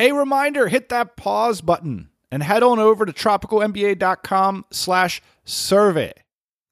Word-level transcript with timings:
A 0.00 0.12
reminder, 0.12 0.68
hit 0.68 0.88
that 0.90 1.16
pause 1.16 1.60
button 1.60 2.10
and 2.30 2.42
head 2.42 2.62
on 2.62 2.78
over 2.78 3.04
to 3.04 3.12
tropicalmba.com 3.12 4.64
slash 4.70 5.22
survey. 5.44 6.12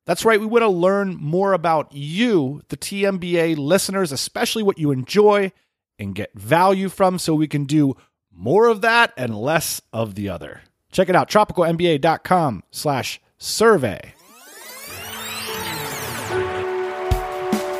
That's 0.04 0.24
right, 0.24 0.38
we 0.38 0.46
want 0.46 0.62
to 0.62 0.68
learn 0.68 1.16
more 1.16 1.52
about 1.52 1.92
you, 1.92 2.62
the 2.68 2.76
TMBA 2.76 3.56
listeners, 3.56 4.12
especially 4.12 4.62
what 4.62 4.78
you 4.78 4.92
enjoy 4.92 5.50
and 5.98 6.14
get 6.14 6.32
value 6.34 6.88
from 6.88 7.18
so 7.18 7.34
we 7.34 7.48
can 7.48 7.64
do 7.64 7.96
more 8.30 8.66
of 8.68 8.82
that 8.82 9.12
and 9.16 9.36
less 9.36 9.80
of 9.92 10.14
the 10.14 10.28
other. 10.28 10.60
Check 10.92 11.08
it 11.08 11.16
out, 11.16 11.28
tropicalmba.com 11.28 12.62
slash 12.70 13.20
survey. 13.38 14.14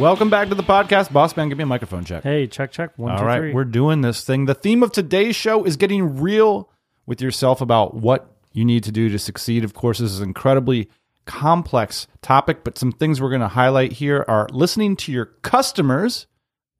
Welcome 0.00 0.30
back 0.30 0.48
to 0.48 0.54
the 0.54 0.62
podcast. 0.62 1.12
Boss 1.12 1.36
man, 1.36 1.50
give 1.50 1.58
me 1.58 1.64
a 1.64 1.66
microphone 1.66 2.06
check. 2.06 2.22
Hey, 2.22 2.46
check, 2.46 2.72
check. 2.72 2.96
One, 2.96 3.12
All 3.12 3.18
two, 3.18 3.24
right, 3.26 3.38
three. 3.38 3.52
we're 3.52 3.66
doing 3.66 4.00
this 4.00 4.24
thing. 4.24 4.46
The 4.46 4.54
theme 4.54 4.82
of 4.82 4.92
today's 4.92 5.36
show 5.36 5.62
is 5.64 5.76
getting 5.76 6.18
real 6.18 6.70
with 7.04 7.20
yourself 7.20 7.60
about 7.60 7.92
what 7.96 8.34
you 8.54 8.64
need 8.64 8.82
to 8.84 8.92
do 8.92 9.10
to 9.10 9.18
succeed. 9.18 9.62
Of 9.62 9.74
course, 9.74 9.98
this 9.98 10.10
is 10.10 10.20
an 10.20 10.28
incredibly 10.28 10.88
complex 11.26 12.06
topic, 12.22 12.64
but 12.64 12.78
some 12.78 12.92
things 12.92 13.20
we're 13.20 13.28
going 13.28 13.42
to 13.42 13.48
highlight 13.48 13.92
here 13.92 14.24
are 14.26 14.48
listening 14.52 14.96
to 14.96 15.12
your 15.12 15.26
customers 15.26 16.26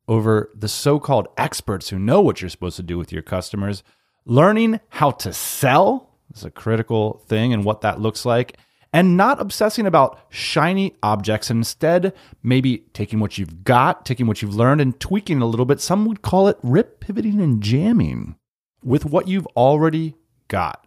over 0.08 0.50
the 0.54 0.66
so 0.66 0.98
called 0.98 1.28
experts 1.36 1.90
who 1.90 1.98
know 1.98 2.22
what 2.22 2.40
you're 2.40 2.48
supposed 2.48 2.76
to 2.76 2.82
do 2.82 2.96
with 2.96 3.12
your 3.12 3.22
customers, 3.22 3.82
learning 4.24 4.80
how 4.88 5.10
to 5.10 5.34
sell 5.34 6.08
is 6.34 6.42
a 6.42 6.50
critical 6.50 7.22
thing 7.26 7.52
and 7.52 7.66
what 7.66 7.82
that 7.82 8.00
looks 8.00 8.24
like, 8.24 8.56
and 8.92 9.16
not 9.16 9.40
obsessing 9.40 9.86
about 9.86 10.20
shiny 10.28 10.96
objects 11.02 11.50
instead 11.50 12.12
maybe 12.42 12.78
taking 12.92 13.20
what 13.20 13.38
you've 13.38 13.62
got, 13.64 14.04
taking 14.04 14.26
what 14.26 14.42
you've 14.42 14.54
learned, 14.54 14.80
and 14.80 14.98
tweaking 14.98 15.40
a 15.40 15.46
little 15.46 15.66
bit. 15.66 15.80
Some 15.80 16.04
would 16.06 16.22
call 16.22 16.48
it 16.48 16.58
rip, 16.62 17.00
pivoting, 17.00 17.40
and 17.40 17.62
jamming 17.62 18.36
with 18.82 19.04
what 19.04 19.28
you've 19.28 19.46
already 19.48 20.14
got. 20.48 20.86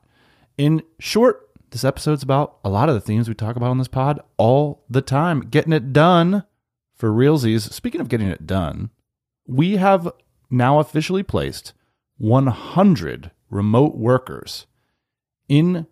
In 0.58 0.84
short, 1.00 1.50
this 1.72 1.84
episode's 1.84 2.24
about 2.24 2.60
a 2.64 2.70
lot 2.70 2.90
of 2.90 2.96
the 2.96 3.02
themes 3.02 3.28
we 3.28 3.34
talk 3.34 3.56
about 3.56 3.72
on 3.72 3.78
this 3.78 3.88
pod 3.88 4.20
all 4.38 4.84
the 4.90 5.02
time. 5.02 5.42
Getting 5.42 5.74
it 5.74 5.94
done 5.94 6.44
for 6.96 7.10
realsies. 7.10 7.72
Speaking 7.72 8.02
of 8.02 8.10
getting 8.10 8.28
it 8.28 8.46
done, 8.46 8.92
we 9.48 9.78
have 9.78 10.12
now 10.50 10.80
officially 10.80 11.24
placed 11.24 11.74
100 12.18 13.32
remote 13.50 13.96
workers 13.96 14.68
in 15.50 15.88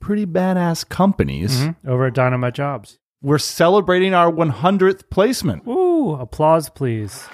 pretty 0.00 0.26
badass 0.26 0.88
companies. 0.88 1.60
Mhm. 1.60 1.76
over 1.86 2.06
at 2.06 2.14
Dynamite 2.14 2.54
Jobs. 2.54 2.98
We're 3.22 3.38
celebrating 3.38 4.14
our 4.14 4.30
100th 4.30 5.10
placement. 5.10 5.66
Woo! 5.66 6.14
Applause, 6.14 6.70
please. 6.70 7.28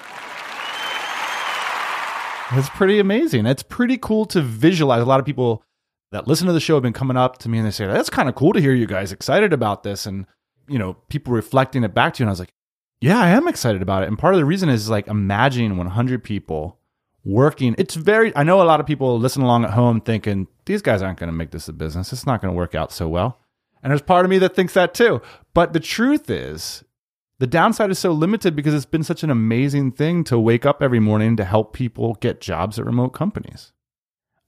That's 2.51 2.69
pretty 2.69 2.99
amazing. 2.99 3.45
It's 3.45 3.63
pretty 3.63 3.97
cool 3.97 4.25
to 4.27 4.41
visualize. 4.41 5.01
A 5.01 5.05
lot 5.05 5.19
of 5.19 5.25
people 5.25 5.63
that 6.11 6.27
listen 6.27 6.47
to 6.47 6.53
the 6.53 6.61
show 6.61 6.75
have 6.75 6.83
been 6.83 6.93
coming 6.93 7.17
up 7.17 7.37
to 7.39 7.49
me 7.49 7.57
and 7.57 7.67
they 7.67 7.71
say, 7.71 7.85
That's 7.87 8.09
kind 8.09 8.29
of 8.29 8.35
cool 8.35 8.53
to 8.53 8.61
hear 8.61 8.73
you 8.73 8.85
guys 8.85 9.11
excited 9.11 9.51
about 9.51 9.83
this. 9.83 10.05
And, 10.05 10.25
you 10.67 10.79
know, 10.79 10.93
people 11.09 11.33
reflecting 11.33 11.83
it 11.83 11.93
back 11.93 12.13
to 12.13 12.19
you. 12.19 12.23
And 12.25 12.29
I 12.29 12.31
was 12.31 12.39
like, 12.39 12.53
Yeah, 13.01 13.19
I 13.19 13.29
am 13.29 13.47
excited 13.49 13.81
about 13.81 14.03
it. 14.03 14.07
And 14.07 14.17
part 14.17 14.33
of 14.33 14.39
the 14.39 14.45
reason 14.45 14.69
is 14.69 14.89
like 14.89 15.07
imagining 15.07 15.75
100 15.77 16.23
people 16.23 16.79
working. 17.23 17.75
It's 17.77 17.95
very, 17.95 18.35
I 18.35 18.43
know 18.43 18.61
a 18.61 18.63
lot 18.63 18.79
of 18.79 18.85
people 18.85 19.17
listen 19.19 19.41
along 19.41 19.63
at 19.65 19.71
home 19.71 20.01
thinking, 20.01 20.47
These 20.65 20.81
guys 20.81 21.01
aren't 21.01 21.19
going 21.19 21.29
to 21.29 21.35
make 21.35 21.51
this 21.51 21.67
a 21.67 21.73
business. 21.73 22.11
It's 22.13 22.25
not 22.25 22.41
going 22.41 22.53
to 22.53 22.57
work 22.57 22.75
out 22.75 22.91
so 22.91 23.07
well. 23.07 23.39
And 23.83 23.91
there's 23.91 24.01
part 24.01 24.25
of 24.25 24.29
me 24.29 24.37
that 24.39 24.55
thinks 24.55 24.73
that 24.73 24.93
too. 24.93 25.21
But 25.53 25.73
the 25.73 25.79
truth 25.79 26.29
is, 26.29 26.83
the 27.39 27.47
downside 27.47 27.91
is 27.91 27.99
so 27.99 28.11
limited 28.11 28.55
because 28.55 28.73
it's 28.73 28.85
been 28.85 29.03
such 29.03 29.23
an 29.23 29.29
amazing 29.29 29.91
thing 29.91 30.23
to 30.25 30.39
wake 30.39 30.65
up 30.65 30.81
every 30.81 30.99
morning 30.99 31.35
to 31.37 31.45
help 31.45 31.73
people 31.73 32.15
get 32.15 32.41
jobs 32.41 32.79
at 32.79 32.85
remote 32.85 33.09
companies. 33.09 33.71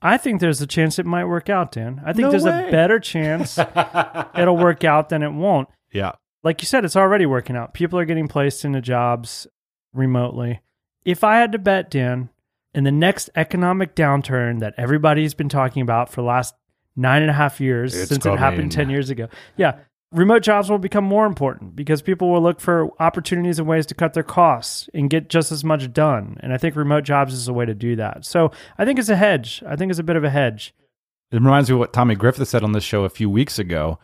I 0.01 0.18
think 0.18 0.40
there's 0.40 0.62
a 0.62 0.68
chance 0.68 0.97
it 0.97 1.06
might 1.06 1.25
work 1.25 1.50
out, 1.50 1.74
Dan. 1.74 2.01
I 2.06 2.13
think 2.13 2.24
No 2.24 2.31
there's 2.31 2.46
way. 2.46 2.68
a 2.69 2.72
better 2.72 3.00
chance 3.00 3.59
it'll 4.38 4.57
work 4.57 4.84
out 4.84 5.09
than 5.09 5.22
it 5.24 5.31
won't. 5.34 5.68
Yeah. 5.91 6.13
Like 6.41 6.62
you 6.62 6.66
said, 6.68 6.86
it's 6.86 6.96
already 6.96 7.25
working 7.25 7.57
out. 7.57 7.74
People 7.74 8.00
are 8.00 8.06
getting 8.06 8.28
placed 8.30 8.63
into 8.63 8.80
jobs 8.81 9.46
remotely. 9.94 10.62
If 11.03 11.24
I 11.24 11.38
had 11.38 11.51
to 11.51 11.59
bet, 11.59 11.91
Dan, 11.91 12.30
in 12.74 12.84
the 12.84 12.91
next 12.91 13.30
economic 13.35 13.96
downturn 13.96 14.59
that 14.59 14.74
everybody's 14.78 15.34
been 15.34 15.50
talking 15.50 15.81
about 15.81 16.09
for 16.09 16.22
the 16.22 16.28
last 16.28 16.56
nine 16.96 17.22
and 17.22 17.31
a 17.31 17.34
half 17.34 17.59
years 17.59 17.96
It's 17.96 18.09
since 18.09 18.25
it 18.25 18.38
happened 18.38 18.72
10 18.72 18.90
years 18.90 19.09
ago, 19.09 19.28
yeah, 19.57 19.80
remote 20.12 20.44
jobs 20.44 20.69
will 20.69 20.78
become 20.78 21.03
more 21.03 21.25
important 21.25 21.75
because 21.75 22.02
people 22.02 22.30
will 22.30 22.41
look 22.41 22.59
for 22.59 22.90
opportunities 23.02 23.59
and 23.59 23.68
ways 23.68 23.85
to 23.88 23.96
cut 23.96 24.13
their 24.13 24.24
costs 24.24 24.90
and 24.94 25.09
get 25.09 25.30
just 25.30 25.52
as 25.52 25.63
much 25.63 25.91
done. 25.94 26.38
And 26.41 26.53
I 26.53 26.57
think 26.57 26.75
remote 26.75 27.03
jobs 27.03 27.34
is 27.34 27.47
a 27.47 27.53
way 27.53 27.66
to 27.66 27.74
do 27.74 27.96
that. 27.96 28.25
So 28.25 28.52
I 28.78 28.86
think 28.86 29.00
it's 29.00 29.09
a 29.09 29.16
hedge. 29.16 29.63
I 29.68 29.75
think 29.75 29.90
it's 29.90 30.00
a 30.00 30.03
bit 30.03 30.16
of 30.16 30.24
a 30.24 30.30
hedge. 30.30 30.74
It 31.31 31.36
reminds 31.36 31.69
me 31.69 31.74
of 31.74 31.80
what 31.80 31.94
Tommy 31.94 32.16
Griffith 32.16 32.47
said 32.47 32.63
on 32.63 32.72
this 32.72 32.84
show 32.84 33.03
a 33.03 33.09
few 33.09 33.30
weeks 33.30 33.59
ago. 33.59 34.00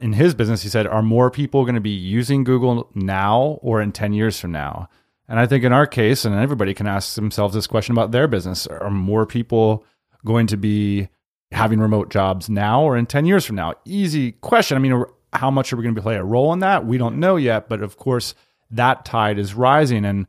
In 0.00 0.12
his 0.12 0.32
business, 0.32 0.62
he 0.62 0.68
said, 0.68 0.86
Are 0.86 1.02
more 1.02 1.28
people 1.28 1.64
going 1.64 1.74
to 1.74 1.80
be 1.80 1.90
using 1.90 2.44
Google 2.44 2.88
now 2.94 3.58
or 3.62 3.82
in 3.82 3.90
10 3.90 4.12
years 4.12 4.38
from 4.38 4.52
now? 4.52 4.88
And 5.28 5.38
I 5.38 5.46
think 5.46 5.64
in 5.64 5.72
our 5.72 5.86
case, 5.86 6.24
and 6.24 6.34
everybody 6.34 6.72
can 6.74 6.86
ask 6.86 7.14
themselves 7.14 7.54
this 7.54 7.66
question 7.66 7.92
about 7.92 8.12
their 8.12 8.26
business 8.26 8.66
are 8.66 8.90
more 8.90 9.26
people 9.26 9.84
going 10.24 10.46
to 10.48 10.56
be 10.56 11.08
having 11.52 11.80
remote 11.80 12.10
jobs 12.10 12.48
now 12.48 12.82
or 12.82 12.96
in 12.96 13.06
10 13.06 13.26
years 13.26 13.44
from 13.44 13.56
now? 13.56 13.74
Easy 13.84 14.32
question. 14.32 14.76
I 14.76 14.80
mean, 14.80 15.04
how 15.32 15.50
much 15.50 15.72
are 15.72 15.76
we 15.76 15.82
going 15.82 15.94
to 15.94 16.02
play 16.02 16.16
a 16.16 16.24
role 16.24 16.52
in 16.52 16.60
that? 16.60 16.86
We 16.86 16.98
don't 16.98 17.18
know 17.18 17.36
yet. 17.36 17.68
But 17.68 17.82
of 17.82 17.96
course, 17.96 18.34
that 18.70 19.04
tide 19.04 19.38
is 19.38 19.54
rising. 19.54 20.04
And 20.04 20.26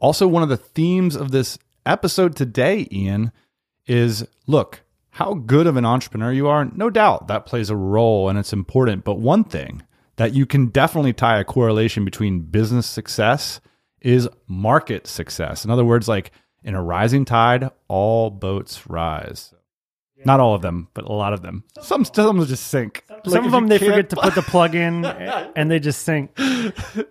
also, 0.00 0.26
one 0.26 0.42
of 0.42 0.48
the 0.48 0.56
themes 0.56 1.16
of 1.16 1.30
this 1.30 1.58
episode 1.84 2.36
today, 2.36 2.88
Ian, 2.90 3.32
is 3.86 4.26
look, 4.46 4.82
how 5.10 5.34
good 5.34 5.66
of 5.66 5.76
an 5.76 5.84
entrepreneur 5.84 6.32
you 6.32 6.46
are, 6.48 6.64
no 6.64 6.88
doubt 6.88 7.28
that 7.28 7.46
plays 7.46 7.70
a 7.70 7.76
role 7.76 8.28
and 8.28 8.38
it's 8.38 8.52
important. 8.52 9.04
But 9.04 9.18
one 9.18 9.44
thing 9.44 9.82
that 10.16 10.34
you 10.34 10.46
can 10.46 10.66
definitely 10.66 11.12
tie 11.12 11.40
a 11.40 11.44
correlation 11.44 12.04
between 12.04 12.40
business 12.40 12.86
success 12.86 13.60
is 14.00 14.28
market 14.46 15.06
success. 15.06 15.64
In 15.64 15.70
other 15.70 15.84
words, 15.84 16.08
like 16.08 16.32
in 16.62 16.74
a 16.74 16.82
rising 16.82 17.24
tide, 17.24 17.70
all 17.88 18.30
boats 18.30 18.86
rise. 18.86 19.54
Not 20.24 20.38
all 20.38 20.54
of 20.54 20.60
them, 20.60 20.88
but 20.92 21.04
a 21.04 21.12
lot 21.12 21.32
of 21.32 21.40
them. 21.40 21.64
Some 21.80 22.04
some 22.04 22.36
will 22.36 22.44
just 22.44 22.66
sink. 22.66 23.04
Like, 23.08 23.24
Some 23.24 23.38
if 23.38 23.46
of 23.46 23.52
them 23.52 23.68
they 23.68 23.78
forget 23.78 24.10
to 24.10 24.16
put 24.16 24.34
the 24.34 24.42
plug 24.46 24.74
in 24.74 25.04
and 25.06 25.70
they 25.70 25.78
just 25.78 26.02
sink. 26.02 26.32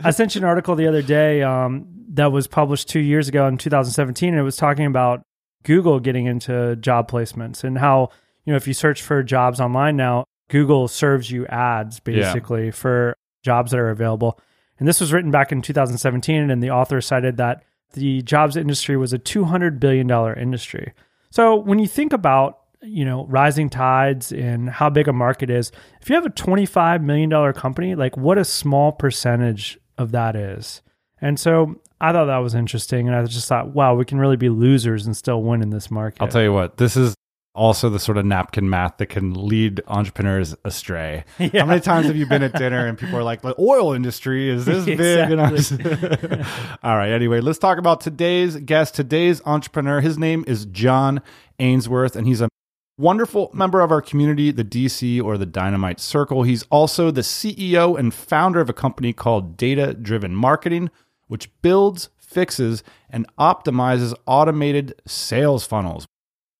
I 0.03 0.11
sent 0.11 0.35
you 0.35 0.41
an 0.41 0.45
article 0.45 0.75
the 0.75 0.87
other 0.87 1.01
day 1.01 1.41
um, 1.41 1.87
that 2.09 2.31
was 2.31 2.45
published 2.45 2.87
two 2.87 2.99
years 2.99 3.27
ago 3.27 3.47
in 3.47 3.57
2017, 3.57 4.29
and 4.29 4.39
it 4.39 4.43
was 4.43 4.57
talking 4.57 4.85
about 4.85 5.23
Google 5.63 5.99
getting 5.99 6.27
into 6.27 6.75
job 6.75 7.09
placements 7.09 7.63
and 7.63 7.79
how 7.79 8.09
you 8.45 8.53
know 8.53 8.57
if 8.57 8.67
you 8.67 8.75
search 8.75 9.01
for 9.01 9.23
jobs 9.23 9.59
online 9.59 9.95
now, 9.95 10.25
Google 10.49 10.87
serves 10.87 11.31
you 11.31 11.47
ads 11.47 11.99
basically 11.99 12.69
for 12.71 13.15
jobs 13.43 13.71
that 13.71 13.79
are 13.79 13.89
available. 13.89 14.39
And 14.79 14.87
this 14.87 14.99
was 14.99 15.13
written 15.13 15.29
back 15.29 15.51
in 15.51 15.61
2017, 15.61 16.49
and 16.49 16.63
the 16.63 16.71
author 16.71 17.01
cited 17.01 17.37
that 17.37 17.63
the 17.93 18.21
jobs 18.21 18.55
industry 18.55 18.97
was 18.97 19.13
a 19.13 19.17
200 19.17 19.79
billion 19.79 20.07
dollar 20.07 20.33
industry. 20.33 20.93
So 21.31 21.55
when 21.55 21.79
you 21.79 21.87
think 21.87 22.13
about 22.13 22.59
you 22.81 23.03
know 23.03 23.25
rising 23.27 23.69
tides 23.69 24.31
and 24.31 24.69
how 24.69 24.89
big 24.89 25.07
a 25.07 25.13
market 25.13 25.49
is, 25.49 25.71
if 26.01 26.09
you 26.09 26.15
have 26.15 26.25
a 26.25 26.29
25 26.29 27.03
million 27.03 27.29
dollar 27.29 27.53
company, 27.53 27.95
like 27.95 28.15
what 28.17 28.37
a 28.37 28.45
small 28.45 28.91
percentage 28.91 29.77
of 29.97 30.11
that 30.11 30.35
is. 30.35 30.81
And 31.21 31.39
so 31.39 31.81
I 31.99 32.13
thought 32.13 32.25
that 32.25 32.37
was 32.37 32.55
interesting, 32.55 33.07
and 33.07 33.15
I 33.15 33.25
just 33.25 33.47
thought, 33.47 33.73
wow, 33.73 33.93
we 33.95 34.05
can 34.05 34.19
really 34.19 34.37
be 34.37 34.49
losers 34.49 35.05
and 35.05 35.15
still 35.15 35.43
win 35.43 35.61
in 35.61 35.69
this 35.69 35.91
market. 35.91 36.21
I'll 36.21 36.29
tell 36.29 36.41
you 36.41 36.53
what, 36.53 36.77
this 36.77 36.95
is 36.95 37.13
also 37.59 37.89
the 37.89 37.99
sort 37.99 38.17
of 38.17 38.25
napkin 38.25 38.69
math 38.69 38.97
that 38.97 39.07
can 39.07 39.33
lead 39.33 39.81
entrepreneurs 39.87 40.55
astray. 40.63 41.25
Yeah. 41.39 41.61
How 41.61 41.65
many 41.65 41.81
times 41.81 42.05
have 42.05 42.15
you 42.15 42.27
been 42.27 42.43
at 42.43 42.53
dinner 42.53 42.85
and 42.85 42.97
people 42.97 43.17
are 43.17 43.23
like, 43.23 43.41
the 43.41 43.55
oil 43.59 43.93
industry 43.93 44.49
is 44.49 44.65
this 44.65 44.85
big? 44.85 45.31
And 45.31 45.41
I 45.41 46.77
All 46.83 46.95
right. 46.95 47.09
Anyway, 47.09 47.41
let's 47.41 47.57
talk 47.57 47.77
about 47.79 48.01
today's 48.01 48.55
guest, 48.57 48.93
today's 48.93 49.41
entrepreneur. 49.45 49.99
His 49.99 50.17
name 50.17 50.43
is 50.47 50.65
John 50.65 51.21
Ainsworth, 51.59 52.15
and 52.15 52.27
he's 52.27 52.39
a 52.39 52.49
wonderful 52.97 53.49
member 53.53 53.81
of 53.81 53.91
our 53.91 54.01
community, 54.01 54.51
the 54.51 54.63
DC 54.63 55.21
or 55.23 55.37
the 55.37 55.45
Dynamite 55.45 55.99
Circle. 55.99 56.43
He's 56.43 56.63
also 56.63 57.09
the 57.09 57.21
CEO 57.21 57.97
and 57.97 58.13
founder 58.13 58.61
of 58.61 58.69
a 58.69 58.73
company 58.73 59.11
called 59.11 59.57
Data 59.57 59.93
Driven 59.93 60.35
Marketing, 60.35 60.91
which 61.27 61.49
builds, 61.61 62.09
fixes, 62.17 62.83
and 63.09 63.25
optimizes 63.37 64.13
automated 64.27 65.01
sales 65.07 65.65
funnels. 65.65 66.05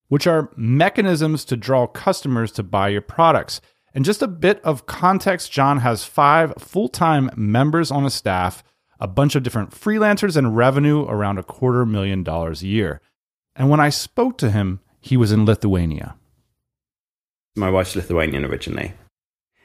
Which 0.10 0.28
are 0.28 0.52
mechanisms 0.56 1.46
to 1.46 1.56
draw 1.58 1.88
customers 1.88 2.52
to 2.52 2.64
buy 2.64 2.90
your 2.90 3.02
products. 3.02 3.62
And 3.94 4.06
just 4.06 4.22
a 4.22 4.28
bit 4.28 4.62
of 4.64 4.86
context 4.86 5.52
John 5.52 5.80
has 5.80 6.04
five 6.04 6.54
full 6.60 6.90
time 6.90 7.32
members 7.36 7.90
on 7.90 8.04
his 8.04 8.14
staff, 8.14 8.64
a 9.00 9.08
bunch 9.08 9.36
of 9.36 9.44
different 9.44 9.72
freelancers, 9.72 10.36
and 10.36 10.56
revenue 10.56 11.06
around 11.06 11.38
a 11.38 11.44
quarter 11.44 11.86
million 11.86 12.24
dollars 12.24 12.62
a 12.62 12.68
year. 12.68 13.02
And 13.56 13.70
when 13.70 13.80
I 13.80 13.90
spoke 13.90 14.38
to 14.40 14.52
him, 14.52 14.82
he 15.00 15.18
was 15.18 15.32
in 15.32 15.46
Lithuania. 15.46 16.16
My 17.56 17.70
wife's 17.70 17.96
Lithuanian 17.96 18.46
originally. 18.46 18.94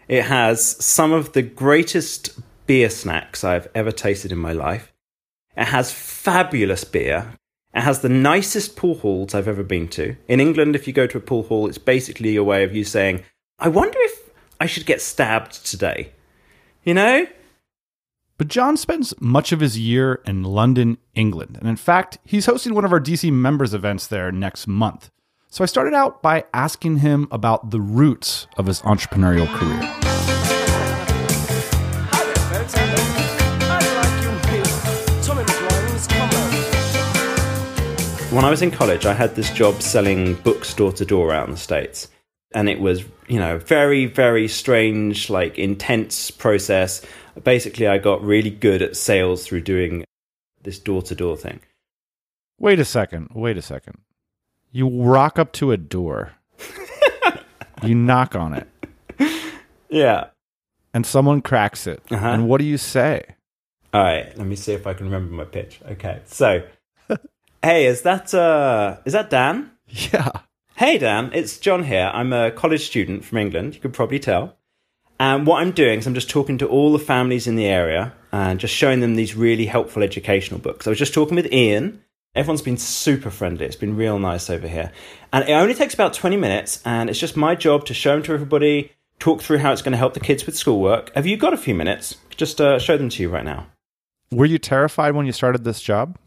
It 0.08 0.24
has 0.24 0.84
some 0.84 1.12
of 1.12 1.32
the 1.32 1.42
greatest 1.42 2.38
beer 2.66 2.90
snacks 2.90 3.44
I've 3.44 3.68
ever 3.74 3.92
tasted 3.92 4.32
in 4.32 4.38
my 4.38 4.52
life. 4.52 4.92
It 5.56 5.66
has 5.66 5.92
fabulous 5.92 6.84
beer. 6.84 7.34
It 7.74 7.80
has 7.80 8.00
the 8.00 8.08
nicest 8.08 8.76
pool 8.76 8.94
halls 8.96 9.34
I've 9.34 9.48
ever 9.48 9.64
been 9.64 9.88
to. 9.88 10.16
In 10.28 10.38
England, 10.38 10.76
if 10.76 10.86
you 10.86 10.92
go 10.92 11.08
to 11.08 11.18
a 11.18 11.20
pool 11.20 11.42
hall, 11.42 11.66
it's 11.66 11.78
basically 11.78 12.36
a 12.36 12.44
way 12.44 12.62
of 12.62 12.74
you 12.74 12.84
saying, 12.84 13.24
I 13.58 13.68
wonder 13.68 13.98
if 14.00 14.30
I 14.60 14.66
should 14.66 14.86
get 14.86 15.02
stabbed 15.02 15.66
today. 15.66 16.12
You 16.84 16.94
know? 16.94 17.26
But 18.38 18.48
John 18.48 18.76
spends 18.76 19.12
much 19.20 19.50
of 19.50 19.60
his 19.60 19.78
year 19.78 20.20
in 20.24 20.44
London, 20.44 20.98
England. 21.14 21.56
And 21.58 21.68
in 21.68 21.76
fact, 21.76 22.18
he's 22.24 22.46
hosting 22.46 22.74
one 22.74 22.84
of 22.84 22.92
our 22.92 23.00
DC 23.00 23.32
members 23.32 23.74
events 23.74 24.06
there 24.06 24.30
next 24.30 24.66
month. 24.68 25.10
So 25.48 25.64
I 25.64 25.66
started 25.66 25.94
out 25.94 26.22
by 26.22 26.44
asking 26.52 26.98
him 26.98 27.26
about 27.30 27.70
the 27.70 27.80
roots 27.80 28.46
of 28.56 28.66
his 28.66 28.82
entrepreneurial 28.82 29.48
career. 29.48 30.03
When 38.34 38.44
I 38.44 38.50
was 38.50 38.62
in 38.62 38.72
college, 38.72 39.06
I 39.06 39.14
had 39.14 39.36
this 39.36 39.50
job 39.52 39.80
selling 39.80 40.34
books 40.34 40.74
door 40.74 40.92
to 40.94 41.04
door 41.04 41.32
out 41.32 41.46
in 41.46 41.52
the 41.52 41.56
States. 41.60 42.08
And 42.52 42.68
it 42.68 42.80
was, 42.80 43.04
you 43.28 43.38
know, 43.38 43.58
very, 43.58 44.06
very 44.06 44.48
strange, 44.48 45.30
like 45.30 45.56
intense 45.56 46.32
process. 46.32 47.00
Basically, 47.44 47.86
I 47.86 47.98
got 47.98 48.22
really 48.24 48.50
good 48.50 48.82
at 48.82 48.96
sales 48.96 49.46
through 49.46 49.60
doing 49.60 50.04
this 50.62 50.80
door 50.80 51.00
to 51.02 51.14
door 51.14 51.36
thing. 51.36 51.60
Wait 52.58 52.80
a 52.80 52.84
second. 52.84 53.28
Wait 53.34 53.56
a 53.56 53.62
second. 53.62 53.98
You 54.72 54.88
rock 54.88 55.38
up 55.38 55.52
to 55.52 55.70
a 55.70 55.76
door, 55.76 56.32
you 57.84 57.94
knock 57.94 58.34
on 58.34 58.54
it, 58.54 58.68
Yeah. 59.88 60.26
and 60.92 61.06
someone 61.06 61.40
cracks 61.40 61.86
it. 61.86 62.02
Uh-huh. 62.10 62.26
And 62.26 62.48
what 62.48 62.58
do 62.58 62.64
you 62.64 62.78
say? 62.78 63.36
All 63.92 64.02
right, 64.02 64.36
let 64.36 64.46
me 64.48 64.56
see 64.56 64.72
if 64.72 64.88
I 64.88 64.94
can 64.94 65.06
remember 65.06 65.32
my 65.32 65.44
pitch. 65.44 65.78
Okay, 65.88 66.22
so, 66.24 66.64
hey, 67.64 67.86
is 67.86 68.02
that 68.02 68.32
uh, 68.34 68.98
is 69.04 69.12
that 69.12 69.30
Dan? 69.30 69.70
Yeah. 69.88 70.30
Hey, 70.76 70.98
Dan, 70.98 71.30
it's 71.32 71.58
John 71.58 71.84
here. 71.84 72.10
I'm 72.12 72.32
a 72.32 72.50
college 72.50 72.84
student 72.84 73.24
from 73.24 73.38
England. 73.38 73.76
You 73.76 73.80
could 73.80 73.92
probably 73.92 74.18
tell. 74.18 74.56
And 75.20 75.46
what 75.46 75.62
I'm 75.62 75.70
doing 75.70 76.00
is 76.00 76.06
I'm 76.06 76.14
just 76.14 76.28
talking 76.28 76.58
to 76.58 76.66
all 76.66 76.92
the 76.92 76.98
families 76.98 77.46
in 77.46 77.54
the 77.54 77.66
area 77.66 78.12
and 78.32 78.58
just 78.58 78.74
showing 78.74 78.98
them 78.98 79.14
these 79.14 79.36
really 79.36 79.66
helpful 79.66 80.02
educational 80.02 80.58
books. 80.58 80.86
I 80.86 80.90
was 80.90 80.98
just 80.98 81.14
talking 81.14 81.36
with 81.36 81.52
Ian. 81.52 82.02
Everyone's 82.34 82.62
been 82.62 82.76
super 82.76 83.30
friendly. 83.30 83.64
It's 83.66 83.76
been 83.76 83.96
real 83.96 84.18
nice 84.18 84.50
over 84.50 84.66
here. 84.66 84.90
And 85.32 85.48
it 85.48 85.52
only 85.52 85.74
takes 85.74 85.94
about 85.94 86.14
20 86.14 86.36
minutes, 86.36 86.82
and 86.84 87.08
it's 87.08 87.20
just 87.20 87.36
my 87.36 87.54
job 87.54 87.86
to 87.86 87.94
show 87.94 88.14
them 88.14 88.24
to 88.24 88.32
everybody, 88.32 88.90
talk 89.20 89.40
through 89.40 89.58
how 89.58 89.70
it's 89.70 89.82
going 89.82 89.92
to 89.92 89.98
help 89.98 90.14
the 90.14 90.20
kids 90.20 90.44
with 90.44 90.56
schoolwork. 90.56 91.14
Have 91.14 91.26
you 91.26 91.36
got 91.36 91.54
a 91.54 91.56
few 91.56 91.76
minutes? 91.76 92.16
Just 92.30 92.60
uh, 92.60 92.80
show 92.80 92.96
them 92.96 93.10
to 93.10 93.22
you 93.22 93.28
right 93.28 93.44
now. 93.44 93.68
Were 94.32 94.46
you 94.46 94.58
terrified 94.58 95.14
when 95.14 95.26
you 95.26 95.32
started 95.32 95.62
this 95.62 95.80
job? 95.80 96.18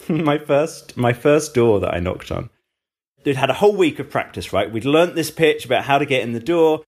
my 0.08 0.38
first 0.38 0.96
my 0.96 1.12
first 1.12 1.54
door 1.54 1.80
that 1.80 1.94
I 1.94 2.00
knocked 2.00 2.30
on. 2.30 2.50
We'd 3.24 3.36
had 3.36 3.50
a 3.50 3.54
whole 3.54 3.74
week 3.74 3.98
of 3.98 4.10
practice, 4.10 4.52
right? 4.52 4.70
We'd 4.70 4.84
learnt 4.84 5.14
this 5.14 5.30
pitch 5.30 5.64
about 5.64 5.84
how 5.84 5.98
to 5.98 6.04
get 6.04 6.22
in 6.22 6.32
the 6.32 6.40
door. 6.40 6.82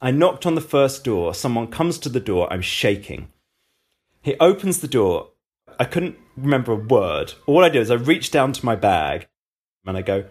I 0.00 0.10
knocked 0.10 0.44
on 0.44 0.54
the 0.54 0.60
first 0.60 1.02
door. 1.02 1.34
Someone 1.34 1.68
comes 1.68 1.98
to 1.98 2.08
the 2.08 2.20
door. 2.20 2.52
I'm 2.52 2.60
shaking. 2.60 3.28
He 4.22 4.36
opens 4.38 4.80
the 4.80 4.88
door. 4.88 5.30
I 5.80 5.84
couldn't 5.84 6.16
remember 6.36 6.72
a 6.72 6.76
word. 6.76 7.34
All 7.46 7.64
I 7.64 7.68
did 7.68 7.82
is 7.82 7.90
I 7.90 7.94
reached 7.94 8.32
down 8.32 8.52
to 8.52 8.66
my 8.66 8.76
bag 8.76 9.28
and 9.86 9.96
I 9.96 10.02
go, 10.02 10.24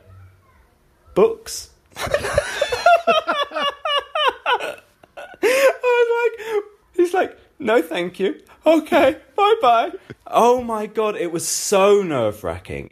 books. 1.15 1.71
I 1.95 4.75
was 5.81 6.07
like, 6.21 6.63
he's 6.93 7.13
like, 7.13 7.37
no, 7.59 7.81
thank 7.81 8.19
you. 8.19 8.39
Okay, 8.67 9.15
bye 9.37 9.55
bye. 9.61 9.91
Oh 10.27 10.61
my 10.61 10.87
God, 10.87 11.15
it 11.15 11.31
was 11.31 11.47
so 11.47 12.01
nerve 12.01 12.43
wracking. 12.43 12.89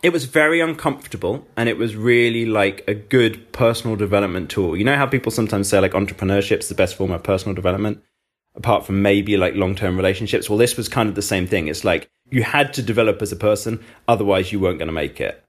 It 0.00 0.12
was 0.12 0.26
very 0.26 0.60
uncomfortable 0.60 1.44
and 1.56 1.68
it 1.68 1.76
was 1.76 1.96
really 1.96 2.46
like 2.46 2.84
a 2.86 2.94
good 2.94 3.50
personal 3.50 3.96
development 3.96 4.48
tool. 4.48 4.76
You 4.76 4.84
know 4.84 4.94
how 4.94 5.06
people 5.06 5.32
sometimes 5.32 5.68
say 5.68 5.80
like 5.80 5.90
entrepreneurship's 5.90 6.68
the 6.68 6.76
best 6.76 6.94
form 6.94 7.10
of 7.10 7.24
personal 7.24 7.56
development? 7.56 8.00
Apart 8.54 8.86
from 8.86 9.02
maybe 9.02 9.36
like 9.36 9.56
long 9.56 9.74
term 9.74 9.96
relationships. 9.96 10.48
Well, 10.48 10.56
this 10.58 10.76
was 10.76 10.88
kind 10.88 11.08
of 11.08 11.16
the 11.16 11.22
same 11.22 11.48
thing. 11.48 11.66
It's 11.66 11.82
like 11.82 12.08
you 12.30 12.44
had 12.44 12.72
to 12.74 12.82
develop 12.82 13.20
as 13.22 13.32
a 13.32 13.36
person, 13.36 13.84
otherwise, 14.06 14.52
you 14.52 14.60
weren't 14.60 14.78
going 14.78 14.86
to 14.86 14.92
make 14.92 15.20
it. 15.20 15.44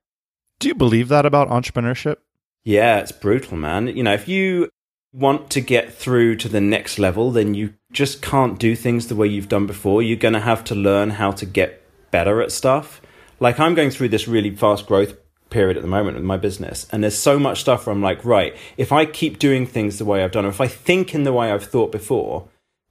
Do 0.59 0.67
you 0.67 0.73
believe 0.73 1.09
that 1.09 1.27
about 1.27 1.49
entrepreneurship? 1.49 2.15
Yeah, 2.63 2.97
it's 2.97 3.11
brutal, 3.11 3.55
man. 3.55 3.85
You 3.85 4.01
know, 4.01 4.13
if 4.13 4.27
you 4.27 4.69
want 5.13 5.51
to 5.51 5.61
get 5.61 5.93
through 5.93 6.37
to 6.37 6.49
the 6.49 6.61
next 6.61 6.97
level, 6.97 7.29
then 7.29 7.53
you 7.53 7.75
just 7.91 8.21
can't 8.21 8.59
do 8.59 8.75
things 8.75 9.07
the 9.07 9.15
way 9.15 9.27
you've 9.27 9.49
done 9.49 9.67
before. 9.67 10.01
You're 10.01 10.17
going 10.17 10.33
to 10.33 10.39
have 10.39 10.63
to 10.65 10.75
learn 10.75 11.11
how 11.11 11.31
to 11.31 11.45
get 11.45 11.83
better 12.11 12.41
at 12.41 12.51
stuff. 12.51 13.01
Like, 13.39 13.59
I'm 13.59 13.75
going 13.75 13.89
through 13.89 14.09
this 14.09 14.27
really 14.27 14.55
fast 14.55 14.85
growth 14.85 15.15
period 15.49 15.77
at 15.77 15.83
the 15.83 15.89
moment 15.89 16.15
with 16.15 16.25
my 16.25 16.37
business, 16.37 16.87
and 16.91 17.03
there's 17.03 17.17
so 17.17 17.37
much 17.37 17.61
stuff 17.61 17.85
where 17.85 17.93
I'm 17.93 18.01
like, 18.01 18.23
right, 18.23 18.55
if 18.77 18.91
I 18.91 19.05
keep 19.05 19.39
doing 19.39 19.65
things 19.65 19.97
the 19.97 20.05
way 20.05 20.23
I've 20.23 20.31
done, 20.31 20.45
or 20.45 20.49
if 20.49 20.61
I 20.61 20.67
think 20.67 21.13
in 21.13 21.23
the 21.23 21.33
way 21.33 21.51
I've 21.51 21.65
thought 21.65 21.91
before, 21.91 22.47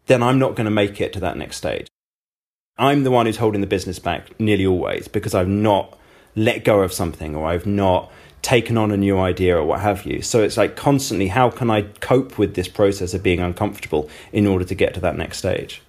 then 0.07 0.23
I'm 0.23 0.39
not 0.39 0.57
going 0.57 0.67
to 0.67 0.71
make 0.71 1.01
it 1.01 1.13
to 1.15 1.21
that 1.21 1.37
next 1.37 1.57
stage. 1.57 1.89
I'm 2.77 3.05
the 3.05 3.11
one 3.11 3.27
who's 3.27 3.37
holding 3.37 3.61
the 3.61 3.67
business 3.67 3.99
back 3.99 4.39
nearly 4.41 4.67
always 4.67 5.07
because 5.07 5.35
I've 5.35 5.49
not 5.49 5.99
let 6.35 6.65
go 6.65 6.81
of 6.81 6.93
something 6.93 7.35
or 7.35 7.47
I've 7.47 7.67
not 7.67 8.11
taken 8.43 8.79
on 8.79 8.91
a 8.91 8.97
new 8.97 9.19
idea 9.19 9.57
or 9.57 9.65
what 9.65 9.81
have 9.81 10.07
you. 10.07 10.23
So 10.23 10.43
it's 10.43 10.57
like 10.57 10.77
constantly, 10.77 11.29
how 11.29 11.51
can 11.51 11.71
I 11.71 11.83
cope 11.83 12.39
with 12.39 12.55
this 12.55 12.69
process 12.69 13.13
of 13.15 13.23
being 13.23 13.41
uncomfortable 13.41 14.09
in 14.33 14.47
order 14.47 14.65
to 14.65 14.75
get 14.75 14.95
to 14.95 15.01
that 15.01 15.17
next 15.17 15.39
stage? 15.39 15.83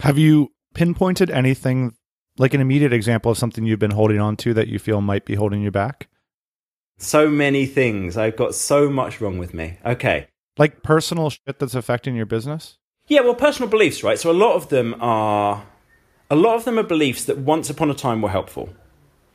Have 0.00 0.18
you 0.18 0.52
pinpointed 0.74 1.30
anything, 1.30 1.94
like 2.36 2.52
an 2.52 2.60
immediate 2.60 2.92
example 2.92 3.30
of 3.30 3.38
something 3.38 3.64
you've 3.64 3.78
been 3.78 3.92
holding 3.92 4.20
on 4.20 4.36
to 4.38 4.52
that 4.54 4.68
you 4.68 4.78
feel 4.78 5.00
might 5.00 5.24
be 5.24 5.34
holding 5.34 5.62
you 5.62 5.70
back? 5.70 6.08
So 6.98 7.28
many 7.28 7.66
things. 7.66 8.16
I've 8.16 8.36
got 8.36 8.54
so 8.54 8.90
much 8.90 9.20
wrong 9.20 9.38
with 9.38 9.54
me. 9.54 9.78
Okay. 9.84 10.28
Like 10.58 10.82
personal 10.82 11.30
shit 11.30 11.58
that's 11.58 11.74
affecting 11.74 12.14
your 12.14 12.26
business? 12.26 12.78
Yeah, 13.06 13.20
well, 13.20 13.34
personal 13.34 13.68
beliefs, 13.68 14.02
right? 14.02 14.18
So 14.18 14.30
a 14.30 14.32
lot 14.32 14.54
of 14.54 14.68
them 14.68 14.94
are, 15.00 15.64
a 16.30 16.36
lot 16.36 16.54
of 16.56 16.64
them 16.64 16.78
are 16.78 16.84
beliefs 16.84 17.24
that 17.24 17.38
once 17.38 17.70
upon 17.70 17.90
a 17.90 17.94
time 17.94 18.22
were 18.22 18.30
helpful. 18.30 18.70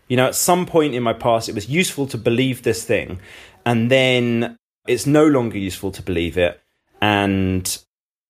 You 0.09 0.17
know, 0.17 0.25
at 0.25 0.35
some 0.35 0.65
point 0.65 0.95
in 0.95 1.03
my 1.03 1.13
past, 1.13 1.47
it 1.47 1.55
was 1.55 1.69
useful 1.69 2.07
to 2.07 2.17
believe 2.17 2.63
this 2.63 2.83
thing, 2.83 3.19
and 3.65 3.89
then 3.89 4.57
it's 4.87 5.05
no 5.05 5.25
longer 5.25 5.57
useful 5.57 5.91
to 5.91 6.01
believe 6.01 6.37
it, 6.37 6.59
and 7.01 7.77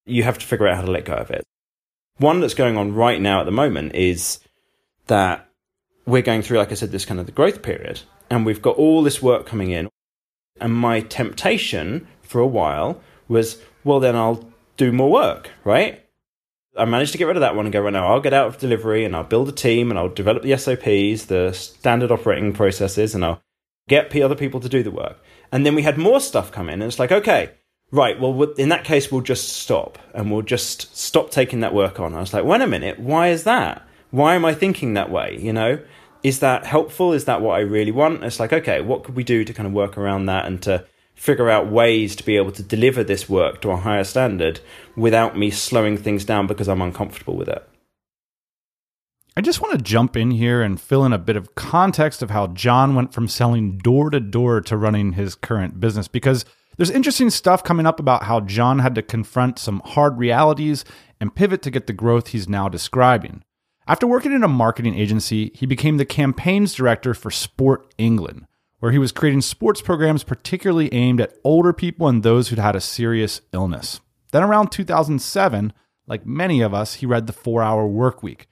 you 0.06 0.24
have 0.24 0.38
to 0.38 0.46
figure 0.46 0.68
out 0.68 0.76
how 0.76 0.84
to 0.84 0.92
let 0.92 1.06
go 1.06 1.14
of 1.14 1.32
it. 1.32 1.44
One 2.18 2.42
that's 2.42 2.54
going 2.54 2.78
on 2.78 2.94
right 2.94 3.20
now 3.20 3.40
at 3.40 3.46
the 3.46 3.52
moment 3.52 3.96
is 3.96 4.40
that 5.08 5.50
we're 6.06 6.22
going 6.22 6.42
through, 6.42 6.58
like 6.58 6.72
I 6.72 6.76
said, 6.76 6.92
this 6.92 7.06
kind 7.06 7.20
of 7.20 7.26
the 7.26 7.32
growth 7.32 7.62
period, 7.62 8.02
and 8.30 8.46
we've 8.46 8.62
got 8.62 8.76
all 8.76 9.02
this 9.02 9.22
work 9.22 9.46
coming 9.46 9.72
in. 9.72 9.90
And 10.60 10.74
my 10.74 11.00
temptation 11.00 12.08
for 12.22 12.42
a 12.42 12.48
while 12.48 13.00
was, 13.30 13.62
well, 13.86 14.02
then 14.02 14.18
I'll 14.18 14.52
do 14.76 14.92
more 14.92 15.10
work, 15.10 15.52
right? 15.64 16.06
I 16.80 16.86
managed 16.86 17.12
to 17.12 17.18
get 17.18 17.26
rid 17.26 17.36
of 17.36 17.42
that 17.42 17.56
one 17.56 17.66
and 17.66 17.74
go, 17.74 17.82
right 17.82 17.94
now, 17.94 18.08
I'll 18.08 18.22
get 18.22 18.34
out 18.34 18.48
of 18.48 18.58
delivery 18.58 19.06
and 19.06 19.16
I'll 19.16 19.24
build 19.24 19.50
a 19.50 19.52
team 19.52 19.90
and 19.90 20.00
I'll 20.00 20.10
develop 20.10 20.44
the 20.44 20.58
SOPs, 20.58 21.26
the 21.26 21.52
standard 21.54 22.12
operating 22.12 22.54
processes, 22.54 23.14
and 23.14 23.26
I'll 23.26 23.42
get 23.88 24.16
other 24.16 24.36
people 24.36 24.60
to 24.60 24.70
do 24.70 24.84
the 24.84 24.92
work. 24.92 25.22
And 25.52 25.66
then 25.66 25.76
we 25.76 25.82
had 25.82 25.98
more 25.98 26.20
stuff 26.20 26.52
come 26.52 26.70
in, 26.70 26.82
and 26.82 26.84
it's 26.84 27.00
like, 27.00 27.12
okay, 27.12 27.52
right, 27.92 28.20
well, 28.20 28.42
in 28.54 28.70
that 28.70 28.84
case, 28.84 29.12
we'll 29.12 29.22
just 29.22 29.50
stop 29.50 29.98
and 30.14 30.32
we'll 30.32 30.44
just 30.44 30.96
stop 30.96 31.32
taking 31.32 31.60
that 31.62 31.74
work 31.74 32.00
on. 32.00 32.14
I 32.14 32.20
was 32.20 32.34
like, 32.34 32.46
wait 32.46 32.62
a 32.62 32.68
minute, 32.68 33.00
why 33.00 33.30
is 33.30 33.44
that? 33.44 33.88
Why 34.12 34.36
am 34.36 34.46
I 34.46 34.54
thinking 34.54 34.94
that 34.94 35.12
way? 35.12 35.38
You 35.40 35.54
know, 35.54 35.80
is 36.24 36.40
that 36.40 36.66
helpful? 36.66 37.14
Is 37.14 37.26
that 37.26 37.42
what 37.42 37.56
I 37.56 37.62
really 37.62 37.92
want? 37.92 38.24
It's 38.24 38.40
like, 38.40 38.54
okay, 38.54 38.82
what 38.82 39.04
could 39.04 39.16
we 39.16 39.24
do 39.24 39.44
to 39.44 39.54
kind 39.54 39.68
of 39.68 39.74
work 39.74 39.98
around 39.98 40.26
that 40.28 40.46
and 40.46 40.62
to 40.64 40.86
figure 41.20 41.50
out 41.50 41.70
ways 41.70 42.16
to 42.16 42.24
be 42.24 42.38
able 42.38 42.52
to 42.54 42.64
deliver 42.64 43.04
this 43.04 43.28
work 43.28 43.60
to 43.60 43.72
a 43.72 43.76
higher 43.76 44.06
standard 44.06 44.62
without 44.96 45.38
me 45.38 45.52
slowing 45.52 45.98
things 45.98 46.24
down 46.24 46.48
because 46.48 46.70
I'm 46.70 46.82
uncomfortable 46.82 47.36
with 47.36 47.50
it. 47.50 47.68
I 49.36 49.42
just 49.42 49.62
want 49.62 49.78
to 49.78 49.84
jump 49.84 50.16
in 50.16 50.32
here 50.32 50.62
and 50.62 50.80
fill 50.80 51.04
in 51.04 51.12
a 51.12 51.18
bit 51.18 51.36
of 51.36 51.56
context 51.56 52.22
of 52.22 52.30
how 52.30 52.48
John 52.48 52.96
went 52.96 53.14
from 53.14 53.28
selling 53.28 53.78
door 53.80 54.10
to 54.10 54.22
door 54.22 54.62
to 54.62 54.78
running 54.78 55.14
his 55.14 55.36
current 55.36 55.82
business 55.82 56.08
because 56.08 56.46
there's 56.78 56.90
interesting 56.90 57.30
stuff 57.30 57.66
coming 57.66 57.86
up 57.86 58.00
about 58.00 58.24
how 58.24 58.40
John 58.40 58.80
had 58.80 58.96
to 58.96 59.02
confront 59.02 59.60
some 59.60 59.82
hard 59.84 60.18
realities 60.18 60.86
and 61.20 61.36
pivot 61.36 61.62
to 61.64 61.72
get 61.72 61.88
the 61.88 61.94
growth 61.94 62.28
he's 62.28 62.48
now 62.48 62.70
describing. 62.70 63.44
After 63.88 64.08
working 64.08 64.32
in 64.32 64.44
a 64.44 64.48
marketing 64.48 64.96
agency, 64.98 65.52
he 65.54 65.66
became 65.66 65.98
the 65.98 66.06
campaigns 66.06 66.74
director 66.74 67.14
for 67.14 67.30
Sport 67.30 67.94
England, 67.98 68.46
where 68.80 68.92
he 68.92 68.98
was 68.98 69.12
creating 69.12 69.42
sports 69.42 69.82
programs 69.82 70.24
particularly 70.24 70.94
aimed 70.94 71.22
at 71.22 71.38
older 71.44 71.74
people 71.74 72.08
and 72.08 72.24
those 72.24 72.48
who'd 72.48 72.60
had 72.60 72.76
a 72.76 72.82
serious 72.82 73.42
illness. 73.54 74.00
Then, 74.32 74.44
around 74.44 74.72
2007, 74.72 75.74
like 76.08 76.26
many 76.26 76.62
of 76.62 76.74
us, 76.74 76.96
he 76.96 77.06
read 77.06 77.28
The 77.28 77.34
Four 77.34 77.62
Hour 77.62 77.88
Work 77.88 78.24
Week 78.24 78.48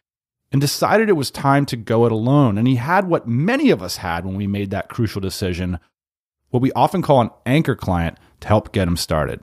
and 0.51 0.61
decided 0.61 1.09
it 1.09 1.13
was 1.13 1.31
time 1.31 1.65
to 1.67 1.77
go 1.77 2.05
it 2.05 2.11
alone. 2.11 2.57
And 2.57 2.67
he 2.67 2.75
had 2.75 3.07
what 3.07 3.27
many 3.27 3.69
of 3.69 3.81
us 3.81 3.97
had 3.97 4.25
when 4.25 4.35
we 4.35 4.47
made 4.47 4.69
that 4.71 4.89
crucial 4.89 5.21
decision 5.21 5.79
what 6.49 6.61
we 6.61 6.71
often 6.71 7.01
call 7.01 7.21
an 7.21 7.29
anchor 7.45 7.75
client 7.75 8.17
to 8.39 8.47
help 8.47 8.71
get 8.71 8.87
him 8.87 8.95
started. 8.95 9.41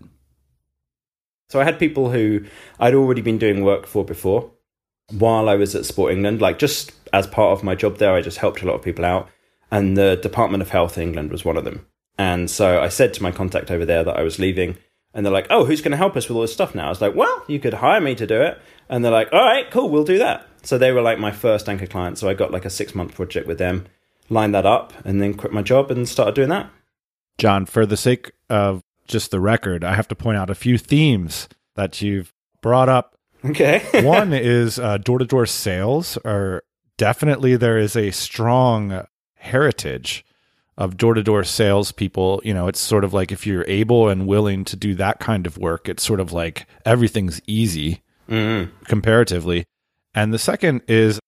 So 1.51 1.61
I 1.61 1.65
had 1.65 1.79
people 1.79 2.11
who 2.11 2.47
I'd 2.81 2.95
already 2.95 3.21
been 3.21 3.39
doing 3.39 3.63
work 3.63 3.87
for 3.87 4.05
before 4.05 4.51
while 5.11 5.49
I 5.49 5.55
was 5.55 5.75
at 5.75 5.85
Sport 5.85 6.13
England, 6.13 6.41
like 6.41 6.59
just 6.59 6.93
as 7.13 7.27
part 7.27 7.57
of 7.57 7.65
my 7.65 7.75
job 7.75 7.99
there, 7.99 8.15
I 8.15 8.23
just 8.23 8.39
helped 8.39 8.63
a 8.63 8.67
lot 8.67 8.75
of 8.75 8.83
people 8.83 9.05
out. 9.05 9.29
And 9.71 9.97
the 9.97 10.17
Department 10.17 10.63
of 10.63 10.71
Health 10.71 10.99
England 10.99 11.31
was 11.31 11.45
one 11.45 11.57
of 11.57 11.65
them. 11.65 11.87
And 12.19 12.51
so 12.51 12.81
I 12.81 12.89
said 12.89 13.15
to 13.15 13.23
my 13.23 13.33
contact 13.33 13.71
over 13.71 13.85
there 13.85 14.05
that 14.05 14.17
I 14.17 14.23
was 14.23 14.39
leaving. 14.39 14.77
And 15.13 15.25
they're 15.25 15.33
like, 15.33 15.47
oh, 15.51 15.65
who's 15.65 15.81
going 15.81 15.93
to 15.93 15.97
help 15.97 16.17
us 16.17 16.29
with 16.29 16.37
all 16.37 16.43
this 16.43 16.53
stuff 16.53 16.75
now? 16.75 16.87
I 16.87 16.89
was 16.89 17.01
like, 17.01 17.15
well, 17.15 17.45
you 17.47 17.61
could 17.61 17.75
hire 17.75 18.01
me 18.01 18.15
to 18.17 18.27
do 18.27 18.41
it. 18.43 18.61
And 18.89 19.05
they're 19.05 19.13
like, 19.13 19.33
all 19.33 19.45
right, 19.45 19.71
cool, 19.71 19.89
we'll 19.89 20.05
do 20.05 20.19
that. 20.19 20.47
So 20.63 20.77
they 20.77 20.93
were 20.93 21.03
like 21.03 21.19
my 21.19 21.31
first 21.31 21.69
anchor 21.69 21.87
client. 21.87 22.19
So 22.19 22.29
I 22.29 22.35
got 22.35 22.51
like 22.51 22.65
a 22.65 22.71
six 22.71 22.95
month 22.95 23.15
project 23.15 23.47
with 23.47 23.59
them, 23.59 23.87
lined 24.29 24.55
that 24.55 24.67
up, 24.67 24.93
and 25.05 25.21
then 25.23 25.35
quit 25.35 25.53
my 25.53 25.63
job 25.63 25.91
and 25.91 26.09
started 26.09 26.35
doing 26.35 26.49
that. 26.49 26.71
John, 27.39 27.67
for 27.67 27.87
the 27.87 27.97
sake 27.97 28.33
of 28.49 28.83
just 29.07 29.31
the 29.31 29.41
record, 29.41 29.85
I 29.85 29.95
have 29.95 30.09
to 30.09 30.15
point 30.15 30.39
out 30.39 30.51
a 30.51 30.55
few 30.55 30.79
themes 30.79 31.49
that 31.77 32.01
you've 32.03 32.33
brought 32.61 32.89
up. 32.89 33.17
Okay. 33.45 34.03
One 34.03 34.33
is 34.33 34.77
door 35.03 35.19
to 35.19 35.25
door 35.25 35.47
sales 35.47 36.17
are 36.25 36.63
definitely 36.97 37.57
there 37.57 37.79
is 37.79 37.97
a 37.97 38.11
strong 38.11 39.07
heritage 39.45 40.25
of 40.77 40.97
door 40.97 41.15
to 41.15 41.23
door 41.23 41.45
salespeople. 41.45 42.41
You 42.45 42.55
know, 42.55 42.69
it's 42.69 42.81
sort 42.81 43.05
of 43.05 43.15
like 43.15 43.31
if 43.31 43.47
you're 43.47 43.65
able 43.69 44.09
and 44.09 44.27
willing 44.27 44.65
to 44.67 44.77
do 44.77 44.95
that 44.97 45.21
kind 45.21 45.47
of 45.47 45.59
work, 45.59 45.89
it's 45.89 46.03
sort 46.03 46.21
of 46.21 46.33
like 46.33 46.67
everything's 46.85 47.41
easy 47.47 48.03
mm-hmm. 48.29 48.73
comparatively. 48.85 49.65
And 50.15 50.33
the 50.33 50.39
second 50.39 50.83
is 50.89 51.21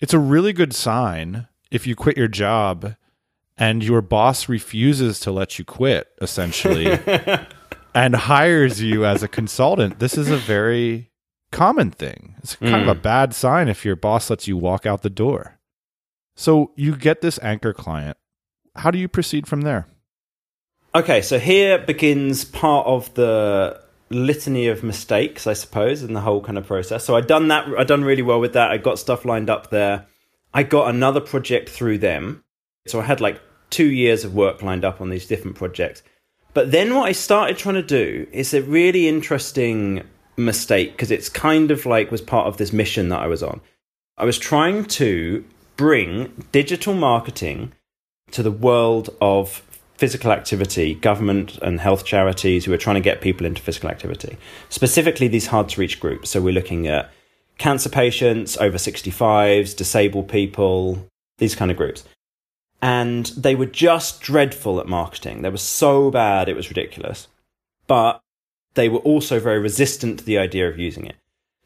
it's 0.00 0.14
a 0.14 0.18
really 0.18 0.52
good 0.52 0.74
sign 0.74 1.48
if 1.70 1.86
you 1.86 1.94
quit 1.94 2.16
your 2.16 2.28
job 2.28 2.94
and 3.56 3.82
your 3.82 4.00
boss 4.00 4.48
refuses 4.48 5.18
to 5.20 5.32
let 5.32 5.58
you 5.58 5.64
quit, 5.64 6.08
essentially, 6.20 6.86
and 7.94 8.14
hires 8.14 8.80
you 8.80 9.04
as 9.04 9.22
a 9.22 9.28
consultant. 9.28 9.98
This 9.98 10.16
is 10.16 10.30
a 10.30 10.36
very 10.36 11.10
common 11.50 11.90
thing. 11.90 12.36
It's 12.38 12.54
kind 12.56 12.74
mm. 12.74 12.82
of 12.82 12.88
a 12.88 13.00
bad 13.00 13.34
sign 13.34 13.68
if 13.68 13.84
your 13.84 13.96
boss 13.96 14.30
lets 14.30 14.46
you 14.46 14.56
walk 14.56 14.86
out 14.86 15.02
the 15.02 15.10
door. 15.10 15.57
So 16.38 16.70
you 16.76 16.94
get 16.94 17.20
this 17.20 17.40
anchor 17.42 17.72
client. 17.72 18.16
How 18.76 18.92
do 18.92 18.98
you 18.98 19.08
proceed 19.08 19.48
from 19.48 19.62
there? 19.62 19.88
Okay, 20.94 21.20
so 21.20 21.36
here 21.36 21.78
begins 21.80 22.44
part 22.44 22.86
of 22.86 23.12
the 23.14 23.82
litany 24.08 24.68
of 24.68 24.84
mistakes, 24.84 25.48
I 25.48 25.54
suppose, 25.54 26.04
in 26.04 26.12
the 26.12 26.20
whole 26.20 26.40
kind 26.40 26.56
of 26.56 26.64
process. 26.64 27.04
So 27.04 27.16
I 27.16 27.22
done 27.22 27.48
that. 27.48 27.66
I 27.76 27.82
done 27.82 28.04
really 28.04 28.22
well 28.22 28.38
with 28.38 28.52
that. 28.52 28.70
I 28.70 28.76
got 28.76 29.00
stuff 29.00 29.24
lined 29.24 29.50
up 29.50 29.70
there. 29.70 30.06
I 30.54 30.62
got 30.62 30.88
another 30.88 31.20
project 31.20 31.68
through 31.68 31.98
them. 31.98 32.44
So 32.86 33.00
I 33.00 33.02
had 33.02 33.20
like 33.20 33.40
two 33.70 33.90
years 33.90 34.22
of 34.22 34.32
work 34.32 34.62
lined 34.62 34.84
up 34.84 35.00
on 35.00 35.10
these 35.10 35.26
different 35.26 35.56
projects. 35.56 36.04
But 36.54 36.70
then 36.70 36.94
what 36.94 37.08
I 37.08 37.12
started 37.12 37.58
trying 37.58 37.74
to 37.74 37.82
do 37.82 38.28
is 38.30 38.54
a 38.54 38.62
really 38.62 39.08
interesting 39.08 40.04
mistake 40.36 40.92
because 40.92 41.10
it's 41.10 41.28
kind 41.28 41.72
of 41.72 41.84
like 41.84 42.12
was 42.12 42.22
part 42.22 42.46
of 42.46 42.58
this 42.58 42.72
mission 42.72 43.08
that 43.08 43.22
I 43.22 43.26
was 43.26 43.42
on. 43.42 43.60
I 44.16 44.24
was 44.24 44.38
trying 44.38 44.84
to 44.84 45.44
bring 45.78 46.44
digital 46.52 46.92
marketing 46.92 47.72
to 48.32 48.42
the 48.42 48.50
world 48.50 49.08
of 49.22 49.62
physical 49.94 50.30
activity, 50.30 50.94
government 50.94 51.56
and 51.62 51.80
health 51.80 52.04
charities 52.04 52.66
who 52.66 52.72
are 52.72 52.78
trying 52.78 52.96
to 52.96 53.00
get 53.00 53.22
people 53.22 53.46
into 53.46 53.62
physical 53.62 53.88
activity, 53.88 54.36
specifically 54.68 55.28
these 55.28 55.46
hard 55.46 55.70
to 55.70 55.80
reach 55.80 55.98
groups. 55.98 56.30
So 56.30 56.42
we're 56.42 56.52
looking 56.52 56.86
at 56.86 57.10
cancer 57.56 57.88
patients, 57.88 58.56
over 58.58 58.76
65s, 58.76 59.74
disabled 59.74 60.28
people, 60.28 61.08
these 61.38 61.54
kind 61.54 61.70
of 61.70 61.76
groups. 61.76 62.04
And 62.82 63.26
they 63.26 63.54
were 63.54 63.66
just 63.66 64.20
dreadful 64.20 64.78
at 64.78 64.86
marketing. 64.86 65.42
They 65.42 65.50
were 65.50 65.56
so 65.56 66.10
bad, 66.10 66.48
it 66.48 66.54
was 66.56 66.68
ridiculous. 66.68 67.28
But 67.86 68.20
they 68.74 68.88
were 68.88 69.00
also 69.00 69.40
very 69.40 69.58
resistant 69.58 70.20
to 70.20 70.24
the 70.24 70.38
idea 70.38 70.68
of 70.68 70.78
using 70.78 71.06
it. 71.06 71.16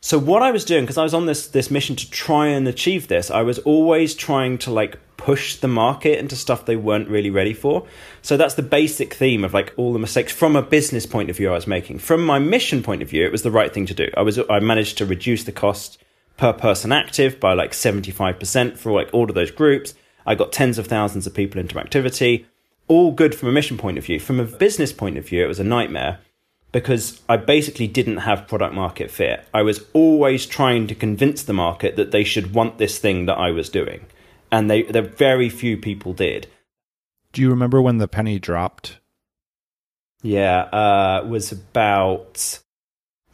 So 0.05 0.19
what 0.19 0.43
I 0.43 0.51
was 0.51 0.65
doing, 0.65 0.83
because 0.83 0.99
I 0.99 1.05
was 1.05 1.15
on 1.15 1.27
this 1.27 1.47
this 1.47 1.71
mission 1.71 1.95
to 1.95 2.11
try 2.11 2.49
and 2.49 2.67
achieve 2.67 3.07
this, 3.07 3.31
I 3.31 3.43
was 3.43 3.61
always 3.61 4.17
trying 4.17 4.59
to 4.59 4.73
like 4.73 4.99
push 5.17 5.55
the 5.55 5.69
market 5.69 6.19
into 6.19 6.35
stuff 6.35 6.67
they 6.67 6.75
weren't 6.75 7.09
really 7.09 7.31
ready 7.31 7.55
for. 7.55 7.87
So 8.21 8.37
that's 8.37 8.55
the 8.55 8.65
basic 8.65 9.15
theme 9.15 9.45
of 9.45 9.55
like 9.55 9.73
all 9.77 9.93
the 9.93 10.01
mistakes 10.01 10.33
from 10.33 10.57
a 10.57 10.63
business 10.63 11.07
point 11.07 11.31
of 11.31 11.37
view 11.37 11.51
I 11.51 11.55
was 11.55 11.69
making. 11.69 12.01
From 12.01 12.27
my 12.27 12.41
mission 12.41 12.83
point 12.83 13.01
of 13.01 13.11
view, 13.11 13.25
it 13.25 13.31
was 13.31 13.43
the 13.43 13.53
right 13.53 13.73
thing 13.73 13.87
to 13.87 13.95
do. 13.95 14.11
I 14.17 14.23
was 14.23 14.41
I 14.51 14.59
managed 14.59 14.99
to 14.99 15.07
reduce 15.07 15.45
the 15.45 15.53
cost 15.53 16.03
per 16.37 16.53
person 16.53 16.91
active 16.91 17.39
by 17.39 17.53
like 17.53 17.71
75% 17.71 18.77
for 18.77 18.91
like 18.91 19.09
all 19.13 19.29
of 19.29 19.37
those 19.37 19.53
groups. 19.53 19.95
I 20.27 20.35
got 20.35 20.51
tens 20.51 20.79
of 20.79 20.89
thousands 20.89 21.29
of 21.29 21.35
people 21.35 21.61
into 21.61 21.79
activity. 21.79 22.47
All 22.89 23.13
good 23.13 23.37
from 23.37 23.51
a 23.51 23.53
mission 23.53 23.79
point 23.79 23.99
of 23.99 24.07
view. 24.07 24.19
From 24.19 24.41
a 24.41 24.45
business 24.45 24.93
point 24.93 25.17
of 25.17 25.29
view, 25.29 25.45
it 25.45 25.49
was 25.49 25.61
a 25.61 25.65
nightmare 25.65 26.19
because 26.73 27.21
I 27.29 27.37
basically 27.37 27.87
didn't 27.87 28.19
have 28.19 28.49
product 28.49 28.75
market 28.75 29.11
fit. 29.11 29.47
I 29.53 29.63
was 29.63 29.85
always 29.93 30.47
trying 30.47 30.87
to 30.87 30.95
convince 30.95 31.43
the 31.43 31.53
market 31.53 31.97
that 31.97 32.11
they 32.11 32.25
should 32.25 32.55
want 32.55 32.79
this 32.79 32.99
thing 32.99 33.27
that 33.27 33.37
I 33.39 33.51
was 33.51 33.69
doing. 33.69 34.07
And 34.51 34.71
they 34.71 34.83
there 34.83 35.03
very 35.03 35.49
few 35.49 35.77
people 35.77 36.15
did. 36.15 36.49
Do 37.33 37.43
you 37.43 37.51
remember 37.51 37.81
when 37.81 37.99
the 37.99 38.09
penny 38.09 38.39
dropped? 38.39 38.99
Yeah, 40.23 40.63
uh 40.63 41.25
was 41.27 41.53
about 41.53 42.61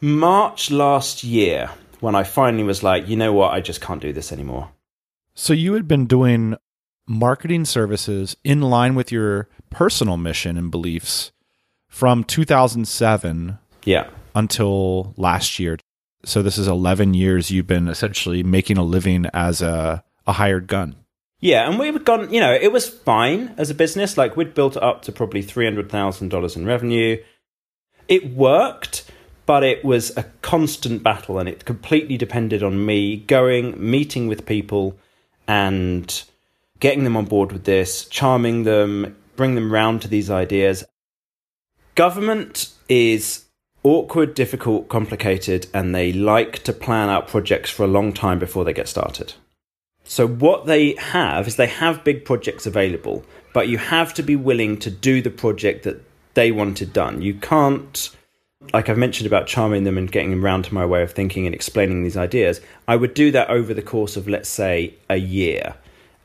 March 0.01 0.69
last 0.69 1.23
year 1.23 1.69
when 1.99 2.15
I 2.15 2.23
finally 2.23 2.63
was 2.63 2.83
like, 2.83 3.07
you 3.07 3.15
know 3.15 3.33
what, 3.33 3.53
I 3.53 3.61
just 3.61 3.81
can't 3.81 4.01
do 4.01 4.13
this 4.13 4.31
anymore. 4.31 4.69
So 5.33 5.53
you 5.53 5.73
had 5.73 5.87
been 5.87 6.05
doing 6.05 6.55
marketing 7.07 7.65
services 7.65 8.37
in 8.43 8.61
line 8.61 8.95
with 8.95 9.11
your 9.11 9.49
personal 9.69 10.17
mission 10.17 10.57
and 10.57 10.71
beliefs 10.71 11.31
from 11.89 12.23
2007 12.23 13.57
yeah. 13.83 14.09
until 14.35 15.13
last 15.17 15.59
year. 15.59 15.77
So 16.23 16.41
this 16.41 16.57
is 16.57 16.67
11 16.67 17.13
years 17.13 17.51
you've 17.51 17.67
been 17.67 17.87
essentially 17.87 18.43
making 18.43 18.77
a 18.77 18.83
living 18.83 19.25
as 19.33 19.61
a, 19.61 20.03
a 20.25 20.33
hired 20.33 20.67
gun. 20.67 20.95
Yeah 21.41 21.69
and 21.69 21.79
we've 21.79 22.03
gone 22.03 22.33
you 22.33 22.41
know 22.41 22.53
it 22.53 22.71
was 22.71 22.87
fine 22.87 23.53
as 23.57 23.69
a 23.69 23.73
business. 23.75 24.17
Like 24.17 24.35
we'd 24.35 24.53
built 24.53 24.75
it 24.75 24.83
up 24.83 25.01
to 25.03 25.11
probably 25.11 25.43
$300000 25.43 26.55
in 26.55 26.65
revenue. 26.65 27.17
It 28.07 28.33
worked 28.33 29.09
but 29.45 29.63
it 29.63 29.83
was 29.83 30.15
a 30.15 30.23
constant 30.43 31.01
battle 31.01 31.39
and 31.39 31.49
it 31.49 31.65
completely 31.65 32.17
depended 32.17 32.61
on 32.61 32.85
me 32.85 33.17
going 33.17 33.73
meeting 33.77 34.27
with 34.27 34.45
people 34.45 34.95
and 35.47 36.23
getting 36.79 37.03
them 37.03 37.17
on 37.17 37.25
board 37.25 37.51
with 37.51 37.63
this 37.63 38.05
charming 38.05 38.63
them 38.63 39.15
bring 39.35 39.55
them 39.55 39.71
round 39.71 40.01
to 40.01 40.07
these 40.07 40.29
ideas 40.29 40.83
Government 41.99 42.71
is 42.87 43.43
awkward, 43.83 44.33
difficult, 44.33 44.87
complicated, 44.87 45.67
and 45.73 45.93
they 45.93 46.13
like 46.13 46.63
to 46.63 46.71
plan 46.71 47.09
out 47.09 47.27
projects 47.27 47.69
for 47.69 47.83
a 47.83 47.87
long 47.87 48.13
time 48.13 48.39
before 48.39 48.63
they 48.63 48.71
get 48.71 48.87
started. 48.87 49.33
So, 50.05 50.25
what 50.25 50.65
they 50.65 50.95
have 50.95 51.45
is 51.45 51.57
they 51.57 51.67
have 51.67 52.05
big 52.05 52.23
projects 52.23 52.65
available, 52.65 53.25
but 53.53 53.67
you 53.67 53.77
have 53.79 54.13
to 54.13 54.23
be 54.23 54.37
willing 54.37 54.77
to 54.77 54.89
do 54.89 55.21
the 55.21 55.29
project 55.29 55.83
that 55.83 56.01
they 56.35 56.53
wanted 56.53 56.93
done. 56.93 57.21
You 57.21 57.33
can't, 57.33 58.09
like 58.73 58.87
I've 58.87 58.97
mentioned 58.97 59.27
about 59.27 59.47
charming 59.47 59.83
them 59.83 59.97
and 59.97 60.09
getting 60.09 60.29
them 60.29 60.45
around 60.45 60.63
to 60.63 60.73
my 60.73 60.85
way 60.85 61.03
of 61.03 61.11
thinking 61.11 61.45
and 61.45 61.53
explaining 61.53 62.03
these 62.03 62.15
ideas, 62.15 62.61
I 62.87 62.95
would 62.95 63.13
do 63.13 63.29
that 63.31 63.49
over 63.49 63.73
the 63.73 63.81
course 63.81 64.15
of, 64.15 64.25
let's 64.25 64.47
say, 64.47 64.93
a 65.09 65.17
year. 65.17 65.75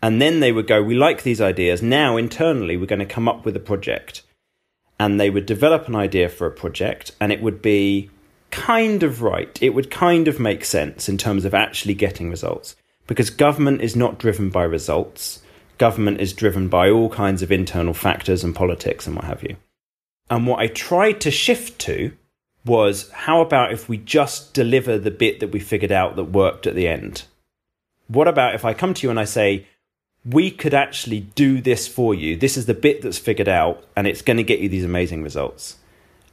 And 0.00 0.22
then 0.22 0.38
they 0.38 0.52
would 0.52 0.68
go, 0.68 0.80
We 0.84 0.94
like 0.94 1.24
these 1.24 1.40
ideas. 1.40 1.82
Now, 1.82 2.16
internally, 2.16 2.76
we're 2.76 2.86
going 2.86 3.00
to 3.00 3.06
come 3.06 3.26
up 3.26 3.44
with 3.44 3.56
a 3.56 3.60
project 3.60 4.22
and 4.98 5.18
they 5.20 5.30
would 5.30 5.46
develop 5.46 5.88
an 5.88 5.96
idea 5.96 6.28
for 6.28 6.46
a 6.46 6.52
project 6.52 7.12
and 7.20 7.32
it 7.32 7.42
would 7.42 7.60
be 7.60 8.10
kind 8.50 9.02
of 9.02 9.22
right. 9.22 9.58
It 9.60 9.70
would 9.70 9.90
kind 9.90 10.28
of 10.28 10.38
make 10.38 10.64
sense 10.64 11.08
in 11.08 11.18
terms 11.18 11.44
of 11.44 11.54
actually 11.54 11.94
getting 11.94 12.30
results 12.30 12.76
because 13.06 13.30
government 13.30 13.82
is 13.82 13.96
not 13.96 14.18
driven 14.18 14.50
by 14.50 14.62
results. 14.62 15.42
Government 15.76 16.20
is 16.20 16.32
driven 16.32 16.68
by 16.68 16.88
all 16.88 17.08
kinds 17.08 17.42
of 17.42 17.50
internal 17.50 17.94
factors 17.94 18.44
and 18.44 18.54
politics 18.54 19.06
and 19.06 19.16
what 19.16 19.24
have 19.24 19.42
you. 19.42 19.56
And 20.30 20.46
what 20.46 20.60
I 20.60 20.68
tried 20.68 21.20
to 21.22 21.30
shift 21.30 21.78
to 21.80 22.12
was 22.64 23.10
how 23.10 23.40
about 23.40 23.72
if 23.72 23.88
we 23.88 23.98
just 23.98 24.54
deliver 24.54 24.98
the 24.98 25.10
bit 25.10 25.40
that 25.40 25.50
we 25.50 25.60
figured 25.60 25.92
out 25.92 26.16
that 26.16 26.24
worked 26.24 26.66
at 26.66 26.74
the 26.74 26.88
end? 26.88 27.24
What 28.06 28.28
about 28.28 28.54
if 28.54 28.64
I 28.64 28.72
come 28.72 28.94
to 28.94 29.06
you 29.06 29.10
and 29.10 29.20
I 29.20 29.24
say, 29.24 29.66
we 30.24 30.50
could 30.50 30.74
actually 30.74 31.20
do 31.20 31.60
this 31.60 31.86
for 31.86 32.14
you. 32.14 32.36
This 32.36 32.56
is 32.56 32.66
the 32.66 32.74
bit 32.74 33.02
that's 33.02 33.18
figured 33.18 33.48
out, 33.48 33.84
and 33.96 34.06
it's 34.06 34.22
going 34.22 34.38
to 34.38 34.42
get 34.42 34.60
you 34.60 34.68
these 34.68 34.84
amazing 34.84 35.22
results. 35.22 35.76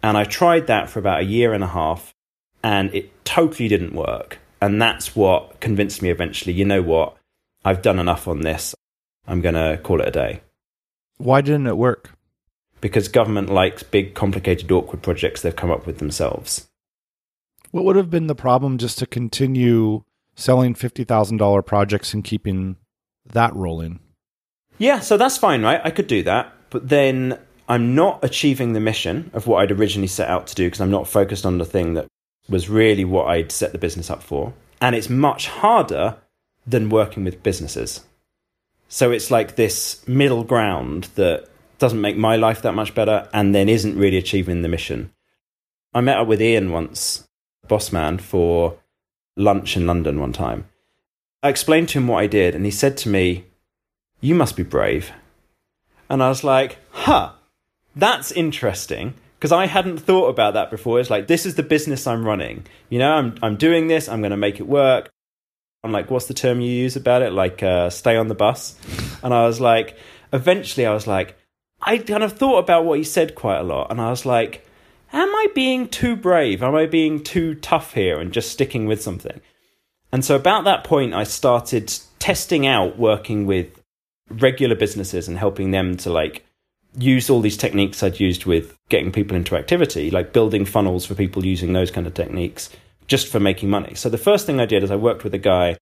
And 0.01 0.17
I 0.17 0.23
tried 0.23 0.67
that 0.67 0.89
for 0.89 0.99
about 0.99 1.21
a 1.21 1.25
year 1.25 1.53
and 1.53 1.63
a 1.63 1.67
half, 1.67 2.13
and 2.63 2.93
it 2.95 3.25
totally 3.25 3.67
didn't 3.67 3.93
work. 3.93 4.39
And 4.61 4.81
that's 4.81 5.15
what 5.15 5.59
convinced 5.59 6.01
me 6.01 6.09
eventually 6.09 6.53
you 6.53 6.65
know 6.65 6.81
what? 6.81 7.17
I've 7.65 7.81
done 7.81 7.99
enough 7.99 8.27
on 8.27 8.41
this. 8.41 8.73
I'm 9.27 9.41
going 9.41 9.55
to 9.55 9.79
call 9.83 10.01
it 10.01 10.07
a 10.07 10.11
day. 10.11 10.41
Why 11.17 11.41
didn't 11.41 11.67
it 11.67 11.77
work? 11.77 12.11
Because 12.79 13.07
government 13.07 13.49
likes 13.49 13.83
big, 13.83 14.15
complicated, 14.15 14.71
awkward 14.71 15.03
projects 15.03 15.41
they've 15.41 15.55
come 15.55 15.69
up 15.69 15.85
with 15.85 15.99
themselves. 15.99 16.67
What 17.69 17.85
would 17.85 17.95
have 17.95 18.09
been 18.09 18.27
the 18.27 18.35
problem 18.35 18.77
just 18.77 18.97
to 18.99 19.05
continue 19.05 20.03
selling 20.35 20.73
$50,000 20.73 21.65
projects 21.65 22.13
and 22.13 22.23
keeping 22.23 22.77
that 23.31 23.55
rolling? 23.55 23.99
Yeah, 24.77 24.99
so 24.99 25.17
that's 25.17 25.37
fine, 25.37 25.61
right? 25.61 25.81
I 25.83 25.91
could 25.91 26.07
do 26.07 26.23
that. 26.23 26.53
But 26.69 26.89
then 26.89 27.37
I'm 27.67 27.95
not 27.95 28.23
achieving 28.23 28.73
the 28.73 28.79
mission 28.79 29.31
of 29.33 29.47
what 29.47 29.61
I'd 29.61 29.71
originally 29.71 30.07
set 30.07 30.29
out 30.29 30.47
to 30.47 30.55
do 30.55 30.65
because 30.65 30.81
I'm 30.81 30.91
not 30.91 31.07
focused 31.07 31.45
on 31.45 31.57
the 31.57 31.65
thing 31.65 31.93
that 31.93 32.07
was 32.49 32.69
really 32.69 33.05
what 33.05 33.27
I'd 33.27 33.51
set 33.51 33.71
the 33.71 33.77
business 33.77 34.09
up 34.09 34.23
for. 34.23 34.53
And 34.81 34.95
it's 34.95 35.09
much 35.09 35.47
harder 35.47 36.17
than 36.65 36.89
working 36.89 37.23
with 37.23 37.43
businesses. 37.43 38.01
So 38.87 39.11
it's 39.11 39.31
like 39.31 39.55
this 39.55 40.05
middle 40.07 40.43
ground 40.43 41.05
that 41.15 41.47
doesn't 41.79 42.01
make 42.01 42.17
my 42.17 42.35
life 42.35 42.61
that 42.61 42.73
much 42.73 42.93
better 42.93 43.27
and 43.33 43.55
then 43.55 43.69
isn't 43.69 43.97
really 43.97 44.17
achieving 44.17 44.61
the 44.61 44.67
mission. 44.67 45.11
I 45.93 46.01
met 46.01 46.17
up 46.17 46.27
with 46.27 46.41
Ian 46.41 46.71
once, 46.71 47.27
boss 47.67 47.91
man, 47.91 48.17
for 48.17 48.77
lunch 49.37 49.77
in 49.77 49.87
London 49.87 50.19
one 50.19 50.33
time. 50.33 50.67
I 51.43 51.49
explained 51.49 51.89
to 51.89 51.99
him 51.99 52.07
what 52.07 52.23
I 52.23 52.27
did 52.27 52.55
and 52.55 52.65
he 52.65 52.71
said 52.71 52.97
to 52.97 53.09
me, 53.09 53.45
You 54.19 54.35
must 54.35 54.55
be 54.55 54.63
brave. 54.63 55.11
And 56.09 56.21
I 56.21 56.29
was 56.29 56.43
like, 56.43 56.77
Huh, 56.91 57.31
that's 57.95 58.31
interesting 58.31 59.13
because 59.37 59.51
I 59.51 59.65
hadn't 59.65 59.97
thought 59.97 60.29
about 60.29 60.53
that 60.53 60.69
before. 60.69 60.99
It's 60.99 61.09
like 61.09 61.27
this 61.27 61.45
is 61.45 61.55
the 61.55 61.63
business 61.63 62.05
I'm 62.05 62.25
running. 62.25 62.65
You 62.89 62.99
know, 62.99 63.11
I'm 63.13 63.35
I'm 63.41 63.55
doing 63.55 63.87
this. 63.87 64.07
I'm 64.07 64.21
going 64.21 64.31
to 64.31 64.37
make 64.37 64.59
it 64.59 64.67
work. 64.67 65.09
I'm 65.83 65.91
like, 65.91 66.11
what's 66.11 66.27
the 66.27 66.35
term 66.35 66.61
you 66.61 66.71
use 66.71 66.95
about 66.95 67.23
it? 67.23 67.33
Like, 67.33 67.63
uh, 67.63 67.89
stay 67.89 68.15
on 68.15 68.27
the 68.27 68.35
bus. 68.35 68.75
And 69.23 69.33
I 69.33 69.47
was 69.47 69.59
like, 69.59 69.97
eventually, 70.31 70.85
I 70.85 70.93
was 70.93 71.07
like, 71.07 71.37
I 71.81 71.97
kind 71.97 72.23
of 72.23 72.33
thought 72.33 72.59
about 72.59 72.85
what 72.85 72.99
he 72.99 73.03
said 73.03 73.33
quite 73.33 73.57
a 73.57 73.63
lot, 73.63 73.89
and 73.89 73.99
I 73.99 74.11
was 74.11 74.23
like, 74.23 74.67
am 75.11 75.27
I 75.27 75.47
being 75.55 75.87
too 75.87 76.15
brave? 76.15 76.61
Am 76.61 76.75
I 76.75 76.85
being 76.85 77.23
too 77.23 77.55
tough 77.55 77.93
here 77.93 78.19
and 78.19 78.31
just 78.31 78.51
sticking 78.51 78.85
with 78.85 79.01
something? 79.01 79.41
And 80.11 80.25
so, 80.25 80.35
about 80.35 80.65
that 80.65 80.83
point, 80.83 81.13
I 81.13 81.23
started 81.23 81.93
testing 82.19 82.67
out 82.67 82.97
working 82.97 83.45
with 83.45 83.81
regular 84.29 84.75
businesses 84.75 85.27
and 85.27 85.37
helping 85.37 85.71
them 85.71 85.97
to 85.97 86.09
like 86.09 86.45
use 86.97 87.29
all 87.29 87.41
these 87.41 87.57
techniques 87.57 88.03
I'd 88.03 88.19
used 88.19 88.45
with 88.45 88.77
getting 88.89 89.11
people 89.11 89.35
into 89.37 89.55
activity, 89.55 90.11
like 90.11 90.33
building 90.33 90.65
funnels 90.65 91.05
for 91.05 91.15
people 91.15 91.45
using 91.45 91.73
those 91.73 91.91
kind 91.91 92.07
of 92.07 92.13
techniques 92.13 92.69
just 93.07 93.27
for 93.27 93.39
making 93.39 93.69
money. 93.69 93.95
So 93.95 94.09
the 94.09 94.17
first 94.17 94.45
thing 94.45 94.59
I 94.59 94.65
did 94.65 94.83
is 94.83 94.91
I 94.91 94.95
worked 94.95 95.23
with 95.23 95.33
a 95.33 95.39
guy. 95.39 95.77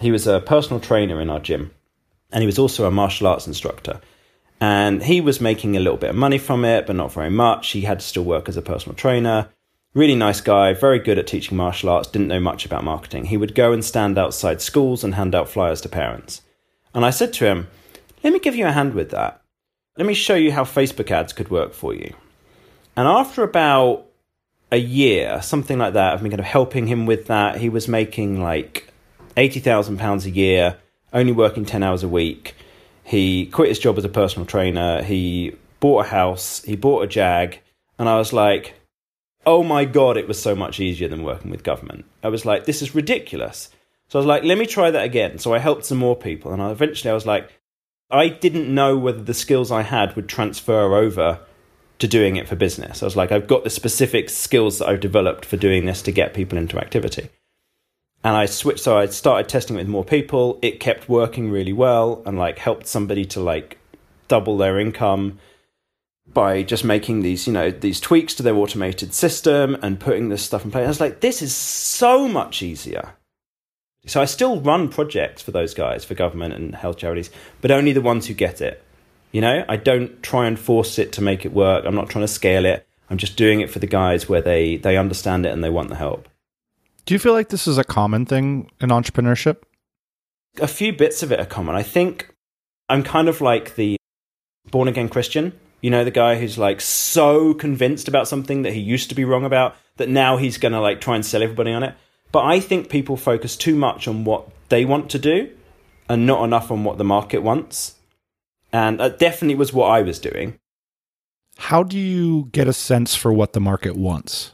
He 0.00 0.10
was 0.10 0.26
a 0.26 0.40
personal 0.40 0.80
trainer 0.80 1.20
in 1.20 1.30
our 1.30 1.40
gym, 1.40 1.70
and 2.30 2.42
he 2.42 2.46
was 2.46 2.58
also 2.58 2.86
a 2.86 2.90
martial 2.90 3.26
arts 3.26 3.46
instructor. 3.46 4.00
And 4.60 5.02
he 5.02 5.20
was 5.20 5.40
making 5.40 5.76
a 5.76 5.80
little 5.80 5.98
bit 5.98 6.10
of 6.10 6.16
money 6.16 6.38
from 6.38 6.64
it, 6.64 6.86
but 6.86 6.96
not 6.96 7.12
very 7.12 7.30
much. 7.30 7.70
He 7.70 7.82
had 7.82 8.00
to 8.00 8.06
still 8.06 8.24
work 8.24 8.48
as 8.48 8.56
a 8.56 8.62
personal 8.62 8.96
trainer. 8.96 9.48
Really 9.98 10.14
nice 10.14 10.40
guy, 10.40 10.72
very 10.72 10.98
good 10.98 11.18
at 11.18 11.26
teaching 11.26 11.56
martial 11.56 11.88
arts, 11.88 12.08
didn't 12.08 12.28
know 12.28 12.40
much 12.40 12.64
about 12.64 12.84
marketing. 12.84 13.26
He 13.26 13.36
would 13.36 13.54
go 13.54 13.72
and 13.72 13.84
stand 13.84 14.16
outside 14.16 14.62
schools 14.62 15.02
and 15.02 15.14
hand 15.14 15.34
out 15.34 15.48
flyers 15.48 15.80
to 15.82 15.88
parents. 15.88 16.42
And 16.94 17.04
I 17.04 17.10
said 17.10 17.32
to 17.34 17.46
him, 17.46 17.68
Let 18.22 18.32
me 18.32 18.38
give 18.38 18.54
you 18.54 18.66
a 18.66 18.72
hand 18.72 18.94
with 18.94 19.10
that 19.10 19.42
let 19.98 20.06
me 20.06 20.14
show 20.14 20.36
you 20.36 20.52
how 20.52 20.62
Facebook 20.62 21.10
ads 21.10 21.32
could 21.32 21.50
work 21.50 21.74
for 21.74 21.92
you. 21.92 22.14
And 22.96 23.08
after 23.08 23.42
about 23.42 24.06
a 24.70 24.76
year, 24.76 25.42
something 25.42 25.76
like 25.76 25.94
that, 25.94 26.14
of 26.14 26.22
me 26.22 26.30
kind 26.30 26.38
of 26.38 26.46
helping 26.46 26.86
him 26.86 27.04
with 27.04 27.26
that, 27.26 27.58
he 27.58 27.68
was 27.68 27.88
making 27.88 28.40
like 28.40 28.92
£80,000 29.36 30.24
a 30.24 30.30
year, 30.30 30.78
only 31.12 31.32
working 31.32 31.64
10 31.64 31.82
hours 31.82 32.04
a 32.04 32.08
week. 32.08 32.54
He 33.02 33.46
quit 33.46 33.70
his 33.70 33.80
job 33.80 33.98
as 33.98 34.04
a 34.04 34.08
personal 34.08 34.46
trainer. 34.46 35.02
He 35.02 35.56
bought 35.80 36.06
a 36.06 36.08
house. 36.08 36.62
He 36.62 36.76
bought 36.76 37.02
a 37.02 37.08
Jag. 37.08 37.58
And 37.98 38.08
I 38.08 38.18
was 38.18 38.32
like, 38.32 38.74
oh 39.48 39.62
my 39.62 39.86
God, 39.86 40.18
it 40.18 40.28
was 40.28 40.40
so 40.40 40.54
much 40.54 40.78
easier 40.78 41.08
than 41.08 41.22
working 41.22 41.50
with 41.50 41.62
government. 41.62 42.04
I 42.22 42.28
was 42.28 42.44
like, 42.44 42.66
this 42.66 42.82
is 42.82 42.94
ridiculous. 42.94 43.70
So 44.08 44.18
I 44.18 44.20
was 44.20 44.26
like, 44.26 44.44
let 44.44 44.58
me 44.58 44.66
try 44.66 44.90
that 44.90 45.04
again. 45.06 45.38
So 45.38 45.54
I 45.54 45.58
helped 45.58 45.86
some 45.86 45.96
more 45.96 46.14
people. 46.14 46.52
And 46.52 46.60
I, 46.60 46.70
eventually 46.70 47.10
I 47.10 47.14
was 47.14 47.24
like, 47.24 47.50
I 48.10 48.28
didn't 48.28 48.72
know 48.72 48.98
whether 48.98 49.22
the 49.22 49.32
skills 49.32 49.72
I 49.72 49.82
had 49.82 50.14
would 50.16 50.28
transfer 50.28 50.94
over 50.94 51.40
to 51.98 52.06
doing 52.06 52.36
it 52.36 52.46
for 52.46 52.56
business. 52.56 53.02
I 53.02 53.06
was 53.06 53.16
like, 53.16 53.32
I've 53.32 53.46
got 53.46 53.64
the 53.64 53.70
specific 53.70 54.28
skills 54.28 54.80
that 54.80 54.88
I've 54.88 55.00
developed 55.00 55.46
for 55.46 55.56
doing 55.56 55.86
this 55.86 56.02
to 56.02 56.12
get 56.12 56.34
people 56.34 56.58
into 56.58 56.78
activity. 56.78 57.30
And 58.22 58.36
I 58.36 58.44
switched, 58.44 58.80
so 58.80 58.98
I 58.98 59.06
started 59.06 59.48
testing 59.48 59.76
it 59.76 59.80
with 59.80 59.88
more 59.88 60.04
people. 60.04 60.58
It 60.60 60.78
kept 60.78 61.08
working 61.08 61.50
really 61.50 61.72
well 61.72 62.22
and 62.26 62.38
like 62.38 62.58
helped 62.58 62.86
somebody 62.86 63.24
to 63.26 63.40
like 63.40 63.78
double 64.28 64.58
their 64.58 64.78
income 64.78 65.38
by 66.34 66.62
just 66.62 66.84
making 66.84 67.22
these, 67.22 67.46
you 67.46 67.52
know, 67.52 67.70
these 67.70 68.00
tweaks 68.00 68.34
to 68.34 68.42
their 68.42 68.54
automated 68.54 69.14
system 69.14 69.76
and 69.82 69.98
putting 69.98 70.28
this 70.28 70.42
stuff 70.42 70.64
in 70.64 70.70
place. 70.70 70.84
I 70.84 70.88
was 70.88 71.00
like, 71.00 71.20
this 71.20 71.42
is 71.42 71.54
so 71.54 72.28
much 72.28 72.62
easier. 72.62 73.14
So 74.06 74.22
I 74.22 74.24
still 74.24 74.60
run 74.60 74.88
projects 74.88 75.42
for 75.42 75.50
those 75.50 75.74
guys, 75.74 76.04
for 76.04 76.14
government 76.14 76.54
and 76.54 76.74
health 76.74 76.96
charities, 76.98 77.30
but 77.60 77.70
only 77.70 77.92
the 77.92 78.00
ones 78.00 78.26
who 78.26 78.34
get 78.34 78.60
it. 78.60 78.82
You 79.32 79.40
know, 79.40 79.64
I 79.68 79.76
don't 79.76 80.22
try 80.22 80.46
and 80.46 80.58
force 80.58 80.98
it 80.98 81.12
to 81.12 81.22
make 81.22 81.44
it 81.44 81.52
work. 81.52 81.84
I'm 81.84 81.94
not 81.94 82.08
trying 82.08 82.24
to 82.24 82.32
scale 82.32 82.64
it. 82.64 82.86
I'm 83.10 83.18
just 83.18 83.36
doing 83.36 83.60
it 83.60 83.70
for 83.70 83.78
the 83.78 83.86
guys 83.86 84.28
where 84.28 84.40
they 84.42 84.76
they 84.76 84.96
understand 84.96 85.46
it 85.46 85.52
and 85.52 85.62
they 85.62 85.70
want 85.70 85.88
the 85.88 85.96
help. 85.96 86.28
Do 87.04 87.14
you 87.14 87.18
feel 87.18 87.32
like 87.32 87.48
this 87.48 87.66
is 87.66 87.78
a 87.78 87.84
common 87.84 88.26
thing 88.26 88.70
in 88.80 88.90
entrepreneurship? 88.90 89.62
A 90.60 90.68
few 90.68 90.92
bits 90.92 91.22
of 91.22 91.32
it 91.32 91.40
are 91.40 91.46
common. 91.46 91.74
I 91.74 91.82
think 91.82 92.34
I'm 92.88 93.02
kind 93.02 93.28
of 93.28 93.40
like 93.40 93.76
the 93.76 93.96
born 94.70 94.88
again 94.88 95.08
Christian. 95.08 95.52
You 95.80 95.90
know, 95.90 96.04
the 96.04 96.10
guy 96.10 96.38
who's 96.38 96.58
like 96.58 96.80
so 96.80 97.54
convinced 97.54 98.08
about 98.08 98.28
something 98.28 98.62
that 98.62 98.72
he 98.72 98.80
used 98.80 99.08
to 99.10 99.14
be 99.14 99.24
wrong 99.24 99.44
about 99.44 99.76
that 99.96 100.08
now 100.08 100.36
he's 100.36 100.58
going 100.58 100.72
to 100.72 100.80
like 100.80 101.00
try 101.00 101.14
and 101.14 101.24
sell 101.24 101.42
everybody 101.42 101.72
on 101.72 101.82
it. 101.82 101.94
But 102.32 102.44
I 102.44 102.60
think 102.60 102.90
people 102.90 103.16
focus 103.16 103.56
too 103.56 103.74
much 103.74 104.08
on 104.08 104.24
what 104.24 104.48
they 104.68 104.84
want 104.84 105.10
to 105.10 105.18
do 105.18 105.50
and 106.08 106.26
not 106.26 106.44
enough 106.44 106.70
on 106.70 106.84
what 106.84 106.98
the 106.98 107.04
market 107.04 107.42
wants. 107.42 107.96
And 108.72 109.00
that 109.00 109.18
definitely 109.18 109.54
was 109.54 109.72
what 109.72 109.90
I 109.90 110.02
was 110.02 110.18
doing. 110.18 110.58
How 111.56 111.82
do 111.82 111.98
you 111.98 112.48
get 112.52 112.68
a 112.68 112.72
sense 112.72 113.14
for 113.14 113.32
what 113.32 113.52
the 113.52 113.60
market 113.60 113.96
wants? 113.96 114.52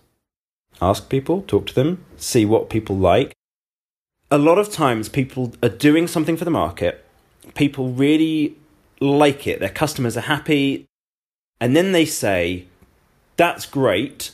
Ask 0.80 1.08
people, 1.08 1.42
talk 1.42 1.66
to 1.66 1.74
them, 1.74 2.04
see 2.16 2.44
what 2.44 2.70
people 2.70 2.96
like. 2.96 3.34
A 4.30 4.38
lot 4.38 4.58
of 4.58 4.72
times, 4.72 5.08
people 5.08 5.52
are 5.62 5.68
doing 5.68 6.08
something 6.08 6.36
for 6.36 6.44
the 6.44 6.50
market, 6.50 7.04
people 7.54 7.90
really 7.90 8.56
like 9.00 9.46
it, 9.46 9.60
their 9.60 9.68
customers 9.68 10.16
are 10.16 10.22
happy, 10.22 10.86
and 11.60 11.76
then 11.76 11.92
they 11.92 12.04
say, 12.04 12.66
That's 13.36 13.66
great, 13.66 14.32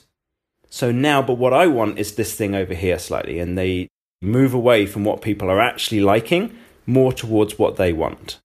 so 0.70 0.92
now, 0.92 1.20
but 1.20 1.35
what 1.35 1.52
I 1.52 1.66
want 1.66 1.98
is 1.98 2.14
this 2.14 2.35
thing 2.35 2.54
over 2.54 2.74
here 2.74 2.98
slightly, 2.98 3.40
and 3.40 3.59
they 3.59 3.88
move 4.22 4.54
away 4.54 4.87
from 4.87 5.04
what 5.04 5.20
people 5.20 5.50
are 5.50 5.61
actually 5.61 6.00
liking 6.00 6.56
more 6.87 7.12
towards 7.12 7.59
what 7.59 7.76
they 7.76 7.92
want. 7.92 8.38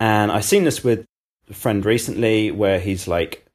And 0.00 0.32
I've 0.32 0.44
seen 0.44 0.64
this 0.64 0.82
with 0.82 1.04
a 1.48 1.54
friend 1.54 1.84
recently 1.84 2.50
where 2.50 2.80
he's 2.80 3.06
like, 3.06 3.46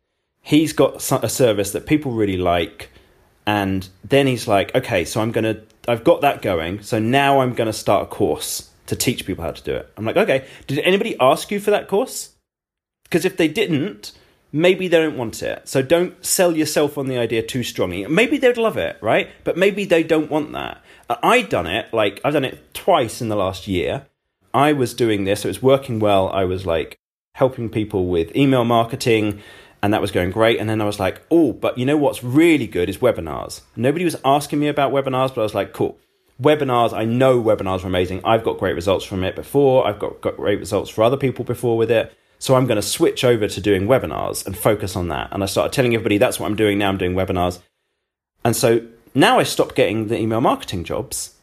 he's 0.41 0.71
got 0.71 0.95
a 1.11 1.29
service 1.29 1.71
that 1.71 1.87
people 1.87 2.11
really 2.11 2.37
like. 2.37 2.91
And 3.45 3.89
then 4.03 4.27
he's 4.27 4.47
like, 4.47 4.73
okay, 4.75 5.03
so 5.03 5.21
I'm 5.21 5.31
going 5.31 5.43
to, 5.43 5.61
I've 5.87 6.03
got 6.03 6.21
that 6.21 6.41
going. 6.41 6.81
So 6.83 6.99
now 6.99 7.41
I'm 7.41 7.53
going 7.53 7.67
to 7.67 7.73
start 7.73 8.03
a 8.03 8.05
course 8.05 8.69
to 8.85 8.95
teach 8.95 9.25
people 9.25 9.43
how 9.43 9.51
to 9.51 9.63
do 9.63 9.75
it. 9.75 9.91
I'm 9.97 10.05
like, 10.05 10.17
okay, 10.17 10.47
did 10.67 10.79
anybody 10.79 11.15
ask 11.19 11.51
you 11.51 11.59
for 11.59 11.71
that 11.71 11.87
course? 11.87 12.35
Because 13.03 13.25
if 13.25 13.37
they 13.37 13.47
didn't, 13.47 14.11
maybe 14.51 14.87
they 14.87 14.99
don't 14.99 15.17
want 15.17 15.41
it. 15.43 15.67
So 15.67 15.81
don't 15.81 16.25
sell 16.25 16.55
yourself 16.55 16.97
on 16.97 17.07
the 17.07 17.17
idea 17.17 17.43
too 17.43 17.63
strongly. 17.63 18.05
Maybe 18.07 18.37
they'd 18.37 18.57
love 18.57 18.77
it, 18.77 18.97
right? 19.01 19.29
But 19.43 19.57
maybe 19.57 19.85
they 19.85 20.03
don't 20.03 20.29
want 20.29 20.51
that. 20.53 20.81
Uh, 21.09 21.17
I'd 21.23 21.49
done 21.49 21.67
it, 21.67 21.93
like, 21.93 22.19
I've 22.23 22.33
done 22.33 22.45
it 22.45 22.73
twice 22.73 23.21
in 23.21 23.29
the 23.29 23.35
last 23.35 23.67
year. 23.67 24.05
I 24.53 24.73
was 24.73 24.93
doing 24.93 25.23
this, 25.23 25.45
it 25.45 25.49
was 25.49 25.61
working 25.61 25.99
well. 25.99 26.29
I 26.29 26.43
was 26.45 26.65
like 26.65 26.97
helping 27.35 27.69
people 27.69 28.07
with 28.07 28.35
email 28.35 28.65
marketing, 28.65 29.41
and 29.81 29.93
that 29.93 30.01
was 30.01 30.11
going 30.11 30.31
great. 30.31 30.59
And 30.59 30.69
then 30.69 30.81
I 30.81 30.85
was 30.85 30.99
like, 30.99 31.21
oh, 31.29 31.53
but 31.53 31.77
you 31.77 31.85
know 31.85 31.97
what's 31.97 32.23
really 32.23 32.67
good 32.67 32.89
is 32.89 32.97
webinars. 32.97 33.61
Nobody 33.75 34.03
was 34.03 34.17
asking 34.25 34.59
me 34.59 34.67
about 34.67 34.91
webinars, 34.91 35.29
but 35.29 35.41
I 35.41 35.43
was 35.43 35.55
like, 35.55 35.73
cool. 35.73 35.97
Webinars, 36.41 36.93
I 36.93 37.05
know 37.05 37.41
webinars 37.41 37.83
are 37.83 37.87
amazing. 37.87 38.21
I've 38.23 38.43
got 38.43 38.57
great 38.57 38.73
results 38.73 39.05
from 39.05 39.23
it 39.23 39.35
before. 39.35 39.85
I've 39.85 39.99
got, 39.99 40.21
got 40.21 40.37
great 40.37 40.59
results 40.59 40.89
for 40.89 41.03
other 41.03 41.17
people 41.17 41.45
before 41.45 41.77
with 41.77 41.91
it. 41.91 42.13
So 42.39 42.55
I'm 42.55 42.65
going 42.65 42.77
to 42.77 42.81
switch 42.81 43.23
over 43.25 43.47
to 43.47 43.61
doing 43.61 43.85
webinars 43.85 44.45
and 44.45 44.57
focus 44.57 44.95
on 44.95 45.09
that. 45.09 45.27
And 45.31 45.43
I 45.43 45.45
started 45.45 45.73
telling 45.73 45.93
everybody 45.93 46.17
that's 46.17 46.39
what 46.39 46.47
I'm 46.47 46.55
doing 46.55 46.77
now. 46.77 46.89
I'm 46.89 46.97
doing 46.97 47.13
webinars. 47.13 47.59
And 48.45 48.55
so 48.55 48.87
now 49.13 49.39
I 49.39 49.43
stopped 49.43 49.75
getting 49.75 50.07
the 50.07 50.17
email 50.17 50.39
marketing 50.39 50.85
jobs 50.85 51.35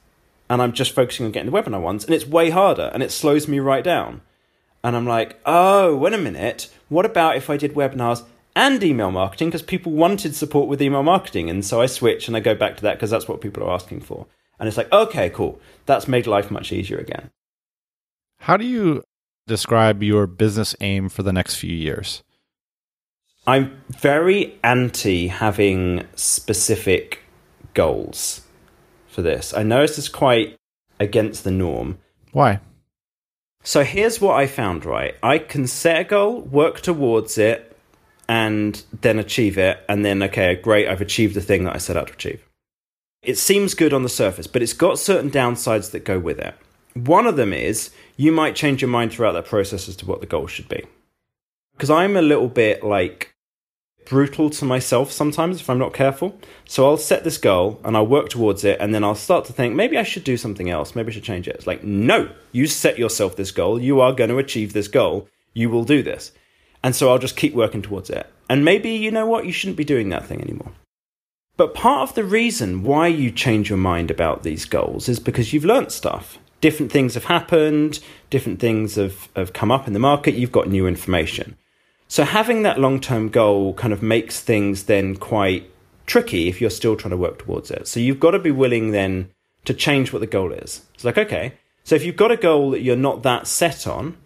and 0.48 0.62
I'm 0.62 0.72
just 0.72 0.92
focusing 0.92 1.26
on 1.26 1.32
getting 1.32 1.50
the 1.50 1.56
webinar 1.56 1.82
ones. 1.82 2.04
And 2.04 2.14
it's 2.14 2.26
way 2.26 2.48
harder 2.48 2.90
and 2.94 3.02
it 3.02 3.12
slows 3.12 3.46
me 3.46 3.58
right 3.58 3.84
down. 3.84 4.22
And 4.82 4.96
I'm 4.96 5.06
like, 5.06 5.38
oh, 5.44 5.94
wait 5.96 6.14
a 6.14 6.18
minute. 6.18 6.72
What 6.88 7.04
about 7.04 7.36
if 7.36 7.50
I 7.50 7.58
did 7.58 7.74
webinars 7.74 8.24
and 8.54 8.82
email 8.82 9.10
marketing? 9.10 9.48
Because 9.48 9.62
people 9.62 9.92
wanted 9.92 10.34
support 10.34 10.68
with 10.68 10.80
email 10.80 11.02
marketing. 11.02 11.50
And 11.50 11.64
so 11.64 11.82
I 11.82 11.86
switch 11.86 12.26
and 12.26 12.36
I 12.36 12.40
go 12.40 12.54
back 12.54 12.76
to 12.76 12.82
that 12.82 12.94
because 12.94 13.10
that's 13.10 13.28
what 13.28 13.42
people 13.42 13.64
are 13.64 13.74
asking 13.74 14.00
for. 14.00 14.26
And 14.58 14.66
it's 14.66 14.78
like, 14.78 14.90
okay, 14.92 15.28
cool. 15.28 15.60
That's 15.84 16.08
made 16.08 16.26
life 16.26 16.50
much 16.50 16.72
easier 16.72 16.96
again. 16.98 17.30
How 18.40 18.56
do 18.56 18.64
you 18.64 19.02
describe 19.46 20.02
your 20.02 20.26
business 20.26 20.74
aim 20.80 21.08
for 21.08 21.22
the 21.22 21.32
next 21.32 21.56
few 21.56 21.74
years? 21.74 22.22
I'm 23.46 23.80
very 23.88 24.58
anti 24.64 25.28
having 25.28 26.04
specific 26.16 27.20
goals 27.74 28.42
for 29.06 29.22
this. 29.22 29.54
I 29.54 29.62
know 29.62 29.82
this 29.82 29.98
is 29.98 30.08
quite 30.08 30.56
against 30.98 31.44
the 31.44 31.50
norm. 31.50 31.98
Why? 32.32 32.60
So 33.62 33.84
here's 33.84 34.20
what 34.20 34.36
I 34.36 34.46
found, 34.46 34.84
right? 34.84 35.16
I 35.22 35.38
can 35.38 35.66
set 35.66 36.00
a 36.00 36.04
goal, 36.04 36.40
work 36.42 36.80
towards 36.80 37.38
it, 37.38 37.76
and 38.28 38.82
then 39.00 39.18
achieve 39.18 39.58
it. 39.58 39.78
And 39.88 40.04
then, 40.04 40.22
okay, 40.24 40.54
great, 40.56 40.88
I've 40.88 41.00
achieved 41.00 41.34
the 41.34 41.40
thing 41.40 41.64
that 41.64 41.74
I 41.74 41.78
set 41.78 41.96
out 41.96 42.08
to 42.08 42.12
achieve. 42.12 42.42
It 43.22 43.38
seems 43.38 43.74
good 43.74 43.92
on 43.92 44.02
the 44.02 44.08
surface, 44.08 44.46
but 44.46 44.62
it's 44.62 44.72
got 44.72 44.98
certain 44.98 45.30
downsides 45.30 45.90
that 45.90 46.04
go 46.04 46.18
with 46.18 46.38
it. 46.38 46.54
One 46.96 47.26
of 47.26 47.36
them 47.36 47.52
is 47.52 47.90
you 48.16 48.32
might 48.32 48.56
change 48.56 48.80
your 48.80 48.88
mind 48.88 49.12
throughout 49.12 49.32
that 49.32 49.44
process 49.44 49.86
as 49.86 49.96
to 49.96 50.06
what 50.06 50.20
the 50.20 50.26
goal 50.26 50.46
should 50.46 50.68
be. 50.68 50.82
Because 51.74 51.90
I'm 51.90 52.16
a 52.16 52.22
little 52.22 52.48
bit 52.48 52.82
like 52.82 53.34
brutal 54.06 54.48
to 54.48 54.64
myself 54.64 55.12
sometimes 55.12 55.60
if 55.60 55.68
I'm 55.68 55.78
not 55.78 55.92
careful. 55.92 56.38
So 56.64 56.86
I'll 56.86 56.96
set 56.96 57.22
this 57.22 57.36
goal 57.36 57.80
and 57.84 57.96
I'll 57.96 58.06
work 58.06 58.30
towards 58.30 58.64
it, 58.64 58.80
and 58.80 58.94
then 58.94 59.04
I'll 59.04 59.14
start 59.14 59.44
to 59.46 59.52
think 59.52 59.74
maybe 59.74 59.98
I 59.98 60.04
should 60.04 60.24
do 60.24 60.38
something 60.38 60.70
else. 60.70 60.94
Maybe 60.94 61.10
I 61.10 61.14
should 61.14 61.22
change 61.22 61.46
it. 61.46 61.56
It's 61.56 61.66
like, 61.66 61.84
no, 61.84 62.30
you 62.50 62.66
set 62.66 62.98
yourself 62.98 63.36
this 63.36 63.50
goal. 63.50 63.78
You 63.80 64.00
are 64.00 64.14
going 64.14 64.30
to 64.30 64.38
achieve 64.38 64.72
this 64.72 64.88
goal. 64.88 65.28
You 65.52 65.68
will 65.68 65.84
do 65.84 66.02
this. 66.02 66.32
And 66.82 66.96
so 66.96 67.10
I'll 67.10 67.18
just 67.18 67.36
keep 67.36 67.52
working 67.52 67.82
towards 67.82 68.08
it. 68.08 68.26
And 68.48 68.64
maybe, 68.64 68.90
you 68.90 69.10
know 69.10 69.26
what, 69.26 69.44
you 69.44 69.52
shouldn't 69.52 69.76
be 69.76 69.84
doing 69.84 70.08
that 70.10 70.24
thing 70.24 70.40
anymore. 70.40 70.72
But 71.56 71.74
part 71.74 72.08
of 72.08 72.14
the 72.14 72.24
reason 72.24 72.84
why 72.84 73.08
you 73.08 73.30
change 73.30 73.68
your 73.68 73.78
mind 73.78 74.10
about 74.10 74.44
these 74.44 74.64
goals 74.64 75.08
is 75.08 75.18
because 75.18 75.52
you've 75.52 75.64
learnt 75.64 75.92
stuff. 75.92 76.38
Different 76.60 76.90
things 76.90 77.14
have 77.14 77.24
happened, 77.24 78.00
different 78.30 78.60
things 78.60 78.94
have, 78.94 79.28
have 79.36 79.52
come 79.52 79.70
up 79.70 79.86
in 79.86 79.92
the 79.92 79.98
market, 79.98 80.34
you've 80.34 80.52
got 80.52 80.68
new 80.68 80.86
information. 80.86 81.56
So 82.08 82.24
having 82.24 82.62
that 82.62 82.78
long 82.78 83.00
term 83.00 83.28
goal 83.28 83.74
kind 83.74 83.92
of 83.92 84.02
makes 84.02 84.40
things 84.40 84.84
then 84.84 85.16
quite 85.16 85.70
tricky 86.06 86.48
if 86.48 86.60
you're 86.60 86.70
still 86.70 86.96
trying 86.96 87.10
to 87.10 87.16
work 87.16 87.38
towards 87.40 87.70
it. 87.70 87.88
So 87.88 88.00
you've 88.00 88.20
got 88.20 88.30
to 88.30 88.38
be 88.38 88.50
willing 88.50 88.92
then 88.92 89.30
to 89.64 89.74
change 89.74 90.12
what 90.12 90.20
the 90.20 90.26
goal 90.26 90.52
is. 90.52 90.82
It's 90.94 91.04
like, 91.04 91.18
okay, 91.18 91.54
so 91.84 91.94
if 91.94 92.04
you've 92.04 92.16
got 92.16 92.30
a 92.30 92.36
goal 92.36 92.70
that 92.70 92.82
you're 92.82 92.96
not 92.96 93.22
that 93.24 93.46
set 93.46 93.86
on, 93.86 94.16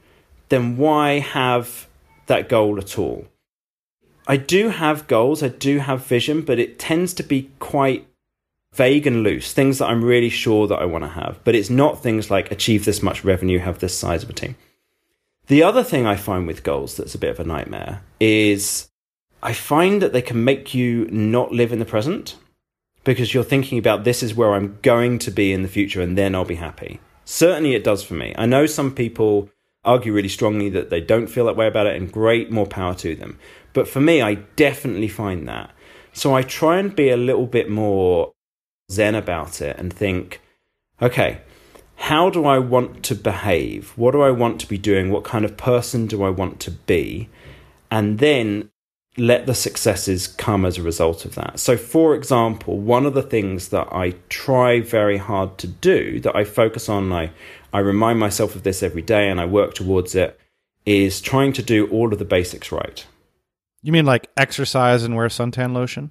then 0.50 0.76
why 0.76 1.18
have 1.18 1.88
that 2.26 2.48
goal 2.48 2.78
at 2.78 2.98
all? 2.98 3.26
I 4.26 4.36
do 4.36 4.68
have 4.68 5.08
goals, 5.08 5.42
I 5.42 5.48
do 5.48 5.78
have 5.78 6.04
vision, 6.04 6.42
but 6.42 6.58
it 6.58 6.78
tends 6.78 7.14
to 7.14 7.22
be 7.22 7.50
quite 7.58 8.06
vague 8.72 9.06
and 9.06 9.22
loose, 9.22 9.52
things 9.52 9.78
that 9.78 9.87
I'm 9.87 10.04
really 10.04 10.28
sure 10.28 10.66
that 10.66 10.78
I 10.78 10.85
want 10.85 11.04
to 11.04 11.11
have. 11.11 11.40
But 11.44 11.54
it's 11.54 11.70
not 11.70 12.02
things 12.02 12.30
like 12.30 12.50
achieve 12.50 12.85
this 12.85 13.02
much 13.02 13.24
revenue, 13.24 13.59
have 13.59 13.80
this 13.80 13.98
size 13.98 14.22
of 14.22 14.30
a 14.30 14.35
team. 14.35 14.56
The 15.48 15.62
other 15.62 15.83
thing 15.83 16.06
I 16.06 16.16
find 16.16 16.46
with 16.46 16.62
goals 16.62 16.96
that's 16.96 17.14
a 17.14 17.18
bit 17.18 17.30
of 17.30 17.40
a 17.40 17.44
nightmare 17.44 18.02
is 18.20 18.88
I 19.42 19.52
find 19.52 20.00
that 20.00 20.12
they 20.12 20.22
can 20.22 20.44
make 20.44 20.74
you 20.74 21.06
not 21.11 21.50
live 21.50 21.72
in 21.72 21.80
the 21.80 21.85
present 21.85 22.37
because 23.02 23.35
you're 23.35 23.42
thinking 23.42 23.78
about 23.78 24.04
this 24.04 24.22
is 24.22 24.35
where 24.35 24.54
I'm 24.54 24.78
going 24.83 25.18
to 25.20 25.30
be 25.30 25.52
in 25.52 25.62
the 25.62 25.68
future 25.68 26.02
and 26.02 26.16
then 26.16 26.35
I'll 26.35 26.44
be 26.44 26.56
happy. 26.56 27.00
Certainly 27.24 27.74
it 27.74 27.85
does 27.85 28.04
for 28.04 28.14
me. 28.14 28.35
I 28.38 28.46
know 28.46 28.66
some 28.66 28.94
people 28.94 29.48
argue 29.85 30.12
really 30.12 30.28
strongly 30.28 30.68
that 30.70 30.90
they 30.90 31.00
don't 31.00 31.26
feel 31.26 31.46
that 31.46 31.56
way 31.56 31.66
about 31.66 31.87
it 31.87 31.96
and 31.96 32.12
great, 32.12 32.50
more 32.50 32.66
power 32.66 32.94
to 32.94 33.16
them. 33.16 33.38
But 33.72 33.88
for 33.88 34.00
me, 34.00 34.20
I 34.20 34.35
definitely 34.35 35.09
find 35.09 35.48
that. 35.48 35.70
So 36.12 36.35
I 36.35 36.42
try 36.42 36.78
and 36.78 36.94
be 36.94 37.09
a 37.09 37.16
little 37.16 37.46
bit 37.46 37.70
more 37.70 38.33
zen 38.90 39.14
about 39.14 39.61
it 39.61 39.79
and 39.79 39.92
think, 39.92 40.40
okay, 41.00 41.40
how 41.96 42.31
do 42.31 42.46
I 42.46 42.59
want 42.59 43.03
to 43.05 43.14
behave? 43.14 43.92
What 43.96 44.12
do 44.12 44.22
I 44.22 44.31
want 44.31 44.61
to 44.61 44.66
be 44.66 44.79
doing? 44.79 45.11
What 45.11 45.24
kind 45.24 45.44
of 45.44 45.57
person 45.57 46.07
do 46.07 46.22
I 46.22 46.31
want 46.31 46.59
to 46.61 46.70
be? 46.70 47.29
And 47.90 48.18
then 48.18 48.70
let 49.16 49.46
the 49.46 49.55
successes 49.55 50.26
come 50.26 50.64
as 50.64 50.79
a 50.79 50.83
result 50.83 51.24
of 51.24 51.35
that. 51.35 51.59
So, 51.59 51.76
for 51.76 52.14
example, 52.14 52.79
one 52.79 53.05
of 53.05 53.14
the 53.14 53.22
things 53.22 53.68
that 53.68 53.88
I 53.92 54.14
try 54.29 54.81
very 54.81 55.18
hard 55.18 55.59
to 55.59 55.66
do, 55.66 56.20
that 56.20 56.35
I 56.35 56.44
focus 56.44 56.88
on, 56.88 57.12
I, 57.12 57.33
I 57.72 57.81
remind 57.81 58.18
myself 58.18 58.55
of 58.55 58.62
this 58.62 58.83
every 58.83 59.03
day 59.03 59.29
and 59.29 59.40
I 59.40 59.44
work 59.44 59.74
towards 59.74 60.14
it, 60.14 60.40
is 60.87 61.20
trying 61.20 61.53
to 61.55 61.62
do 61.62 61.87
all 61.88 62.12
of 62.12 62.18
the 62.18 62.24
basics 62.24 62.72
right. 62.72 63.05
You 63.83 63.92
mean 63.92 64.07
like 64.07 64.31
exercise 64.37 65.03
and 65.03 65.16
wear 65.16 65.29
suntan 65.29 65.74
lotion? 65.74 66.11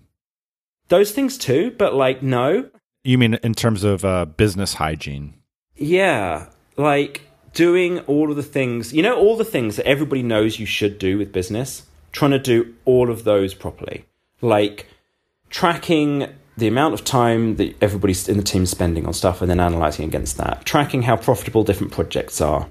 Those 0.90 1.12
things 1.12 1.38
too, 1.38 1.74
but 1.78 1.94
like, 1.94 2.22
no. 2.22 2.70
You 3.04 3.18
mean 3.18 3.36
in 3.36 3.54
terms 3.54 3.84
of 3.84 4.04
uh, 4.04 4.26
business 4.26 4.76
hygiene? 4.76 5.36
Yeah, 5.76 6.50
like 6.78 7.22
doing 7.54 8.00
all 8.02 8.30
of 8.30 8.36
the 8.36 8.44
things, 8.44 8.94
you 8.94 9.02
know, 9.02 9.18
all 9.18 9.38
the 9.38 9.46
things 9.46 9.78
that 9.78 9.88
everybody 9.88 10.24
knows 10.24 10.60
you 10.60 10.66
should 10.66 11.00
do 11.00 11.18
with 11.18 11.32
business, 11.32 11.84
trying 12.12 12.32
to 12.32 12.40
do 12.40 12.76
all 12.86 13.10
of 13.10 13.24
those 13.24 13.54
properly. 13.54 14.06
Like 14.42 14.88
tracking 15.50 16.28
the 16.58 16.68
amount 16.68 16.94
of 16.94 17.06
time 17.06 17.56
that 17.56 17.76
everybody's 17.82 18.28
in 18.28 18.38
the 18.38 18.44
team 18.44 18.66
spending 18.66 19.06
on 19.06 19.14
stuff 19.14 19.42
and 19.42 19.50
then 19.50 19.60
analyzing 19.60 20.06
against 20.06 20.38
that, 20.38 20.66
tracking 20.66 21.04
how 21.04 21.16
profitable 21.16 21.64
different 21.64 21.94
projects 21.94 22.42
are, 22.42 22.70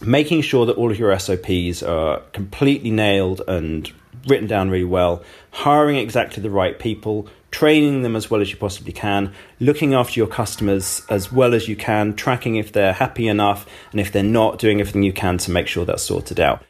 making 0.00 0.42
sure 0.42 0.66
that 0.66 0.76
all 0.76 0.90
of 0.90 0.98
your 0.98 1.16
SOPs 1.18 1.82
are 1.82 2.20
completely 2.32 2.90
nailed 2.90 3.40
and 3.48 3.90
written 4.26 4.46
down 4.46 4.70
really 4.70 4.84
well, 4.84 5.22
hiring 5.50 5.96
exactly 5.96 6.42
the 6.42 6.50
right 6.50 6.78
people, 6.78 7.28
training 7.50 8.02
them 8.02 8.16
as 8.16 8.30
well 8.30 8.40
as 8.40 8.50
you 8.50 8.56
possibly 8.56 8.92
can, 8.92 9.32
looking 9.60 9.94
after 9.94 10.20
your 10.20 10.26
customers 10.26 11.02
as 11.08 11.32
well 11.32 11.54
as 11.54 11.68
you 11.68 11.76
can, 11.76 12.14
tracking 12.14 12.56
if 12.56 12.72
they're 12.72 12.92
happy 12.92 13.28
enough, 13.28 13.66
and 13.92 14.00
if 14.00 14.12
they're 14.12 14.22
not, 14.22 14.58
doing 14.58 14.80
everything 14.80 15.02
you 15.02 15.12
can 15.12 15.38
to 15.38 15.50
make 15.50 15.66
sure 15.66 15.84
that's 15.84 16.02
sorted 16.02 16.40
out. 16.40 16.62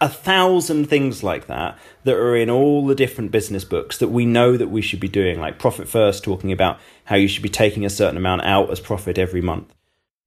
A 0.00 0.08
thousand 0.08 0.86
things 0.86 1.24
like 1.24 1.48
that 1.48 1.76
that 2.04 2.14
are 2.14 2.36
in 2.36 2.48
all 2.48 2.86
the 2.86 2.94
different 2.94 3.32
business 3.32 3.64
books 3.64 3.98
that 3.98 4.08
we 4.08 4.24
know 4.24 4.56
that 4.56 4.68
we 4.68 4.80
should 4.80 5.00
be 5.00 5.08
doing, 5.08 5.40
like 5.40 5.58
Profit 5.58 5.88
First, 5.88 6.22
talking 6.22 6.52
about 6.52 6.78
how 7.06 7.16
you 7.16 7.26
should 7.26 7.42
be 7.42 7.48
taking 7.48 7.84
a 7.84 7.90
certain 7.90 8.16
amount 8.16 8.44
out 8.44 8.70
as 8.70 8.78
profit 8.78 9.18
every 9.18 9.40
month. 9.40 9.74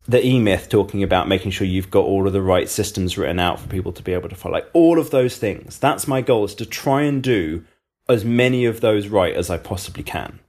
The 0.08 0.26
E 0.26 0.40
Myth 0.40 0.68
talking 0.68 1.04
about 1.04 1.28
making 1.28 1.52
sure 1.52 1.68
you've 1.68 1.92
got 1.92 2.06
all 2.06 2.26
of 2.26 2.34
the 2.34 2.42
right 2.42 2.68
systems 2.68 3.20
written 3.20 3.40
out 3.40 3.60
for 3.60 3.68
people 3.68 3.92
to 3.94 4.02
be 4.02 4.14
able 4.14 4.30
to 4.30 4.36
follow. 4.36 4.56
Like 4.56 4.70
all 4.74 5.00
of 5.00 5.12
those 5.12 5.38
things. 5.38 5.78
That's 5.78 6.08
my 6.08 6.22
goal 6.22 6.44
is 6.44 6.56
to 6.56 6.66
try 6.66 7.04
and 7.04 7.22
do 7.22 7.64
as 8.10 8.26
many 8.26 8.66
of 8.66 8.82
those 8.82 9.08
right 9.08 9.34
as 9.34 9.52
I 9.52 9.58
possibly 9.58 10.02
can, 10.02 10.40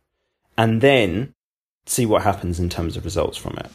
and 0.57 0.81
then 0.81 1.35
see 1.85 2.07
what 2.07 2.23
happens 2.23 2.59
in 2.59 2.71
terms 2.71 2.97
of 2.97 3.05
results 3.05 3.37
from 3.37 3.59
it. 3.59 3.71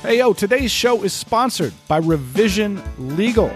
Hey, 0.00 0.18
yo, 0.18 0.32
today's 0.32 0.72
show 0.72 1.02
is 1.02 1.12
sponsored 1.12 1.74
by 1.86 1.98
Revision 1.98 2.82
Legal. 2.98 3.54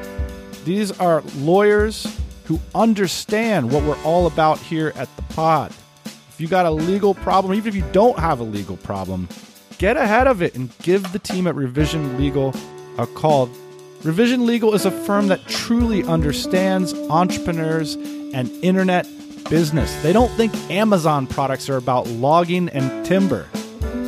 These 0.64 0.92
are 1.00 1.22
lawyers 1.38 2.06
who 2.48 2.58
understand 2.74 3.70
what 3.70 3.84
we're 3.84 4.02
all 4.04 4.26
about 4.26 4.58
here 4.58 4.90
at 4.96 5.14
the 5.16 5.22
pod. 5.34 5.70
If 6.06 6.36
you 6.38 6.48
got 6.48 6.64
a 6.64 6.70
legal 6.70 7.14
problem, 7.14 7.52
even 7.52 7.68
if 7.68 7.74
you 7.74 7.84
don't 7.92 8.18
have 8.18 8.40
a 8.40 8.42
legal 8.42 8.78
problem, 8.78 9.28
get 9.76 9.98
ahead 9.98 10.26
of 10.26 10.40
it 10.40 10.54
and 10.54 10.70
give 10.78 11.12
the 11.12 11.18
team 11.18 11.46
at 11.46 11.54
Revision 11.54 12.16
Legal 12.16 12.54
a 12.96 13.06
call. 13.06 13.50
Revision 14.02 14.46
Legal 14.46 14.74
is 14.74 14.86
a 14.86 14.90
firm 14.90 15.26
that 15.26 15.46
truly 15.46 16.02
understands 16.04 16.94
entrepreneurs 16.94 17.96
and 18.32 18.50
internet 18.64 19.06
business. 19.50 19.94
They 20.02 20.14
don't 20.14 20.30
think 20.30 20.54
Amazon 20.70 21.26
products 21.26 21.68
are 21.68 21.76
about 21.76 22.06
logging 22.06 22.70
and 22.70 23.04
timber. 23.04 23.46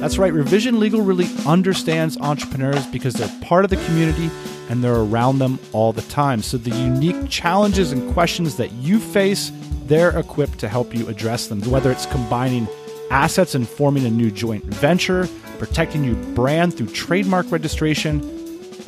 That's 0.00 0.16
right, 0.16 0.32
Revision 0.32 0.80
Legal 0.80 1.02
really 1.02 1.26
understands 1.46 2.16
entrepreneurs 2.16 2.86
because 2.86 3.12
they're 3.12 3.40
part 3.42 3.64
of 3.64 3.70
the 3.70 3.76
community 3.84 4.30
and 4.70 4.82
they're 4.82 4.96
around 4.96 5.40
them 5.40 5.58
all 5.72 5.92
the 5.92 6.00
time. 6.02 6.42
So 6.42 6.56
the 6.56 6.70
unique 6.70 7.28
challenges 7.28 7.92
and 7.92 8.10
questions 8.14 8.56
that 8.56 8.72
you 8.72 8.98
face, 8.98 9.52
they're 9.84 10.18
equipped 10.18 10.58
to 10.60 10.70
help 10.70 10.94
you 10.94 11.06
address 11.08 11.48
them, 11.48 11.60
whether 11.70 11.92
it's 11.92 12.06
combining 12.06 12.66
assets 13.10 13.54
and 13.54 13.68
forming 13.68 14.06
a 14.06 14.10
new 14.10 14.30
joint 14.30 14.64
venture, 14.64 15.28
protecting 15.58 16.02
your 16.02 16.16
brand 16.34 16.74
through 16.74 16.86
trademark 16.86 17.52
registration, 17.52 18.39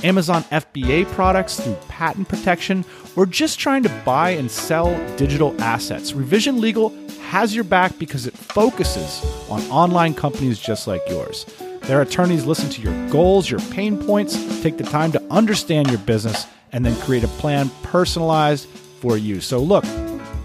Amazon 0.05 0.43
FBA 0.45 1.07
products 1.13 1.61
through 1.61 1.77
patent 1.89 2.29
protection, 2.29 2.85
or 3.17 3.27
just 3.27 3.59
trying 3.59 3.83
to 3.83 4.03
buy 4.05 4.31
and 4.31 4.51
sell 4.51 4.95
digital 5.17 5.61
assets. 5.61 6.13
Revision 6.13 6.61
Legal 6.61 6.91
has 7.31 7.55
your 7.55 7.65
back 7.65 7.99
because 7.99 8.27
it 8.27 8.37
focuses 8.37 9.25
on 9.49 9.61
online 9.71 10.15
companies 10.15 10.59
just 10.59 10.87
like 10.87 11.03
yours. 11.09 11.47
Their 11.83 12.03
attorneys 12.03 12.45
listen 12.45 12.71
to 12.71 12.83
your 12.83 13.11
goals, 13.11 13.51
your 13.51 13.61
pain 13.71 13.97
points, 14.05 14.63
take 14.63 14.77
the 14.77 14.85
time 14.85 15.13
to 15.13 15.23
understand 15.31 15.89
your 15.89 15.99
business, 16.01 16.47
and 16.73 16.85
then 16.87 16.99
create 17.03 17.25
a 17.25 17.29
plan 17.29 17.71
personalized 17.83 18.69
for 19.01 19.17
you. 19.17 19.41
So, 19.41 19.59
look, 19.59 19.85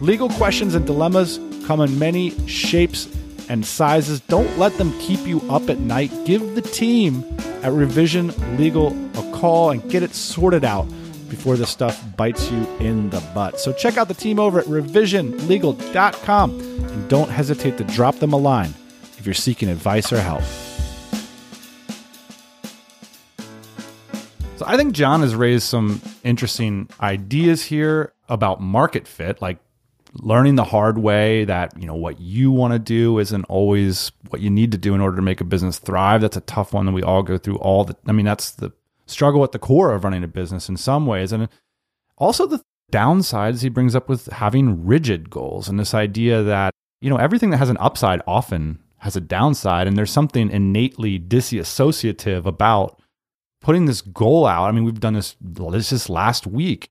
legal 0.02 0.30
questions 0.30 0.76
and 0.76 0.86
dilemmas 0.86 1.40
come 1.66 1.82
in 1.82 2.00
many 2.00 2.32
shapes 2.48 3.08
and 3.50 3.66
sizes. 3.66 4.20
Don't 4.22 4.58
let 4.58 4.78
them 4.78 4.98
keep 5.00 5.26
you 5.28 5.42
up 5.50 5.70
at 5.70 5.80
night. 5.80 6.12
Give 6.26 6.56
the 6.56 6.62
team 6.62 7.24
at 7.64 7.72
Revision 7.72 8.34
Legal 8.58 8.88
a 9.18 9.27
call 9.40 9.72
and 9.72 9.90
get 9.90 10.04
it 10.04 10.14
sorted 10.14 10.64
out. 10.64 10.88
before 11.30 11.58
this 11.58 11.70
stuff 11.70 12.02
bites 12.16 12.50
you 12.52 12.66
in 12.80 13.10
the 13.10 13.20
butt. 13.34 13.60
So 13.60 13.74
check 13.74 13.98
out 13.98 14.08
the 14.08 14.14
team 14.14 14.40
over 14.40 14.60
at 14.60 14.66
revisionlegal.com 14.66 16.60
and 16.60 17.10
don't 17.10 17.30
hesitate 17.30 17.78
to 17.78 17.84
drop 17.84 18.16
them 18.16 18.34
a 18.34 18.38
line 18.38 18.74
if 19.18 19.26
you're 19.26 19.34
seeking 19.34 19.70
advice 19.70 20.14
or 20.14 20.20
help. 20.20 20.44
So 24.58 24.66
I 24.66 24.76
think 24.76 24.94
John 24.94 25.22
has 25.22 25.36
raised 25.36 25.66
some 25.66 26.02
interesting 26.24 26.90
ideas 27.00 27.64
here 27.64 28.14
about 28.28 28.60
market 28.60 29.08
fit, 29.08 29.40
like 29.42 29.60
learning 30.14 30.56
the 30.56 30.64
hard 30.64 30.98
way 30.98 31.46
that, 31.46 31.80
you 31.80 31.86
know, 31.86 31.94
what 31.94 32.20
you 32.20 32.52
want 32.52 32.74
to 32.74 32.80
do 32.80 33.20
isn't 33.20 33.44
always 33.44 34.12
what 34.30 34.42
you 34.42 34.50
need 34.50 34.72
to 34.72 34.78
do 34.80 34.96
in 34.96 35.02
order 35.02 35.16
to 35.16 35.22
make 35.22 35.42
a 35.42 35.44
business 35.44 35.78
thrive. 35.78 36.22
That's 36.22 36.38
a 36.38 36.42
tough 36.42 36.74
one 36.74 36.88
that 36.88 36.92
we 36.92 37.04
all 37.04 37.22
go 37.22 37.38
through 37.38 37.58
all 37.58 37.84
the 37.84 37.96
I 38.08 38.14
mean, 38.14 38.26
that's 38.26 38.50
the 38.52 38.72
struggle 39.08 39.44
at 39.44 39.52
the 39.52 39.60
core 39.60 39.94
of 39.94 40.04
running 40.04 40.24
a 40.24 40.28
business 40.28 40.70
in 40.70 40.78
some 40.78 41.06
ways. 41.06 41.32
And 41.32 41.50
also 42.18 42.46
the 42.46 42.62
downsides 42.92 43.62
he 43.62 43.70
brings 43.70 43.96
up 43.96 44.08
with 44.08 44.28
having 44.28 44.86
rigid 44.86 45.30
goals 45.30 45.68
and 45.68 45.80
this 45.80 45.94
idea 45.94 46.44
that, 46.44 46.74
you 47.02 47.10
know, 47.10 47.18
everything 47.18 47.50
that 47.50 47.58
has 47.58 47.70
an 47.70 47.78
upside 47.80 48.22
often 48.28 48.80
has 49.00 49.16
a 49.16 49.22
downside. 49.22 49.88
And 49.88 49.98
there's 49.98 50.12
something 50.12 50.50
innately 50.50 51.20
disassociative 51.20 52.46
about 52.46 53.02
putting 53.62 53.86
this 53.86 54.02
goal 54.02 54.46
out. 54.46 54.68
I 54.68 54.72
mean, 54.72 54.84
we've 54.84 55.00
done 55.00 55.14
this 55.14 55.36
this 55.42 55.90
just 55.90 56.10
last 56.10 56.48
week. 56.48 56.90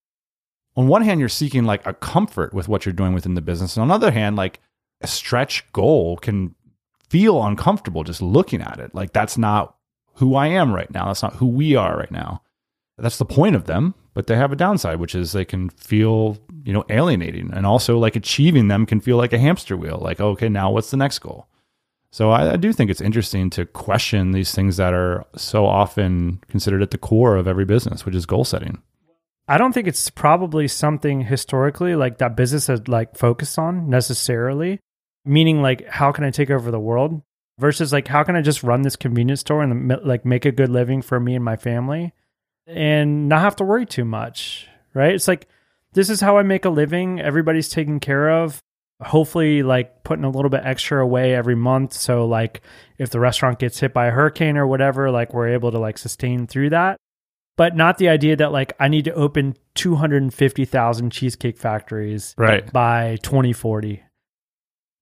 On 0.76 0.88
one 0.88 1.02
hand, 1.02 1.20
you're 1.20 1.28
seeking 1.28 1.64
like 1.64 1.86
a 1.86 1.94
comfort 1.94 2.52
with 2.52 2.68
what 2.68 2.84
you're 2.84 2.92
doing 2.92 3.14
within 3.14 3.34
the 3.34 3.40
business. 3.40 3.76
And 3.76 3.82
on 3.82 3.88
the 3.88 3.94
other 3.94 4.10
hand, 4.10 4.36
like 4.36 4.60
a 5.00 5.06
stretch 5.06 5.70
goal 5.72 6.16
can 6.18 6.54
feel 7.08 7.42
uncomfortable 7.44 8.04
just 8.04 8.20
looking 8.20 8.60
at 8.60 8.78
it. 8.78 8.94
Like 8.94 9.12
that's 9.12 9.38
not 9.38 9.75
who 10.16 10.34
I 10.34 10.48
am 10.48 10.74
right 10.74 10.90
now. 10.90 11.06
That's 11.06 11.22
not 11.22 11.34
who 11.34 11.46
we 11.46 11.74
are 11.74 11.96
right 11.96 12.10
now. 12.10 12.42
That's 12.98 13.18
the 13.18 13.24
point 13.24 13.56
of 13.56 13.66
them, 13.66 13.94
but 14.14 14.26
they 14.26 14.36
have 14.36 14.52
a 14.52 14.56
downside, 14.56 14.98
which 14.98 15.14
is 15.14 15.32
they 15.32 15.44
can 15.44 15.68
feel, 15.70 16.38
you 16.64 16.72
know, 16.72 16.84
alienating. 16.88 17.50
And 17.52 17.66
also 17.66 17.98
like 17.98 18.16
achieving 18.16 18.68
them 18.68 18.86
can 18.86 19.00
feel 19.00 19.18
like 19.18 19.34
a 19.34 19.38
hamster 19.38 19.76
wheel. 19.76 19.98
Like, 20.00 20.20
okay, 20.20 20.48
now 20.48 20.70
what's 20.70 20.90
the 20.90 20.96
next 20.96 21.18
goal? 21.18 21.46
So 22.10 22.30
I, 22.30 22.52
I 22.52 22.56
do 22.56 22.72
think 22.72 22.90
it's 22.90 23.02
interesting 23.02 23.50
to 23.50 23.66
question 23.66 24.32
these 24.32 24.54
things 24.54 24.78
that 24.78 24.94
are 24.94 25.26
so 25.36 25.66
often 25.66 26.40
considered 26.48 26.82
at 26.82 26.90
the 26.90 26.98
core 26.98 27.36
of 27.36 27.46
every 27.46 27.66
business, 27.66 28.06
which 28.06 28.14
is 28.14 28.24
goal 28.24 28.44
setting. 28.44 28.80
I 29.48 29.58
don't 29.58 29.72
think 29.72 29.86
it's 29.86 30.08
probably 30.10 30.66
something 30.66 31.20
historically 31.20 31.94
like 31.94 32.18
that 32.18 32.36
business 32.36 32.66
has 32.68 32.88
like 32.88 33.16
focused 33.16 33.58
on 33.58 33.90
necessarily. 33.90 34.80
Meaning 35.26 35.60
like 35.60 35.86
how 35.88 36.12
can 36.12 36.24
I 36.24 36.30
take 36.30 36.50
over 36.50 36.70
the 36.70 36.80
world? 36.80 37.20
Versus 37.58 37.92
like 37.92 38.08
how 38.08 38.22
can 38.22 38.36
I 38.36 38.42
just 38.42 38.62
run 38.62 38.82
this 38.82 38.96
convenience 38.96 39.40
store 39.40 39.62
and 39.62 39.88
like 40.04 40.24
make 40.24 40.44
a 40.44 40.52
good 40.52 40.70
living 40.70 41.02
for 41.02 41.18
me 41.18 41.34
and 41.34 41.44
my 41.44 41.56
family 41.56 42.12
and 42.66 43.28
not 43.28 43.42
have 43.42 43.56
to 43.56 43.64
worry 43.64 43.86
too 43.86 44.04
much, 44.04 44.68
right? 44.94 45.14
It's 45.14 45.28
like 45.28 45.48
this 45.92 46.10
is 46.10 46.20
how 46.20 46.36
I 46.36 46.42
make 46.42 46.64
a 46.64 46.70
living. 46.70 47.20
Everybody's 47.20 47.68
taken 47.68 48.00
care 48.00 48.30
of. 48.30 48.60
Hopefully, 49.02 49.62
like 49.62 50.04
putting 50.04 50.24
a 50.24 50.30
little 50.30 50.50
bit 50.50 50.62
extra 50.64 51.02
away 51.02 51.34
every 51.34 51.54
month. 51.54 51.92
So, 51.92 52.26
like, 52.26 52.62
if 52.98 53.10
the 53.10 53.20
restaurant 53.20 53.58
gets 53.58 53.80
hit 53.80 53.92
by 53.92 54.06
a 54.06 54.10
hurricane 54.10 54.56
or 54.56 54.66
whatever, 54.66 55.10
like, 55.10 55.34
we're 55.34 55.48
able 55.48 55.70
to 55.70 55.78
like 55.78 55.98
sustain 55.98 56.46
through 56.46 56.70
that. 56.70 56.96
But 57.56 57.74
not 57.74 57.98
the 57.98 58.08
idea 58.08 58.36
that 58.36 58.52
like 58.52 58.74
I 58.78 58.88
need 58.88 59.06
to 59.06 59.14
open 59.14 59.56
250,000 59.74 61.10
cheesecake 61.10 61.56
factories 61.56 62.34
right. 62.36 62.70
by 62.70 63.16
2040 63.22 64.02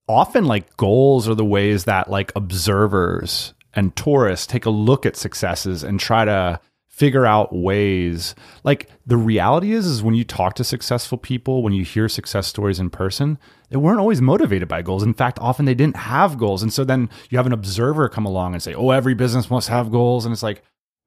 often 0.08 0.44
like 0.44 0.76
goals 0.76 1.28
are 1.28 1.34
the 1.34 1.44
ways 1.44 1.84
that 1.84 2.10
like 2.10 2.32
observers 2.36 3.54
and 3.72 3.94
tourists 3.96 4.46
take 4.46 4.66
a 4.66 4.70
look 4.70 5.04
at 5.06 5.16
successes 5.16 5.82
and 5.82 5.98
try 5.98 6.24
to 6.24 6.60
figure 6.88 7.26
out 7.26 7.54
ways. 7.54 8.34
Like 8.62 8.88
the 9.04 9.16
reality 9.16 9.72
is 9.72 9.86
is 9.86 10.02
when 10.02 10.14
you 10.14 10.24
talk 10.24 10.54
to 10.54 10.64
successful 10.64 11.18
people 11.18 11.62
when 11.62 11.72
you 11.72 11.84
hear 11.84 12.08
success 12.08 12.46
stories 12.46 12.78
in 12.78 12.90
person 12.90 13.38
they 13.70 13.76
weren't 13.76 13.98
always 13.98 14.20
motivated 14.20 14.68
by 14.68 14.82
goals. 14.82 15.02
In 15.02 15.14
fact 15.14 15.38
often 15.40 15.64
they 15.64 15.74
didn't 15.74 15.96
have 15.96 16.38
goals. 16.38 16.62
And 16.62 16.72
so 16.72 16.84
then 16.84 17.10
you 17.30 17.38
have 17.38 17.46
an 17.46 17.52
observer 17.52 18.08
come 18.08 18.26
along 18.26 18.54
and 18.54 18.62
say 18.62 18.74
oh 18.74 18.90
every 18.90 19.14
business 19.14 19.50
must 19.50 19.68
have 19.68 19.90
goals. 19.90 20.24
And 20.24 20.32
it's 20.32 20.42
like 20.42 20.62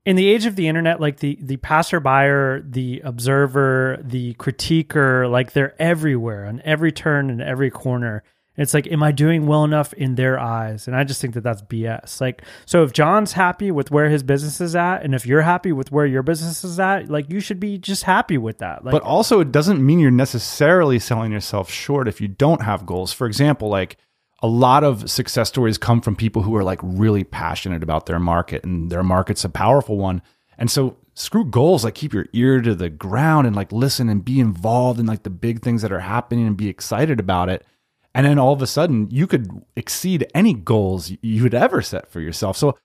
in 0.05 0.17
the 0.17 0.27
age 0.27 0.45
of 0.45 0.55
the 0.57 0.67
internet 0.67 0.99
like 0.99 1.19
the 1.19 1.37
the 1.41 1.57
passerby 1.57 2.63
the 2.69 3.01
observer 3.05 3.99
the 4.01 4.33
critiquer 4.35 5.29
like 5.29 5.53
they're 5.53 5.81
everywhere 5.81 6.45
on 6.45 6.61
every 6.65 6.91
turn 6.91 7.29
and 7.29 7.41
every 7.41 7.69
corner 7.69 8.23
it's 8.57 8.73
like, 8.73 8.87
am 8.87 9.03
I 9.03 9.11
doing 9.11 9.45
well 9.45 9.63
enough 9.63 9.93
in 9.93 10.15
their 10.15 10.39
eyes? 10.39 10.87
And 10.87 10.95
I 10.95 11.03
just 11.03 11.21
think 11.21 11.35
that 11.35 11.41
that's 11.41 11.61
BS. 11.61 12.19
Like, 12.19 12.41
so 12.65 12.83
if 12.83 12.91
John's 12.91 13.33
happy 13.33 13.69
with 13.69 13.91
where 13.91 14.09
his 14.09 14.23
business 14.23 14.59
is 14.59 14.75
at, 14.75 15.03
and 15.03 15.13
if 15.13 15.27
you're 15.27 15.43
happy 15.43 15.71
with 15.71 15.91
where 15.91 16.07
your 16.07 16.23
business 16.23 16.63
is 16.63 16.79
at, 16.79 17.07
like, 17.07 17.31
you 17.31 17.39
should 17.39 17.59
be 17.59 17.77
just 17.77 18.03
happy 18.03 18.37
with 18.37 18.57
that. 18.57 18.83
Like, 18.83 18.93
but 18.93 19.03
also, 19.03 19.39
it 19.39 19.51
doesn't 19.51 19.85
mean 19.85 19.99
you're 19.99 20.09
necessarily 20.09 20.97
selling 20.97 21.31
yourself 21.31 21.69
short 21.69 22.07
if 22.07 22.19
you 22.19 22.27
don't 22.27 22.63
have 22.63 22.85
goals. 22.87 23.13
For 23.13 23.27
example, 23.27 23.69
like, 23.69 23.97
a 24.41 24.47
lot 24.47 24.83
of 24.83 25.09
success 25.09 25.49
stories 25.49 25.77
come 25.77 26.01
from 26.01 26.15
people 26.15 26.43
who 26.43 26.55
are 26.55 26.63
like 26.63 26.79
really 26.83 27.23
passionate 27.23 27.81
about 27.81 28.05
their 28.05 28.19
market 28.19 28.63
and 28.63 28.91
their 28.91 29.01
market's 29.01 29.43
a 29.43 29.49
powerful 29.49 29.97
one. 29.97 30.21
And 30.59 30.69
so 30.69 30.97
screw 31.15 31.43
goals, 31.43 31.83
like 31.83 31.95
keep 31.95 32.13
your 32.13 32.27
ear 32.33 32.61
to 32.61 32.75
the 32.75 32.89
ground 32.89 33.47
and 33.47 33.55
like 33.55 33.71
listen 33.71 34.09
and 34.09 34.23
be 34.23 34.39
involved 34.39 34.99
in 34.99 35.07
like 35.07 35.23
the 35.23 35.31
big 35.31 35.63
things 35.63 35.81
that 35.81 35.91
are 35.91 36.01
happening 36.01 36.45
and 36.45 36.55
be 36.55 36.69
excited 36.69 37.19
about 37.19 37.49
it 37.49 37.65
and 38.13 38.25
then 38.25 38.39
all 38.39 38.53
of 38.53 38.61
a 38.61 38.67
sudden 38.67 39.09
you 39.09 39.27
could 39.27 39.49
exceed 39.75 40.29
any 40.33 40.53
goals 40.53 41.11
you 41.21 41.43
would 41.43 41.53
ever 41.53 41.81
set 41.81 42.09
for 42.09 42.19
yourself. 42.19 42.57
So 42.57 42.77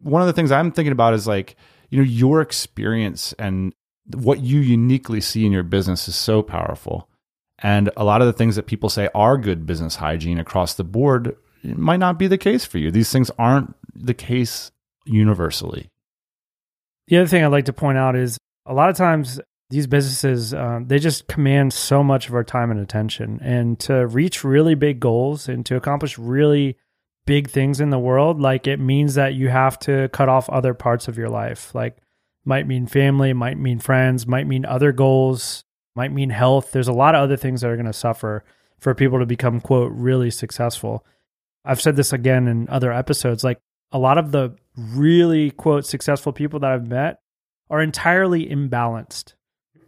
one 0.00 0.22
of 0.22 0.26
the 0.26 0.32
things 0.32 0.52
I'm 0.52 0.72
thinking 0.72 0.92
about 0.92 1.14
is 1.14 1.26
like, 1.26 1.56
you 1.90 1.98
know, 1.98 2.04
your 2.04 2.40
experience 2.40 3.32
and 3.38 3.72
what 4.14 4.40
you 4.40 4.60
uniquely 4.60 5.20
see 5.20 5.46
in 5.46 5.52
your 5.52 5.62
business 5.62 6.08
is 6.08 6.16
so 6.16 6.42
powerful. 6.42 7.08
And 7.60 7.90
a 7.96 8.04
lot 8.04 8.20
of 8.20 8.26
the 8.26 8.32
things 8.32 8.56
that 8.56 8.66
people 8.66 8.90
say 8.90 9.08
are 9.14 9.38
good 9.38 9.64
business 9.64 9.96
hygiene 9.96 10.38
across 10.38 10.74
the 10.74 10.84
board 10.84 11.36
might 11.62 11.98
not 11.98 12.18
be 12.18 12.26
the 12.26 12.36
case 12.36 12.64
for 12.64 12.78
you. 12.78 12.90
These 12.90 13.10
things 13.10 13.30
aren't 13.38 13.74
the 13.94 14.12
case 14.12 14.70
universally. 15.06 15.88
The 17.06 17.18
other 17.18 17.26
thing 17.26 17.44
I'd 17.44 17.48
like 17.48 17.66
to 17.66 17.72
point 17.72 17.96
out 17.98 18.16
is 18.16 18.38
a 18.66 18.74
lot 18.74 18.90
of 18.90 18.96
times 18.96 19.40
these 19.70 19.86
businesses 19.86 20.52
uh, 20.54 20.80
they 20.84 20.98
just 20.98 21.26
command 21.26 21.72
so 21.72 22.02
much 22.02 22.28
of 22.28 22.34
our 22.34 22.44
time 22.44 22.70
and 22.70 22.80
attention. 22.80 23.40
And 23.42 23.78
to 23.80 24.06
reach 24.06 24.44
really 24.44 24.74
big 24.74 25.00
goals 25.00 25.48
and 25.48 25.64
to 25.66 25.76
accomplish 25.76 26.18
really 26.18 26.76
big 27.26 27.48
things 27.48 27.80
in 27.80 27.90
the 27.90 27.98
world 27.98 28.38
like 28.40 28.66
it 28.66 28.78
means 28.78 29.14
that 29.14 29.32
you 29.34 29.48
have 29.48 29.78
to 29.78 30.08
cut 30.10 30.28
off 30.28 30.48
other 30.50 30.74
parts 30.74 31.08
of 31.08 31.16
your 31.16 31.30
life. 31.30 31.74
Like 31.74 31.96
might 32.44 32.66
mean 32.66 32.86
family 32.86 33.32
might 33.32 33.58
mean 33.58 33.78
friends 33.78 34.26
might 34.26 34.46
mean 34.46 34.64
other 34.64 34.92
goals 34.92 35.64
might 35.96 36.12
mean 36.12 36.30
health. 36.30 36.72
There's 36.72 36.88
a 36.88 36.92
lot 36.92 37.14
of 37.14 37.22
other 37.22 37.36
things 37.36 37.62
that 37.62 37.70
are 37.70 37.76
going 37.76 37.86
to 37.86 37.92
suffer 37.92 38.44
for 38.78 38.94
people 38.94 39.18
to 39.18 39.26
become 39.26 39.60
quote 39.60 39.92
really 39.92 40.30
successful. 40.30 41.06
I've 41.64 41.80
said 41.80 41.96
this 41.96 42.12
again 42.12 42.46
in 42.48 42.68
other 42.68 42.92
episodes 42.92 43.42
like 43.42 43.58
a 43.94 43.98
lot 43.98 44.18
of 44.18 44.32
the 44.32 44.56
really 44.76 45.50
quote 45.52 45.86
successful 45.86 46.32
people 46.32 46.60
that 46.60 46.72
i've 46.72 46.86
met 46.86 47.20
are 47.70 47.80
entirely 47.80 48.46
imbalanced 48.46 49.34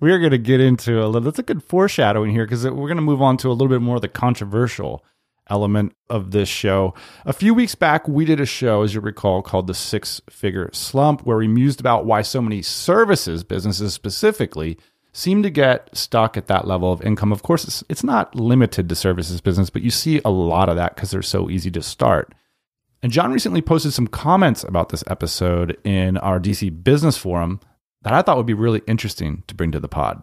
we're 0.00 0.18
going 0.18 0.30
to 0.30 0.38
get 0.38 0.61
into 0.61 1.02
a 1.02 1.06
little, 1.06 1.22
that's 1.22 1.38
a 1.38 1.42
good 1.42 1.62
foreshadowing 1.62 2.30
here 2.30 2.44
because 2.44 2.64
we're 2.64 2.88
going 2.88 2.96
to 2.96 3.02
move 3.02 3.22
on 3.22 3.37
to 3.38 3.48
a 3.48 3.52
little 3.52 3.68
bit 3.68 3.82
more 3.82 3.96
of 3.96 4.02
the 4.02 4.09
controversial 4.09 5.04
element 5.48 5.94
of 6.11 6.30
this 6.30 6.48
show. 6.48 6.94
A 7.24 7.32
few 7.32 7.54
weeks 7.54 7.74
back, 7.74 8.09
we 8.09 8.24
did 8.24 8.40
a 8.40 8.46
show, 8.46 8.82
as 8.82 8.94
you 8.94 9.00
recall, 9.00 9.42
called 9.42 9.66
The 9.66 9.74
Six 9.74 10.20
Figure 10.28 10.70
Slump, 10.72 11.24
where 11.24 11.37
we 11.37 11.48
mused 11.48 11.80
about 11.80 12.04
why 12.04 12.22
so 12.22 12.42
many 12.42 12.62
services 12.62 13.44
businesses 13.44 13.94
specifically 13.94 14.78
seem 15.12 15.42
to 15.42 15.50
get 15.50 15.88
stuck 15.96 16.37
at 16.37 16.46
that 16.48 16.66
level 16.66 16.92
of 16.92 17.00
income. 17.02 17.32
Of 17.32 17.42
course, 17.42 17.64
it's, 17.64 17.82
it's 17.88 18.04
not 18.04 18.35
limited 18.35 18.88
to 18.88 18.94
services 18.94 19.40
business, 19.40 19.70
but 19.70 19.82
you 19.82 19.90
see 19.90 20.20
a 20.24 20.30
lot 20.30 20.68
of 20.68 20.76
that 20.76 20.94
because 20.94 21.11
they're 21.11 21.22
so 21.22 21.48
easy 21.48 21.70
to 21.70 21.82
start. 21.82 22.35
And 23.02 23.12
John 23.12 23.32
recently 23.32 23.62
posted 23.62 23.92
some 23.92 24.09
comments 24.09 24.64
about 24.64 24.88
this 24.88 25.04
episode 25.06 25.78
in 25.85 26.16
our 26.18 26.40
DC 26.40 26.82
Business 26.82 27.16
Forum 27.16 27.61
that 28.02 28.12
I 28.12 28.22
thought 28.22 28.37
would 28.37 28.46
be 28.46 28.54
really 28.54 28.82
interesting 28.87 29.42
to 29.46 29.54
bring 29.54 29.72
to 29.72 29.80
the 29.80 29.88
pod. 29.88 30.22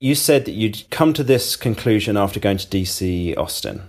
You 0.00 0.14
said 0.14 0.44
that 0.44 0.52
you'd 0.52 0.88
come 0.90 1.12
to 1.14 1.24
this 1.24 1.56
conclusion 1.56 2.16
after 2.16 2.40
going 2.40 2.58
to 2.58 2.66
DC 2.66 3.36
Austin. 3.36 3.82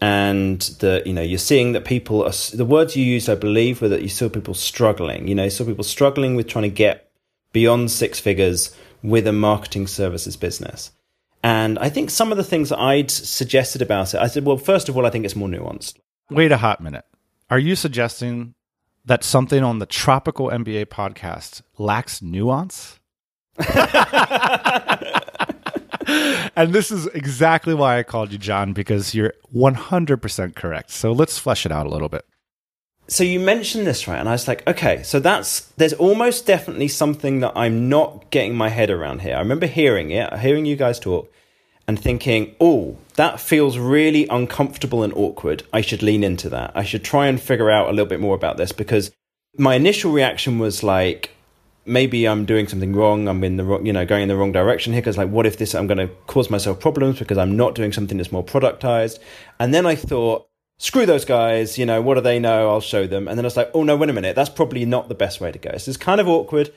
And 0.00 0.60
that 0.80 1.06
you 1.06 1.14
know 1.14 1.22
you're 1.22 1.38
seeing 1.38 1.72
that 1.72 1.86
people 1.86 2.24
are 2.24 2.32
the 2.52 2.66
words 2.66 2.94
you 2.94 3.04
used 3.04 3.30
I 3.30 3.36
believe 3.36 3.80
were 3.80 3.88
that 3.88 4.02
you 4.02 4.10
saw 4.10 4.28
people 4.28 4.52
struggling 4.52 5.28
you 5.28 5.34
know 5.34 5.44
you 5.44 5.50
saw 5.50 5.64
people 5.64 5.84
struggling 5.84 6.34
with 6.34 6.46
trying 6.46 6.64
to 6.64 6.68
get 6.68 7.10
beyond 7.54 7.90
six 7.90 8.20
figures 8.20 8.76
with 9.02 9.26
a 9.26 9.32
marketing 9.32 9.86
services 9.86 10.36
business 10.36 10.90
and 11.42 11.78
I 11.78 11.88
think 11.88 12.10
some 12.10 12.32
of 12.32 12.36
the 12.36 12.44
things 12.44 12.68
that 12.68 12.80
I'd 12.80 13.10
suggested 13.10 13.80
about 13.80 14.12
it 14.12 14.20
I 14.20 14.26
said 14.26 14.44
well 14.44 14.58
first 14.58 14.90
of 14.90 14.96
all 14.96 15.06
I 15.06 15.10
think 15.10 15.24
it's 15.24 15.36
more 15.36 15.48
nuanced 15.48 15.94
wait 16.28 16.52
a 16.52 16.58
hot 16.58 16.82
minute 16.82 17.06
are 17.48 17.58
you 17.58 17.74
suggesting 17.74 18.54
that 19.04 19.22
something 19.24 19.62
on 19.62 19.78
the 19.78 19.86
Tropical 19.86 20.48
MBA 20.48 20.86
podcast 20.86 21.62
lacks 21.78 22.22
nuance? 22.22 22.98
and 26.56 26.72
this 26.72 26.90
is 26.90 27.06
exactly 27.08 27.74
why 27.74 27.98
I 27.98 28.02
called 28.02 28.32
you 28.32 28.38
John 28.38 28.72
because 28.72 29.14
you're 29.14 29.32
100% 29.54 30.54
correct. 30.54 30.90
So 30.90 31.12
let's 31.12 31.38
flesh 31.38 31.64
it 31.66 31.72
out 31.72 31.86
a 31.86 31.90
little 31.90 32.08
bit. 32.08 32.24
so 33.06 33.22
you 33.22 33.38
mentioned 33.38 33.86
this 33.86 34.08
right 34.08 34.18
and 34.18 34.30
i 34.30 34.32
was 34.32 34.48
like 34.48 34.66
okay 34.66 35.02
so 35.02 35.20
that's 35.20 35.60
there's 35.76 35.92
almost 35.92 36.46
definitely 36.46 36.88
something 36.88 37.40
that 37.40 37.52
i'm 37.54 37.86
not 37.86 38.30
getting 38.30 38.54
my 38.54 38.70
head 38.70 38.88
around 38.88 39.20
here 39.20 39.36
i 39.36 39.38
remember 39.40 39.66
hearing 39.66 40.10
it 40.10 40.32
hearing 40.38 40.64
you 40.64 40.74
guys 40.74 40.98
talk 40.98 41.30
and 41.86 42.00
thinking 42.00 42.54
oh 42.60 42.96
that 43.16 43.40
feels 43.40 43.78
really 43.78 44.26
uncomfortable 44.28 45.02
and 45.02 45.12
awkward. 45.14 45.62
I 45.72 45.80
should 45.80 46.02
lean 46.02 46.24
into 46.24 46.48
that. 46.50 46.72
I 46.74 46.84
should 46.84 47.04
try 47.04 47.26
and 47.26 47.40
figure 47.40 47.70
out 47.70 47.88
a 47.88 47.92
little 47.92 48.06
bit 48.06 48.20
more 48.20 48.34
about 48.34 48.56
this. 48.56 48.72
Because 48.72 49.12
my 49.56 49.76
initial 49.76 50.12
reaction 50.12 50.58
was 50.58 50.82
like 50.82 51.30
maybe 51.86 52.26
i'm 52.26 52.44
doing 52.44 52.66
something 52.66 52.94
wrong. 52.94 53.28
I'm 53.28 53.44
in 53.44 53.56
the 53.56 53.64
wrong 53.64 53.84
you 53.86 53.92
know 53.92 54.06
going 54.06 54.22
in 54.22 54.28
the 54.28 54.36
wrong 54.36 54.52
direction 54.52 54.92
here 54.92 55.02
because 55.02 55.18
like 55.18 55.28
what 55.28 55.46
if 55.46 55.58
this 55.58 55.74
i'm 55.74 55.86
going 55.86 55.98
to 55.98 56.08
cause 56.26 56.48
myself 56.48 56.80
problems 56.80 57.18
because 57.18 57.36
i'm 57.36 57.56
not 57.56 57.74
doing 57.74 57.92
something 57.92 58.16
that's 58.16 58.32
more 58.32 58.44
productized? 58.44 59.18
And 59.60 59.72
then 59.74 59.86
i 59.86 59.94
thought 59.94 60.48
screw 60.78 61.06
those 61.06 61.24
guys, 61.24 61.78
you 61.78 61.86
know, 61.86 62.02
what 62.02 62.14
do 62.14 62.20
they 62.20 62.40
know? 62.40 62.68
I'll 62.70 62.80
show 62.80 63.06
them. 63.06 63.28
And 63.28 63.38
then 63.38 63.44
I 63.44 63.46
was 63.46 63.56
like, 63.56 63.70
oh 63.74 63.84
no, 63.84 63.96
wait 63.96 64.10
a 64.10 64.12
minute, 64.12 64.34
that's 64.34 64.50
probably 64.50 64.84
not 64.84 65.08
the 65.08 65.14
best 65.14 65.40
way 65.40 65.52
to 65.52 65.58
go. 65.58 65.70
This 65.70 65.86
is 65.86 65.96
kind 65.96 66.20
of 66.20 66.28
awkward 66.28 66.72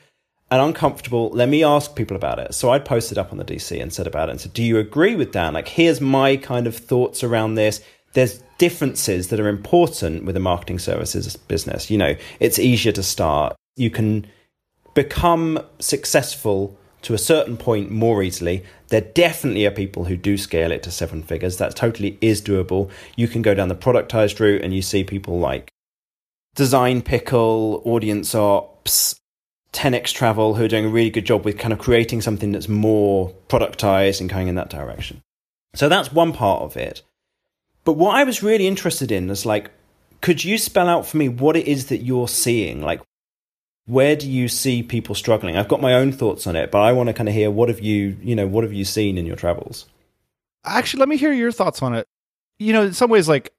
and 0.50 0.62
uncomfortable. 0.62 1.30
Let 1.30 1.48
me 1.48 1.62
ask 1.62 1.94
people 1.94 2.16
about 2.16 2.38
it. 2.38 2.54
So 2.54 2.70
I 2.70 2.78
posted 2.78 3.18
up 3.18 3.32
on 3.32 3.38
the 3.38 3.44
DC 3.44 3.80
and 3.80 3.92
said 3.92 4.06
about 4.06 4.28
it 4.28 4.32
and 4.32 4.40
said, 4.40 4.54
do 4.54 4.62
you 4.62 4.78
agree 4.78 5.14
with 5.14 5.32
Dan? 5.32 5.54
Like, 5.54 5.68
here's 5.68 6.00
my 6.00 6.36
kind 6.36 6.66
of 6.66 6.76
thoughts 6.76 7.22
around 7.22 7.54
this. 7.54 7.82
There's 8.14 8.42
differences 8.56 9.28
that 9.28 9.40
are 9.40 9.48
important 9.48 10.24
with 10.24 10.36
a 10.36 10.40
marketing 10.40 10.78
services 10.78 11.36
business. 11.36 11.90
You 11.90 11.98
know, 11.98 12.16
it's 12.40 12.58
easier 12.58 12.92
to 12.92 13.02
start. 13.02 13.54
You 13.76 13.90
can 13.90 14.26
become 14.94 15.60
successful 15.78 16.76
to 17.02 17.14
a 17.14 17.18
certain 17.18 17.56
point 17.56 17.90
more 17.90 18.22
easily. 18.22 18.64
There 18.88 19.02
definitely 19.02 19.66
are 19.66 19.70
people 19.70 20.04
who 20.04 20.16
do 20.16 20.36
scale 20.36 20.72
it 20.72 20.82
to 20.84 20.90
seven 20.90 21.22
figures. 21.22 21.58
That 21.58 21.76
totally 21.76 22.18
is 22.20 22.42
doable. 22.42 22.90
You 23.16 23.28
can 23.28 23.42
go 23.42 23.54
down 23.54 23.68
the 23.68 23.76
productized 23.76 24.40
route 24.40 24.62
and 24.62 24.74
you 24.74 24.82
see 24.82 25.04
people 25.04 25.38
like 25.38 25.70
Design 26.56 27.02
Pickle, 27.02 27.82
Audience 27.84 28.34
Ops, 28.34 29.14
10x 29.78 30.12
Travel, 30.12 30.54
who 30.54 30.64
are 30.64 30.68
doing 30.68 30.86
a 30.86 30.88
really 30.88 31.08
good 31.08 31.24
job 31.24 31.44
with 31.44 31.56
kind 31.56 31.72
of 31.72 31.78
creating 31.78 32.20
something 32.20 32.50
that's 32.50 32.68
more 32.68 33.32
productized 33.48 34.20
and 34.20 34.28
going 34.28 34.48
in 34.48 34.56
that 34.56 34.70
direction. 34.70 35.22
So 35.76 35.88
that's 35.88 36.12
one 36.12 36.32
part 36.32 36.62
of 36.62 36.76
it. 36.76 37.02
But 37.84 37.92
what 37.92 38.16
I 38.16 38.24
was 38.24 38.42
really 38.42 38.66
interested 38.66 39.12
in 39.12 39.30
is 39.30 39.46
like, 39.46 39.70
could 40.20 40.42
you 40.42 40.58
spell 40.58 40.88
out 40.88 41.06
for 41.06 41.16
me 41.16 41.28
what 41.28 41.56
it 41.56 41.68
is 41.68 41.86
that 41.86 41.98
you're 41.98 42.26
seeing? 42.26 42.82
Like, 42.82 43.00
where 43.86 44.16
do 44.16 44.28
you 44.28 44.48
see 44.48 44.82
people 44.82 45.14
struggling? 45.14 45.56
I've 45.56 45.68
got 45.68 45.80
my 45.80 45.94
own 45.94 46.10
thoughts 46.10 46.48
on 46.48 46.56
it, 46.56 46.72
but 46.72 46.80
I 46.80 46.92
want 46.92 47.06
to 47.06 47.14
kind 47.14 47.28
of 47.28 47.34
hear 47.36 47.48
what 47.48 47.68
have 47.68 47.80
you, 47.80 48.16
you 48.20 48.34
know, 48.34 48.48
what 48.48 48.64
have 48.64 48.72
you 48.72 48.84
seen 48.84 49.16
in 49.16 49.26
your 49.26 49.36
travels? 49.36 49.86
Actually, 50.64 51.00
let 51.00 51.08
me 51.08 51.16
hear 51.16 51.32
your 51.32 51.52
thoughts 51.52 51.82
on 51.82 51.94
it. 51.94 52.04
You 52.58 52.72
know, 52.72 52.82
in 52.82 52.94
some 52.94 53.10
ways, 53.10 53.28
like 53.28 53.52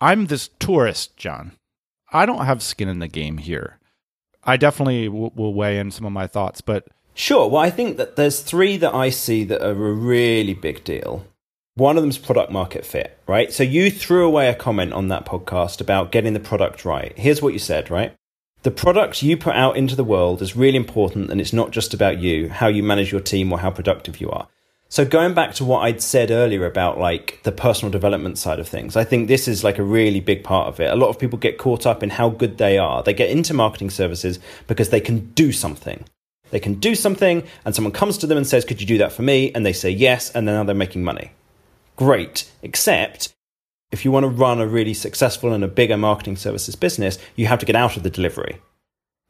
I'm 0.00 0.26
this 0.26 0.50
tourist, 0.58 1.16
John. 1.16 1.52
I 2.12 2.26
don't 2.26 2.44
have 2.44 2.64
skin 2.64 2.88
in 2.88 2.98
the 2.98 3.06
game 3.06 3.38
here. 3.38 3.78
I 4.44 4.56
definitely 4.56 5.06
w- 5.06 5.30
will 5.34 5.54
weigh 5.54 5.78
in 5.78 5.90
some 5.90 6.04
of 6.04 6.12
my 6.12 6.26
thoughts, 6.26 6.60
but 6.60 6.88
sure. 7.14 7.48
Well, 7.48 7.62
I 7.62 7.70
think 7.70 7.96
that 7.96 8.16
there's 8.16 8.40
three 8.40 8.76
that 8.78 8.94
I 8.94 9.10
see 9.10 9.44
that 9.44 9.62
are 9.62 9.70
a 9.70 9.92
really 9.92 10.54
big 10.54 10.84
deal. 10.84 11.26
One 11.74 11.96
of 11.96 12.02
them's 12.02 12.18
product 12.18 12.52
market 12.52 12.84
fit, 12.84 13.18
right? 13.26 13.52
So 13.52 13.62
you 13.62 13.90
threw 13.90 14.26
away 14.26 14.48
a 14.48 14.54
comment 14.54 14.92
on 14.92 15.08
that 15.08 15.24
podcast 15.24 15.80
about 15.80 16.12
getting 16.12 16.34
the 16.34 16.40
product 16.40 16.84
right. 16.84 17.16
Here's 17.16 17.40
what 17.40 17.54
you 17.54 17.58
said, 17.58 17.90
right? 17.90 18.14
the 18.62 18.70
product 18.70 19.22
you 19.22 19.36
put 19.36 19.56
out 19.56 19.76
into 19.76 19.96
the 19.96 20.04
world 20.04 20.40
is 20.40 20.56
really 20.56 20.76
important 20.76 21.30
and 21.30 21.40
it's 21.40 21.52
not 21.52 21.70
just 21.70 21.92
about 21.92 22.18
you, 22.18 22.48
how 22.48 22.68
you 22.68 22.82
manage 22.82 23.10
your 23.10 23.20
team 23.20 23.52
or 23.52 23.58
how 23.58 23.70
productive 23.70 24.20
you 24.20 24.30
are. 24.30 24.48
So 24.92 25.06
going 25.06 25.32
back 25.32 25.54
to 25.54 25.64
what 25.64 25.84
I'd 25.84 26.02
said 26.02 26.30
earlier 26.30 26.66
about 26.66 26.98
like 26.98 27.40
the 27.44 27.50
personal 27.50 27.90
development 27.90 28.36
side 28.36 28.58
of 28.58 28.68
things, 28.68 28.94
I 28.94 29.04
think 29.04 29.26
this 29.26 29.48
is 29.48 29.64
like 29.64 29.78
a 29.78 29.82
really 29.82 30.20
big 30.20 30.44
part 30.44 30.68
of 30.68 30.80
it. 30.80 30.92
A 30.92 30.96
lot 30.96 31.08
of 31.08 31.18
people 31.18 31.38
get 31.38 31.56
caught 31.56 31.86
up 31.86 32.02
in 32.02 32.10
how 32.10 32.28
good 32.28 32.58
they 32.58 32.76
are. 32.76 33.02
They 33.02 33.14
get 33.14 33.30
into 33.30 33.54
marketing 33.54 33.88
services 33.88 34.38
because 34.66 34.90
they 34.90 35.00
can 35.00 35.30
do 35.30 35.50
something. 35.50 36.04
They 36.50 36.60
can 36.60 36.74
do 36.74 36.94
something 36.94 37.42
and 37.64 37.74
someone 37.74 37.94
comes 37.94 38.18
to 38.18 38.26
them 38.26 38.36
and 38.36 38.46
says, 38.46 38.66
"Could 38.66 38.82
you 38.82 38.86
do 38.86 38.98
that 38.98 39.12
for 39.12 39.22
me?" 39.22 39.50
and 39.54 39.64
they 39.64 39.72
say 39.72 39.88
yes 39.88 40.30
and 40.30 40.46
then 40.46 40.56
now 40.56 40.64
they're 40.64 40.74
making 40.74 41.02
money. 41.02 41.30
Great. 41.96 42.50
Except 42.60 43.32
if 43.92 44.04
you 44.04 44.12
want 44.12 44.24
to 44.24 44.28
run 44.28 44.60
a 44.60 44.66
really 44.66 44.92
successful 44.92 45.54
and 45.54 45.64
a 45.64 45.68
bigger 45.68 45.96
marketing 45.96 46.36
services 46.36 46.76
business, 46.76 47.16
you 47.34 47.46
have 47.46 47.60
to 47.60 47.66
get 47.66 47.76
out 47.76 47.96
of 47.96 48.02
the 48.02 48.10
delivery. 48.10 48.58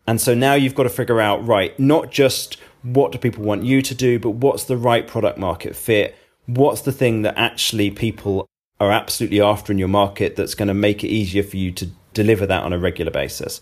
And 0.09 0.21
so 0.21 0.35
now 0.35 0.55
you've 0.55 0.75
got 0.75 0.83
to 0.83 0.89
figure 0.89 1.21
out, 1.21 1.47
right, 1.47 1.79
not 1.79 2.11
just 2.11 2.57
what 2.83 3.13
do 3.13 3.19
people 3.19 3.45
want 3.45 3.65
you 3.65 3.83
to 3.83 3.95
do, 3.95 4.19
but 4.19 4.31
what's 4.31 4.65
the 4.65 4.77
right 4.77 5.07
product 5.07 5.39
market 5.39 5.77
fit? 5.77 6.17
What's 6.47 6.83
the 6.83 6.93
thing 6.93 7.23
that 7.23 7.37
actually 7.37 7.91
people 7.91 8.47
are 8.81 8.91
absolutely 8.91 9.41
after 9.41 9.73
in 9.73 9.79
your 9.79 9.89
market 9.89 10.37
that's 10.37 10.55
going 10.55 10.69
to 10.69 10.75
make 10.75 11.05
it 11.05 11.09
easier 11.09 11.43
for 11.43 11.57
you 11.57 11.71
to 11.73 11.87
deliver 12.15 12.47
that 12.47 12.63
on 12.65 12.73
a 12.73 12.79
regular 12.79 13.13
basis? 13.13 13.61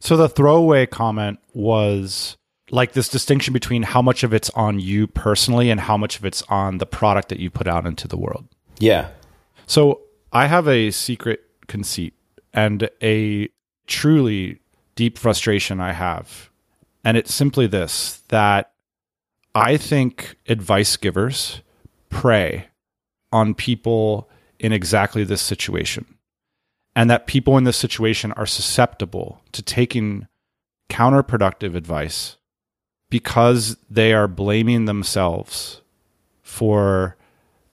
So 0.00 0.16
the 0.16 0.28
throwaway 0.28 0.86
comment 0.86 1.38
was 1.54 2.36
like 2.70 2.92
this 2.92 3.08
distinction 3.08 3.52
between 3.52 3.82
how 3.82 4.02
much 4.02 4.24
of 4.24 4.34
it's 4.34 4.50
on 4.50 4.80
you 4.80 5.06
personally 5.06 5.70
and 5.70 5.80
how 5.80 5.96
much 5.96 6.18
of 6.18 6.24
it's 6.24 6.42
on 6.48 6.78
the 6.78 6.86
product 6.86 7.28
that 7.28 7.38
you 7.38 7.50
put 7.50 7.68
out 7.68 7.86
into 7.86 8.08
the 8.08 8.16
world. 8.16 8.46
Yeah. 8.78 9.08
So 9.66 10.00
I 10.32 10.46
have 10.46 10.66
a 10.66 10.90
secret 10.90 11.42
conceit 11.68 12.14
and 12.52 12.90
a 13.02 13.48
truly 13.86 14.58
deep 14.96 15.18
frustration 15.18 15.80
I 15.80 15.92
have. 15.92 16.50
And 17.04 17.16
it's 17.16 17.34
simply 17.34 17.66
this 17.66 18.22
that 18.28 18.72
I 19.54 19.76
think 19.76 20.36
advice 20.48 20.96
givers 20.96 21.60
prey 22.08 22.68
on 23.32 23.54
people 23.54 24.30
in 24.58 24.72
exactly 24.72 25.24
this 25.24 25.42
situation. 25.42 26.06
And 26.94 27.08
that 27.10 27.26
people 27.26 27.56
in 27.56 27.64
this 27.64 27.78
situation 27.78 28.32
are 28.32 28.46
susceptible 28.46 29.40
to 29.52 29.62
taking 29.62 30.28
counterproductive 30.90 31.74
advice 31.74 32.36
because 33.08 33.78
they 33.90 34.12
are 34.12 34.28
blaming 34.28 34.84
themselves 34.84 35.80
for 36.42 37.16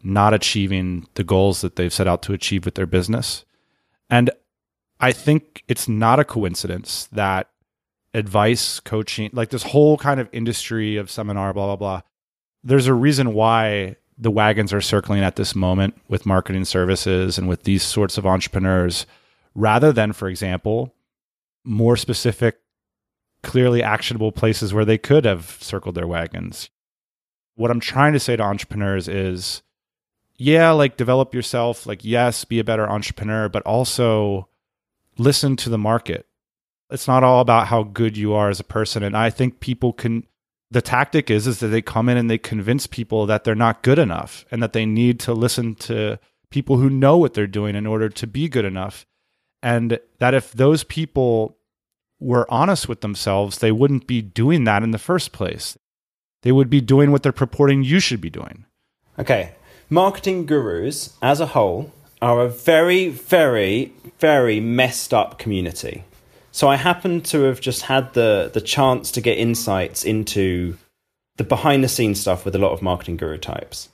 not 0.01 0.33
achieving 0.33 1.05
the 1.15 1.23
goals 1.23 1.59
that 1.61 1.75
they've 1.75 1.93
set 1.93 2.07
out 2.07 2.21
to 2.23 2.33
achieve 2.33 2.63
with 2.63 2.75
their 2.75 2.85
business. 2.85 3.43
And 4.09 4.31
I 5.01 5.11
think 5.11 5.63
it's 5.67 5.87
not 5.87 6.19
a 6.19 6.25
coincidence 6.25 7.09
that 7.11 7.49
advice 8.13 8.80
coaching, 8.80 9.30
like 9.34 9.50
this 9.50 9.63
whole 9.63 9.98
kind 9.98 10.19
of 10.19 10.30
industry 10.32 10.98
of 10.98 11.12
seminar, 11.12 11.54
blah, 11.54 11.67
blah, 11.67 11.76
blah, 11.76 12.02
there's 12.63 12.88
a 12.88 12.93
reason 12.93 13.34
why 13.34 13.95
the 14.17 14.32
wagons 14.32 14.74
are 14.74 14.82
circling 14.82 15.22
at 15.22 15.36
this 15.36 15.56
moment 15.56 15.95
with 16.08 16.26
marketing 16.26 16.65
services 16.65 17.38
and 17.38 17.48
with 17.48 17.63
these 17.63 17.84
sorts 17.84 18.17
of 18.17 18.26
entrepreneurs, 18.26 19.06
rather 19.56 19.93
than, 19.93 20.12
for 20.12 20.28
example, 20.28 20.93
more 21.63 21.95
specific, 21.95 22.60
clearly 23.43 23.82
actionable 23.82 24.32
places 24.32 24.74
where 24.74 24.86
they 24.86 24.98
could 24.98 25.26
have 25.26 25.58
circled 25.62 25.95
their 25.95 26.08
wagons. 26.08 26.69
What 27.56 27.72
I'm 27.72 27.80
trying 27.80 28.13
to 28.13 28.19
say 28.19 28.36
to 28.36 28.43
entrepreneurs 28.43 29.08
is 29.08 29.62
yeah, 30.39 30.72
like 30.72 30.95
develop 30.95 31.34
yourself, 31.34 31.86
like, 31.86 32.06
yes, 32.06 32.45
be 32.45 32.60
a 32.60 32.63
better 32.63 32.89
entrepreneur, 32.89 33.50
but 33.50 33.62
also 33.63 34.48
listen 35.17 35.58
to 35.58 35.69
the 35.69 35.78
market. 35.78 36.26
It's 36.89 37.08
not 37.08 37.23
all 37.23 37.41
about 37.41 37.67
how 37.67 37.84
good 37.84 38.17
you 38.17 38.34
are 38.34 38.49
as 38.49 38.60
a 38.60 38.63
person. 38.63 39.04
And 39.04 39.15
I 39.15 39.30
think 39.30 39.60
people 39.60 39.93
can, 39.93 40.25
the 40.71 40.82
tactic 40.82 41.30
is, 41.30 41.47
is 41.47 41.60
that 41.60 41.67
they 41.67 41.82
come 41.82 42.10
in 42.10 42.17
and 42.17 42.30
they 42.30 42.38
convince 42.38 42.88
people 42.88 43.25
that 43.28 43.43
they're 43.43 43.56
not 43.56 43.84
good 43.84 43.99
enough 43.99 44.45
and 44.52 44.62
that 44.63 44.73
they 44.73 44.86
need 44.86 45.19
to 45.21 45.34
listen 45.34 45.75
to 45.75 46.19
people 46.49 46.78
who 46.78 46.89
know 46.89 47.17
what 47.17 47.34
they're 47.34 47.47
doing 47.47 47.75
in 47.75 47.86
order 47.86 48.10
to 48.10 48.28
be 48.28 48.49
good 48.49 48.65
enough. 48.65 49.06
And 49.62 49.99
that 50.19 50.34
if 50.34 50.52
those 50.52 50.84
people 50.84 51.58
were 52.19 52.52
honest 52.52 52.89
with 52.89 53.02
themselves, 53.02 53.60
they 53.60 53.71
wouldn't 53.71 54.08
be 54.08 54.21
doing 54.21 54.63
that 54.63 54.84
in 54.84 54.91
the 54.91 54.97
first 54.97 55.32
place. 55.32 55.78
They 56.41 56.52
would 56.52 56.69
be 56.69 56.82
doing 56.82 57.12
what 57.12 57.23
they're 57.23 57.32
purporting 57.32 57.84
you 57.84 57.99
should 57.99 58.21
be 58.21 58.30
doing. 58.30 58.65
Okay 59.17 59.52
marketing 59.89 60.45
gurus 60.45 61.17
as 61.21 61.39
a 61.39 61.47
whole 61.47 61.91
are 62.21 62.41
a 62.41 62.49
very, 62.49 63.10
very, 63.10 63.93
very 64.19 64.60
messed 64.60 65.13
up 65.13 65.39
community. 65.39 66.04
So 66.51 66.67
I 66.67 66.75
happen 66.75 67.21
to 67.21 67.43
have 67.43 67.62
just 67.62 67.83
had 67.83 68.13
the 68.13 68.49
the 68.53 68.62
chance 68.62 69.12
to 69.12 69.21
get 69.21 69.38
insights 69.38 70.03
into 70.03 70.77
the 71.38 71.43
behind 71.43 71.83
the 71.83 71.88
scenes 71.88 72.19
stuff 72.19 72.45
with 72.45 72.55
a 72.55 72.59
lot 72.59 72.71
of 72.71 72.81
marketing 72.81 73.17
guru 73.17 73.38
types. 73.38 73.89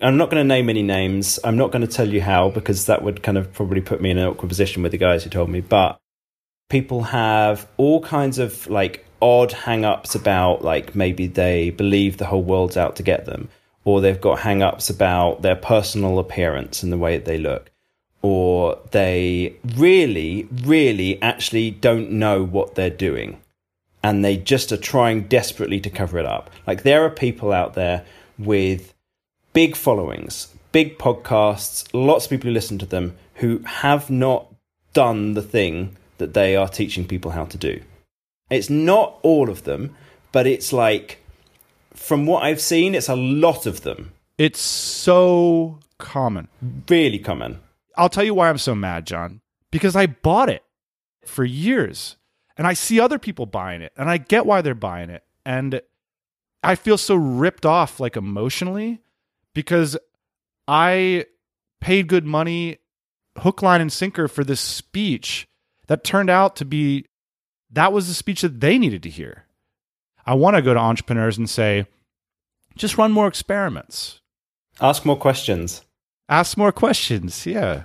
I'm 0.00 0.16
not 0.16 0.30
going 0.30 0.42
to 0.42 0.48
name 0.48 0.68
any 0.68 0.82
names. 0.82 1.38
I'm 1.44 1.56
not 1.56 1.70
going 1.70 1.86
to 1.86 1.92
tell 1.92 2.08
you 2.08 2.20
how 2.20 2.50
because 2.50 2.86
that 2.86 3.02
would 3.02 3.22
kind 3.22 3.38
of 3.38 3.52
probably 3.52 3.80
put 3.80 4.00
me 4.00 4.10
in 4.10 4.18
an 4.18 4.26
awkward 4.26 4.48
position 4.48 4.82
with 4.82 4.92
the 4.92 4.98
guys 4.98 5.24
who 5.24 5.30
told 5.30 5.50
me. 5.50 5.60
But 5.60 5.98
people 6.68 7.02
have 7.04 7.68
all 7.76 8.00
kinds 8.00 8.38
of 8.38 8.66
like 8.68 9.06
odd 9.22 9.52
hang 9.52 9.84
ups 9.84 10.14
about 10.14 10.62
like 10.62 10.94
maybe 10.94 11.26
they 11.26 11.70
believe 11.70 12.16
the 12.16 12.26
whole 12.26 12.42
world's 12.42 12.76
out 12.76 12.96
to 12.96 13.02
get 13.02 13.24
them 13.24 13.48
or 13.84 14.00
they've 14.00 14.20
got 14.20 14.40
hang 14.40 14.62
ups 14.62 14.90
about 14.90 15.42
their 15.42 15.56
personal 15.56 16.18
appearance 16.18 16.82
and 16.82 16.92
the 16.92 16.98
way 16.98 17.16
that 17.16 17.26
they 17.26 17.38
look, 17.38 17.70
or 18.24 18.78
they 18.92 19.54
really, 19.76 20.48
really 20.64 21.20
actually 21.20 21.70
don't 21.70 22.10
know 22.10 22.42
what 22.42 22.74
they're 22.74 22.88
doing 22.88 23.38
and 24.02 24.24
they 24.24 24.34
just 24.34 24.72
are 24.72 24.78
trying 24.78 25.24
desperately 25.24 25.78
to 25.78 25.90
cover 25.90 26.18
it 26.18 26.24
up. 26.24 26.48
Like 26.66 26.84
there 26.84 27.04
are 27.04 27.10
people 27.10 27.52
out 27.52 27.74
there 27.74 28.02
with 28.38 28.94
big 29.52 29.76
followings, 29.76 30.48
big 30.72 30.96
podcasts, 30.96 31.86
lots 31.92 32.24
of 32.24 32.30
people 32.30 32.48
who 32.48 32.54
listen 32.54 32.78
to 32.78 32.86
them 32.86 33.14
who 33.34 33.58
have 33.58 34.08
not 34.08 34.46
done 34.94 35.34
the 35.34 35.42
thing 35.42 35.94
that 36.16 36.32
they 36.32 36.56
are 36.56 36.66
teaching 36.66 37.06
people 37.06 37.32
how 37.32 37.44
to 37.44 37.58
do. 37.58 37.82
It's 38.48 38.70
not 38.70 39.18
all 39.20 39.50
of 39.50 39.64
them, 39.64 39.94
but 40.32 40.46
it's 40.46 40.72
like, 40.72 41.22
from 41.92 42.24
what 42.24 42.42
I've 42.42 42.62
seen, 42.62 42.94
it's 42.94 43.10
a 43.10 43.16
lot 43.16 43.66
of 43.66 43.82
them. 43.82 44.12
It's 44.38 44.62
so 44.62 45.78
common. 45.98 46.48
Really 46.88 47.18
common. 47.18 47.60
I'll 47.96 48.08
tell 48.08 48.24
you 48.24 48.34
why 48.34 48.48
I'm 48.48 48.58
so 48.58 48.74
mad, 48.74 49.06
John. 49.06 49.40
Because 49.70 49.96
I 49.96 50.06
bought 50.06 50.48
it 50.48 50.64
for 51.24 51.44
years 51.44 52.16
and 52.56 52.66
I 52.66 52.74
see 52.74 53.00
other 53.00 53.18
people 53.18 53.46
buying 53.46 53.82
it 53.82 53.92
and 53.96 54.08
I 54.08 54.18
get 54.18 54.46
why 54.46 54.62
they're 54.62 54.74
buying 54.74 55.10
it. 55.10 55.24
And 55.44 55.80
I 56.62 56.74
feel 56.76 56.96
so 56.96 57.14
ripped 57.14 57.66
off, 57.66 58.00
like 58.00 58.16
emotionally, 58.16 59.00
because 59.52 59.96
I 60.66 61.26
paid 61.80 62.08
good 62.08 62.24
money, 62.24 62.78
hook, 63.38 63.60
line, 63.62 63.80
and 63.80 63.92
sinker 63.92 64.28
for 64.28 64.44
this 64.44 64.60
speech 64.60 65.46
that 65.88 66.04
turned 66.04 66.30
out 66.30 66.56
to 66.56 66.64
be 66.64 67.06
that 67.70 67.92
was 67.92 68.08
the 68.08 68.14
speech 68.14 68.42
that 68.42 68.60
they 68.60 68.78
needed 68.78 69.02
to 69.02 69.10
hear. 69.10 69.44
I 70.24 70.34
want 70.34 70.56
to 70.56 70.62
go 70.62 70.72
to 70.72 70.80
entrepreneurs 70.80 71.36
and 71.36 71.50
say, 71.50 71.86
just 72.76 72.96
run 72.96 73.12
more 73.12 73.26
experiments, 73.26 74.20
ask 74.80 75.04
more 75.04 75.18
questions, 75.18 75.82
ask 76.28 76.56
more 76.56 76.72
questions. 76.72 77.46
Yeah. 77.46 77.84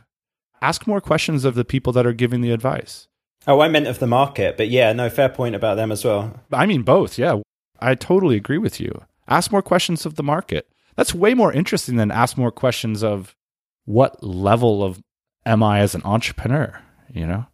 Ask 0.62 0.88
more 0.88 1.02
questions 1.02 1.46
of 1.46 1.56
the 1.56 1.66
people 1.66 1.94
that 1.94 2.06
are 2.06 2.14
giving 2.14 2.42
the 2.42 2.52
advice. 2.52 3.08
Oh, 3.48 3.62
I 3.62 3.70
meant 3.70 3.88
of 3.88 4.00
the 4.00 4.08
market, 4.08 4.58
but 4.58 4.70
yeah, 4.70 4.92
no, 4.92 5.10
fair 5.10 5.30
point 5.30 5.56
about 5.56 5.76
them 5.76 5.92
as 5.92 6.04
well. 6.04 6.40
I 6.52 6.66
mean, 6.66 6.84
both. 6.84 7.18
Yeah. 7.18 7.40
I 7.80 7.96
totally 7.96 8.36
agree 8.36 8.58
with 8.58 8.80
you. 8.80 9.04
Ask 9.28 9.52
more 9.52 9.62
questions 9.62 10.06
of 10.06 10.16
the 10.16 10.24
market. 10.24 10.68
That's 10.96 11.14
way 11.16 11.34
more 11.34 11.54
interesting 11.54 11.96
than 11.96 12.12
ask 12.12 12.38
more 12.38 12.52
questions 12.52 13.04
of 13.04 13.36
what 13.86 14.22
level 14.22 14.84
of 14.84 15.00
am 15.46 15.64
I 15.64 15.80
as 15.80 15.96
an 15.96 16.02
entrepreneur, 16.04 16.82
you 17.12 17.26
know? 17.26 17.46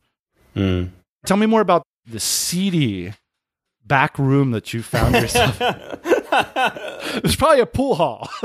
Mm. 0.55 0.89
Tell 1.25 1.37
me 1.37 1.45
more 1.45 1.61
about 1.61 1.83
the 2.07 2.19
seedy 2.19 3.13
back 3.85 4.17
room 4.17 4.51
that 4.51 4.73
you 4.73 4.81
found 4.81 5.15
yourself. 5.21 5.57
It's 7.23 7.35
probably 7.35 7.61
a 7.61 7.65
pool 7.65 7.95
hall. 7.95 8.29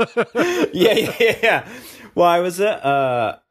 yeah, 0.73 1.15
yeah, 1.19 1.37
yeah. 1.41 1.69
Well, 2.13 2.27
I 2.27 2.39
was 2.39 2.59
at 2.59 2.79
a 2.83 3.41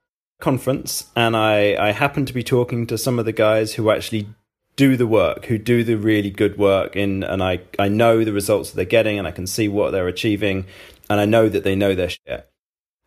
conference 0.41 1.11
and 1.17 1.37
I, 1.37 1.77
I 1.79 1.93
happened 1.93 2.27
to 2.29 2.35
be 2.35 2.43
talking 2.43 2.87
to 2.89 2.99
some 2.99 3.19
of 3.19 3.25
the 3.25 3.33
guys 3.33 3.75
who 3.75 3.91
actually 3.91 4.29
do 4.77 4.97
the 4.97 5.07
work, 5.07 5.47
who 5.47 5.59
do 5.59 5.83
the 5.83 5.97
really 5.97 6.31
good 6.31 6.59
work 6.59 6.97
in 6.97 7.23
and 7.23 7.43
I, 7.43 7.61
I 7.79 7.89
know 7.89 8.25
the 8.25 8.33
results 8.33 8.71
that 8.71 8.77
they're 8.77 8.85
getting 8.85 9.19
and 9.19 9.27
I 9.27 9.31
can 9.31 9.47
see 9.47 9.69
what 9.69 9.91
they're 9.91 10.09
achieving 10.09 10.67
and 11.09 11.21
I 11.21 11.25
know 11.25 11.49
that 11.49 11.65
they 11.65 11.75
know 11.75 11.95
their 11.95 12.11
shit. 12.11 12.49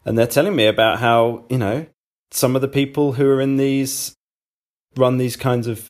And 0.06 0.18
they're 0.18 0.28
telling 0.28 0.56
me 0.56 0.66
about 0.66 1.00
how, 1.00 1.46
you 1.50 1.58
know, 1.58 1.86
some 2.32 2.56
of 2.56 2.62
the 2.62 2.68
people 2.68 3.14
who 3.14 3.28
are 3.30 3.40
in 3.40 3.58
these 3.58 4.16
run 4.96 5.18
these 5.18 5.36
kinds 5.36 5.68
of 5.68 5.90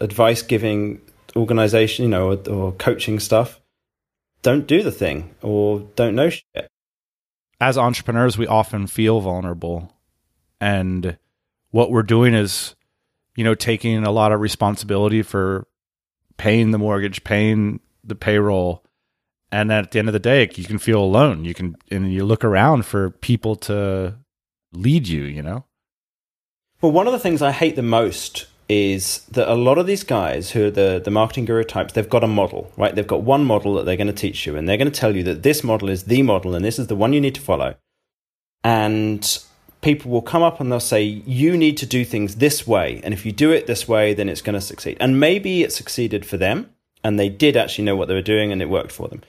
advice 0.00 0.42
giving 0.42 1.00
organization, 1.36 2.04
you 2.04 2.10
know, 2.10 2.32
or, 2.32 2.48
or 2.48 2.72
coaching 2.72 3.20
stuff, 3.20 3.60
don't 4.42 4.66
do 4.66 4.82
the 4.82 4.90
thing 4.90 5.34
or 5.42 5.80
don't 5.96 6.14
know 6.14 6.30
shit. 6.30 6.71
As 7.62 7.78
entrepreneurs, 7.78 8.36
we 8.36 8.48
often 8.48 8.88
feel 8.88 9.20
vulnerable. 9.20 9.92
And 10.60 11.16
what 11.70 11.92
we're 11.92 12.02
doing 12.02 12.34
is, 12.34 12.74
you 13.36 13.44
know, 13.44 13.54
taking 13.54 14.02
a 14.02 14.10
lot 14.10 14.32
of 14.32 14.40
responsibility 14.40 15.22
for 15.22 15.68
paying 16.36 16.72
the 16.72 16.78
mortgage, 16.78 17.22
paying 17.22 17.78
the 18.02 18.16
payroll. 18.16 18.84
And 19.52 19.70
at 19.70 19.92
the 19.92 20.00
end 20.00 20.08
of 20.08 20.12
the 20.12 20.18
day, 20.18 20.50
you 20.56 20.64
can 20.64 20.78
feel 20.78 21.00
alone. 21.00 21.44
You 21.44 21.54
can, 21.54 21.76
and 21.88 22.12
you 22.12 22.24
look 22.24 22.42
around 22.42 22.84
for 22.84 23.10
people 23.10 23.54
to 23.56 24.16
lead 24.72 25.06
you, 25.06 25.22
you 25.22 25.42
know? 25.42 25.64
Well, 26.80 26.90
one 26.90 27.06
of 27.06 27.12
the 27.12 27.20
things 27.20 27.42
I 27.42 27.52
hate 27.52 27.76
the 27.76 27.82
most 27.82 28.46
is 28.72 29.20
that 29.30 29.52
a 29.52 29.54
lot 29.54 29.78
of 29.78 29.86
these 29.86 30.02
guys 30.02 30.50
who 30.50 30.66
are 30.66 30.70
the, 30.70 31.00
the 31.04 31.10
marketing 31.10 31.44
guru 31.44 31.64
types, 31.64 31.92
they've 31.92 32.08
got 32.08 32.24
a 32.24 32.28
model, 32.28 32.72
right? 32.76 32.94
They've 32.94 33.06
got 33.06 33.22
one 33.22 33.44
model 33.44 33.74
that 33.74 33.84
they're 33.84 33.96
going 33.96 34.06
to 34.06 34.12
teach 34.12 34.46
you, 34.46 34.56
and 34.56 34.68
they're 34.68 34.78
going 34.78 34.90
to 34.90 35.00
tell 35.00 35.14
you 35.14 35.22
that 35.24 35.42
this 35.42 35.62
model 35.62 35.88
is 35.88 36.04
the 36.04 36.22
model 36.22 36.54
and 36.54 36.64
this 36.64 36.78
is 36.78 36.86
the 36.86 36.96
one 36.96 37.12
you 37.12 37.20
need 37.20 37.34
to 37.34 37.40
follow. 37.40 37.74
And 38.64 39.38
people 39.82 40.10
will 40.10 40.22
come 40.22 40.42
up 40.42 40.60
and 40.60 40.72
they'll 40.72 40.80
say, 40.80 41.02
You 41.02 41.56
need 41.56 41.76
to 41.78 41.86
do 41.86 42.04
things 42.04 42.36
this 42.36 42.66
way. 42.66 43.00
And 43.04 43.12
if 43.12 43.26
you 43.26 43.32
do 43.32 43.50
it 43.50 43.66
this 43.66 43.86
way, 43.86 44.14
then 44.14 44.28
it's 44.28 44.42
going 44.42 44.54
to 44.54 44.60
succeed. 44.60 44.96
And 45.00 45.20
maybe 45.20 45.62
it 45.62 45.72
succeeded 45.72 46.24
for 46.24 46.38
them, 46.38 46.70
and 47.04 47.18
they 47.18 47.28
did 47.28 47.56
actually 47.56 47.84
know 47.84 47.96
what 47.96 48.08
they 48.08 48.14
were 48.14 48.22
doing 48.22 48.52
and 48.52 48.62
it 48.62 48.70
worked 48.70 48.92
for 48.92 49.08
them. 49.08 49.22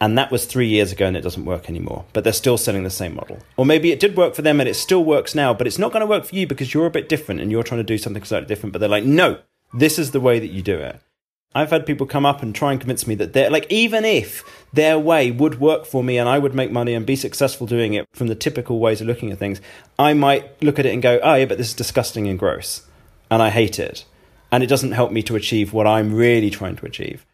And 0.00 0.16
that 0.16 0.30
was 0.30 0.44
three 0.44 0.68
years 0.68 0.92
ago 0.92 1.06
and 1.06 1.16
it 1.16 1.22
doesn't 1.22 1.44
work 1.44 1.68
anymore, 1.68 2.04
but 2.12 2.22
they're 2.22 2.32
still 2.32 2.56
selling 2.56 2.84
the 2.84 2.90
same 2.90 3.14
model. 3.14 3.38
Or 3.56 3.66
maybe 3.66 3.90
it 3.90 3.98
did 3.98 4.16
work 4.16 4.34
for 4.34 4.42
them 4.42 4.60
and 4.60 4.68
it 4.68 4.74
still 4.74 5.04
works 5.04 5.34
now, 5.34 5.52
but 5.52 5.66
it's 5.66 5.78
not 5.78 5.92
going 5.92 6.02
to 6.02 6.06
work 6.06 6.24
for 6.24 6.36
you 6.36 6.46
because 6.46 6.72
you're 6.72 6.86
a 6.86 6.90
bit 6.90 7.08
different 7.08 7.40
and 7.40 7.50
you're 7.50 7.64
trying 7.64 7.80
to 7.80 7.84
do 7.84 7.98
something 7.98 8.22
slightly 8.22 8.46
different. 8.46 8.72
But 8.72 8.78
they're 8.78 8.88
like, 8.88 9.04
no, 9.04 9.38
this 9.74 9.98
is 9.98 10.12
the 10.12 10.20
way 10.20 10.38
that 10.38 10.48
you 10.48 10.62
do 10.62 10.78
it. 10.78 11.00
I've 11.54 11.70
had 11.70 11.86
people 11.86 12.06
come 12.06 12.26
up 12.26 12.42
and 12.42 12.54
try 12.54 12.72
and 12.72 12.80
convince 12.80 13.06
me 13.06 13.14
that 13.16 13.32
they're 13.32 13.50
like, 13.50 13.66
even 13.70 14.04
if 14.04 14.44
their 14.72 14.98
way 14.98 15.30
would 15.30 15.58
work 15.58 15.86
for 15.86 16.04
me 16.04 16.18
and 16.18 16.28
I 16.28 16.38
would 16.38 16.54
make 16.54 16.70
money 16.70 16.94
and 16.94 17.06
be 17.06 17.16
successful 17.16 17.66
doing 17.66 17.94
it 17.94 18.06
from 18.12 18.28
the 18.28 18.34
typical 18.34 18.78
ways 18.78 19.00
of 19.00 19.06
looking 19.06 19.32
at 19.32 19.38
things, 19.38 19.60
I 19.98 20.12
might 20.12 20.62
look 20.62 20.78
at 20.78 20.86
it 20.86 20.92
and 20.92 21.02
go, 21.02 21.18
oh, 21.22 21.34
yeah, 21.34 21.46
but 21.46 21.58
this 21.58 21.68
is 21.68 21.74
disgusting 21.74 22.28
and 22.28 22.38
gross. 22.38 22.86
And 23.30 23.42
I 23.42 23.48
hate 23.48 23.78
it. 23.78 24.04
And 24.52 24.62
it 24.62 24.68
doesn't 24.68 24.92
help 24.92 25.10
me 25.10 25.22
to 25.24 25.36
achieve 25.36 25.72
what 25.72 25.86
I'm 25.86 26.14
really 26.14 26.50
trying 26.50 26.76
to 26.76 26.86
achieve. 26.86 27.26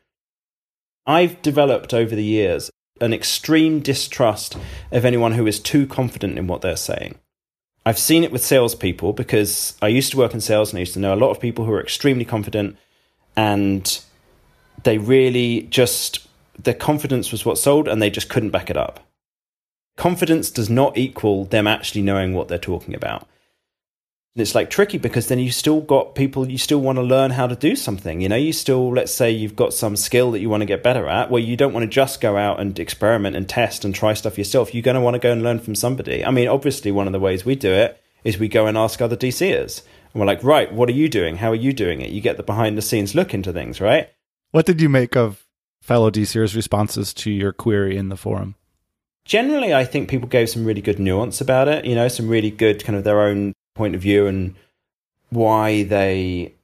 I've 1.06 1.40
developed 1.42 1.92
over 1.92 2.14
the 2.14 2.24
years 2.24 2.70
an 3.00 3.12
extreme 3.12 3.80
distrust 3.80 4.56
of 4.92 5.04
anyone 5.04 5.32
who 5.32 5.46
is 5.46 5.60
too 5.60 5.86
confident 5.86 6.38
in 6.38 6.46
what 6.46 6.62
they're 6.62 6.76
saying. 6.76 7.16
I've 7.84 7.98
seen 7.98 8.24
it 8.24 8.32
with 8.32 8.44
salespeople 8.44 9.12
because 9.12 9.76
I 9.82 9.88
used 9.88 10.10
to 10.12 10.16
work 10.16 10.32
in 10.32 10.40
sales 10.40 10.70
and 10.72 10.78
I 10.78 10.80
used 10.80 10.94
to 10.94 11.00
know 11.00 11.14
a 11.14 11.16
lot 11.16 11.30
of 11.30 11.40
people 11.40 11.66
who 11.66 11.72
are 11.72 11.82
extremely 11.82 12.24
confident 12.24 12.78
and 13.36 14.00
they 14.84 14.96
really 14.96 15.62
just, 15.62 16.26
their 16.58 16.72
confidence 16.72 17.30
was 17.30 17.44
what 17.44 17.58
sold 17.58 17.88
and 17.88 18.00
they 18.00 18.10
just 18.10 18.30
couldn't 18.30 18.50
back 18.50 18.70
it 18.70 18.76
up. 18.76 19.00
Confidence 19.96 20.50
does 20.50 20.70
not 20.70 20.96
equal 20.96 21.44
them 21.44 21.66
actually 21.66 22.02
knowing 22.02 22.32
what 22.32 22.48
they're 22.48 22.58
talking 22.58 22.94
about 22.94 23.28
it's 24.42 24.54
like 24.54 24.68
tricky 24.68 24.98
because 24.98 25.28
then 25.28 25.38
you 25.38 25.52
still 25.52 25.80
got 25.80 26.16
people 26.16 26.50
you 26.50 26.58
still 26.58 26.80
want 26.80 26.96
to 26.96 27.02
learn 27.02 27.30
how 27.30 27.46
to 27.46 27.54
do 27.54 27.76
something 27.76 28.20
you 28.20 28.28
know? 28.28 28.36
You 28.36 28.52
still 28.52 28.92
let's 28.92 29.14
say 29.14 29.30
you've 29.30 29.54
got 29.54 29.72
some 29.72 29.94
skill 29.94 30.32
that 30.32 30.40
you 30.40 30.48
want 30.50 30.62
to 30.62 30.66
get 30.66 30.82
better 30.82 31.06
at 31.06 31.30
where 31.30 31.42
you 31.42 31.56
don't 31.56 31.72
want 31.72 31.84
to 31.84 31.88
just 31.88 32.20
go 32.20 32.36
out 32.36 32.58
and 32.58 32.76
experiment 32.78 33.36
and 33.36 33.48
test 33.48 33.84
and 33.84 33.94
try 33.94 34.12
stuff 34.14 34.36
yourself. 34.36 34.74
You're 34.74 34.82
going 34.82 34.96
to 34.96 35.00
want 35.00 35.14
to 35.14 35.20
go 35.20 35.30
and 35.30 35.42
learn 35.42 35.60
from 35.60 35.76
somebody. 35.76 36.24
I 36.24 36.30
mean 36.30 36.48
obviously 36.48 36.90
one 36.90 37.06
of 37.06 37.12
the 37.12 37.20
ways 37.20 37.44
we 37.44 37.54
do 37.54 37.70
it 37.70 38.00
is 38.24 38.38
we 38.38 38.48
go 38.48 38.66
and 38.66 38.76
ask 38.76 39.00
other 39.00 39.16
dcers 39.16 39.82
and 40.12 40.20
we're 40.20 40.26
like 40.26 40.42
right 40.42 40.72
what 40.72 40.88
are 40.88 40.92
you 40.92 41.08
doing? 41.08 41.36
How 41.36 41.50
are 41.50 41.54
you 41.54 41.72
doing 41.72 42.00
it? 42.00 42.10
You 42.10 42.20
get 42.20 42.36
the 42.36 42.42
behind 42.42 42.76
the 42.76 42.82
scenes 42.82 43.14
look 43.14 43.34
into 43.34 43.52
things 43.52 43.80
right? 43.80 44.10
What 44.50 44.66
did 44.66 44.80
you 44.80 44.88
make 44.88 45.16
of 45.16 45.46
fellow 45.80 46.10
dcers 46.10 46.56
responses 46.56 47.14
to 47.14 47.30
your 47.30 47.52
query 47.52 47.96
in 47.96 48.08
the 48.08 48.16
forum? 48.16 48.56
Generally 49.26 49.72
i 49.72 49.86
think 49.86 50.10
people 50.10 50.28
gave 50.28 50.50
some 50.50 50.66
really 50.66 50.82
good 50.82 50.98
nuance 50.98 51.40
about 51.40 51.66
it 51.66 51.86
you 51.86 51.94
know 51.94 52.08
some 52.08 52.28
really 52.28 52.50
good 52.50 52.84
kind 52.84 52.94
of 52.94 53.04
their 53.04 53.22
own 53.22 53.54
point 53.74 53.94
of 53.94 54.00
view 54.00 54.26
and 54.26 54.54
why 55.30 55.82
they 55.82 56.54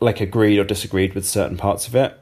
like 0.00 0.20
agreed 0.20 0.58
or 0.58 0.64
disagreed 0.64 1.14
with 1.14 1.26
certain 1.26 1.56
parts 1.56 1.86
of 1.86 1.94
it. 1.94 2.18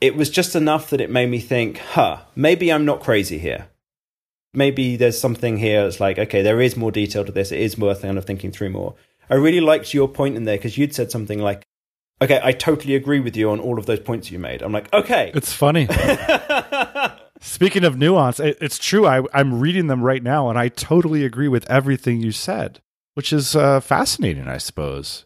It 0.00 0.16
was 0.16 0.30
just 0.30 0.56
enough 0.56 0.90
that 0.90 1.00
it 1.00 1.10
made 1.10 1.30
me 1.30 1.40
think, 1.40 1.78
huh, 1.78 2.20
maybe 2.34 2.72
I'm 2.72 2.84
not 2.84 3.00
crazy 3.00 3.38
here. 3.38 3.68
Maybe 4.52 4.96
there's 4.96 5.20
something 5.20 5.58
here 5.58 5.84
that's 5.84 6.00
like, 6.00 6.18
okay, 6.18 6.42
there 6.42 6.60
is 6.60 6.76
more 6.76 6.90
detail 6.90 7.24
to 7.24 7.32
this. 7.32 7.52
It 7.52 7.60
is 7.60 7.78
worth 7.78 8.02
kind 8.02 8.18
of 8.18 8.24
thinking 8.24 8.50
through 8.50 8.70
more. 8.70 8.94
I 9.28 9.34
really 9.34 9.60
liked 9.60 9.94
your 9.94 10.08
point 10.08 10.36
in 10.36 10.44
there 10.44 10.56
because 10.56 10.76
you'd 10.76 10.94
said 10.94 11.10
something 11.10 11.38
like, 11.38 11.62
okay, 12.20 12.40
I 12.42 12.52
totally 12.52 12.96
agree 12.96 13.20
with 13.20 13.36
you 13.36 13.50
on 13.50 13.60
all 13.60 13.78
of 13.78 13.86
those 13.86 14.00
points 14.00 14.30
you 14.30 14.38
made. 14.38 14.62
I'm 14.62 14.72
like, 14.72 14.92
okay. 14.92 15.30
It's 15.34 15.52
funny. 15.52 15.86
Speaking 17.40 17.84
of 17.84 17.96
nuance, 17.96 18.40
it, 18.40 18.58
it's 18.60 18.78
true. 18.78 19.06
I, 19.06 19.22
I'm 19.32 19.60
reading 19.60 19.86
them 19.86 20.02
right 20.02 20.22
now, 20.22 20.50
and 20.50 20.58
I 20.58 20.68
totally 20.68 21.24
agree 21.24 21.48
with 21.48 21.68
everything 21.70 22.20
you 22.20 22.32
said 22.32 22.80
which 23.14 23.32
is 23.32 23.56
uh, 23.56 23.80
fascinating, 23.80 24.48
I 24.48 24.58
suppose. 24.58 25.24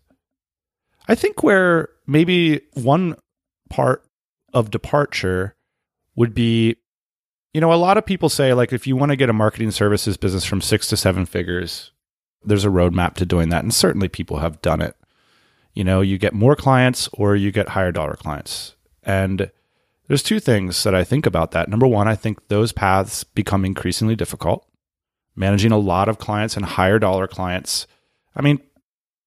I 1.07 1.15
think 1.15 1.43
where 1.43 1.91
maybe 2.07 2.63
one 2.75 3.17
part 3.69 4.05
of 4.53 4.71
departure 4.71 5.55
would 6.17 6.35
be, 6.35 6.77
you 7.53 7.61
know, 7.61 7.73
a 7.73 7.75
lot 7.75 7.99
of 7.99 8.07
people 8.07 8.29
say, 8.29 8.55
like, 8.55 8.73
if 8.73 8.87
you 8.87 8.97
want 8.97 9.11
to 9.11 9.17
get 9.17 9.29
a 9.29 9.35
marketing 9.35 9.71
services 9.71 10.17
business 10.17 10.45
from 10.45 10.61
six 10.61 10.87
to 10.89 10.97
seven 10.97 11.27
figures, 11.27 11.93
there's 12.43 12.65
a 12.65 12.69
roadmap 12.69 13.15
to 13.15 13.27
doing 13.27 13.49
that. 13.51 13.65
And 13.65 13.75
certainly 13.75 14.09
people 14.09 14.39
have 14.39 14.63
done 14.63 14.81
it. 14.81 14.97
You 15.75 15.85
know, 15.85 16.01
you 16.01 16.19
get 16.19 16.35
more 16.35 16.57
clients 16.57 17.09
or 17.13 17.35
you 17.35 17.51
get 17.51 17.71
higher 17.71 17.93
dollar 17.93 18.15
clients. 18.15 18.77
And 19.03 19.51
there's 20.07 20.23
two 20.23 20.41
things 20.41 20.83
that 20.85 20.95
I 20.95 21.05
think 21.05 21.27
about 21.27 21.51
that. 21.51 21.69
Number 21.69 21.87
one, 21.87 22.07
I 22.07 22.15
think 22.15 22.49
those 22.49 22.73
paths 22.73 23.25
become 23.25 23.65
increasingly 23.65 24.15
difficult 24.15 24.67
managing 25.37 25.73
a 25.73 25.79
lot 25.79 26.09
of 26.09 26.19
clients 26.19 26.57
and 26.57 26.65
higher 26.65 26.99
dollar 26.99 27.27
clients. 27.27 27.87
I 28.37 28.43
mean, 28.43 28.61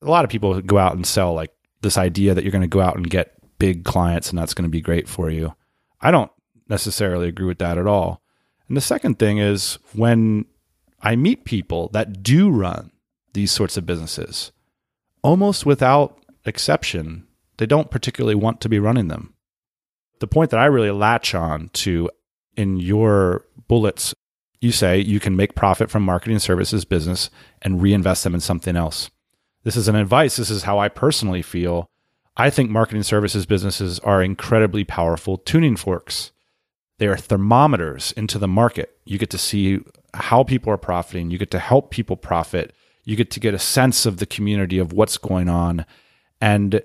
a 0.01 0.10
lot 0.10 0.24
of 0.24 0.32
people 0.32 0.62
go 0.62 0.78
out 0.78 0.95
and 0.95 1.05
sell 1.05 1.34
like 1.34 1.51
this 1.82 1.97
idea 1.97 2.34
that 2.34 2.43
you're 2.43 2.51
going 2.51 2.62
to 2.62 2.68
go 2.68 2.82
out 2.82 2.95
and 2.95 3.10
get 3.10 3.34
big 3.60 3.84
clients 3.84 4.30
and 4.30 4.38
that's 4.38 4.53
going 4.53 4.64
to 4.64 4.70
be 4.70 4.82
great 4.82 5.08
for 5.08 5.30
you. 5.30 5.55
I 6.01 6.12
don't 6.12 6.32
necessarily 6.70 7.28
agree 7.28 7.47
with 7.47 7.60
that 7.60 7.78
at 7.78 7.88
all. 7.88 8.22
And 8.68 8.78
the 8.78 8.82
second 8.82 9.20
thing 9.20 9.38
is 9.38 9.80
when 9.93 10.45
I 11.01 11.16
meet 11.16 11.45
people 11.45 11.89
that 11.89 12.22
do 12.24 12.49
run 12.49 12.91
these 13.34 13.51
sorts 13.51 13.78
of 13.78 13.86
businesses, 13.86 14.51
almost 15.22 15.66
without 15.66 16.20
exception, 16.45 17.28
they 17.58 17.66
don't 17.66 17.91
particularly 17.91 18.36
want 18.36 18.62
to 18.62 18.70
be 18.70 18.80
running 18.80 19.08
them. 19.08 19.34
The 20.20 20.28
point 20.28 20.51
that 20.51 20.60
I 20.60 20.66
really 20.66 20.91
latch 20.91 21.36
on 21.36 21.70
to 21.74 22.10
in 22.55 22.78
your 22.78 23.45
bullets, 23.68 24.14
you 24.60 24.72
say 24.72 24.99
you 24.99 25.20
can 25.20 25.36
make 25.36 25.55
profit 25.55 25.89
from 25.89 26.03
marketing 26.03 26.39
services 26.39 26.86
business 26.86 27.30
and 27.62 27.82
reinvest 27.82 28.24
them 28.24 28.34
in 28.34 28.41
something 28.41 28.76
else. 28.76 29.10
This 29.64 29.76
is 29.76 29.88
an 29.88 29.95
advice. 29.95 30.38
This 30.38 30.49
is 30.49 30.64
how 30.64 30.80
I 30.80 30.89
personally 30.89 31.41
feel. 31.41 31.89
I 32.36 32.49
think 32.49 32.70
marketing 32.70 33.03
services 33.03 33.45
businesses 33.45 33.99
are 33.99 34.22
incredibly 34.22 34.84
powerful 34.84 35.38
tuning 35.38 35.76
forks. 35.76 36.32
They 36.99 37.08
are 37.08 37.18
thermometers 37.18 38.12
into 38.14 38.39
the 38.39 38.47
market. 38.47 38.97
You 39.05 39.18
get 39.18 39.30
to 39.32 39.38
see 39.38 39.80
how 40.14 40.43
people 40.43 40.72
are 40.72 40.78
profiting. 40.78 41.30
You 41.30 41.38
get 41.38 41.51
to 41.51 41.60
help 41.60 41.91
people 41.91 42.16
profit. 42.16 42.74
You 43.03 43.16
get 43.16 43.30
to 43.32 43.39
get 43.39 43.53
a 43.53 43.60
sense 43.60 44.05
of 44.05 44.18
the 44.18 44.26
community 44.26 44.80
of 44.80 44.93
what's 44.93 45.18
going 45.18 45.49
on. 45.49 45.86
And 46.41 46.82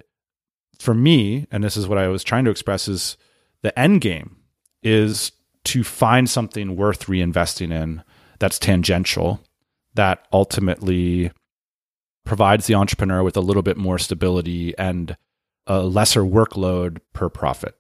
for 0.79 0.95
me, 0.95 1.47
and 1.51 1.63
this 1.63 1.77
is 1.77 1.87
what 1.87 1.99
I 1.99 2.09
was 2.09 2.25
trying 2.25 2.45
to 2.45 2.51
express, 2.51 2.89
is 2.89 3.17
the 3.63 3.77
end 3.79 4.01
game 4.01 4.37
is 4.83 5.33
to 5.65 5.85
find 5.85 6.29
something 6.29 6.77
worth 6.77 7.07
reinvesting 7.07 7.73
in 7.73 8.03
that's 8.39 8.59
tangential, 8.59 9.41
that 9.95 10.27
ultimately 10.33 11.31
provides 12.25 12.67
the 12.67 12.75
entrepreneur 12.75 13.23
with 13.23 13.37
a 13.37 13.41
little 13.41 13.63
bit 13.63 13.77
more 13.77 13.99
stability 13.99 14.77
and 14.79 15.17
a 15.67 15.81
lesser 15.81 16.23
workload 16.23 16.99
per 17.13 17.29
profit. 17.29 17.77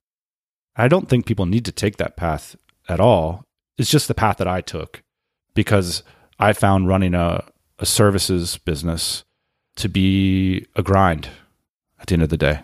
I 0.76 0.88
don't 0.88 1.08
think 1.08 1.26
people 1.26 1.46
need 1.46 1.64
to 1.66 1.72
take 1.72 1.96
that 1.96 2.16
path 2.16 2.56
at 2.88 3.00
all. 3.00 3.44
It's 3.76 3.90
just 3.90 4.08
the 4.08 4.14
path 4.14 4.38
that 4.38 4.48
I 4.48 4.60
took 4.60 5.02
because 5.54 6.02
I 6.38 6.52
found 6.52 6.88
running 6.88 7.14
a, 7.14 7.44
a 7.78 7.86
services 7.86 8.58
business 8.58 9.24
to 9.76 9.88
be 9.88 10.66
a 10.76 10.82
grind 10.82 11.28
at 12.00 12.06
the 12.08 12.14
end 12.14 12.22
of 12.22 12.28
the 12.28 12.36
day. 12.36 12.60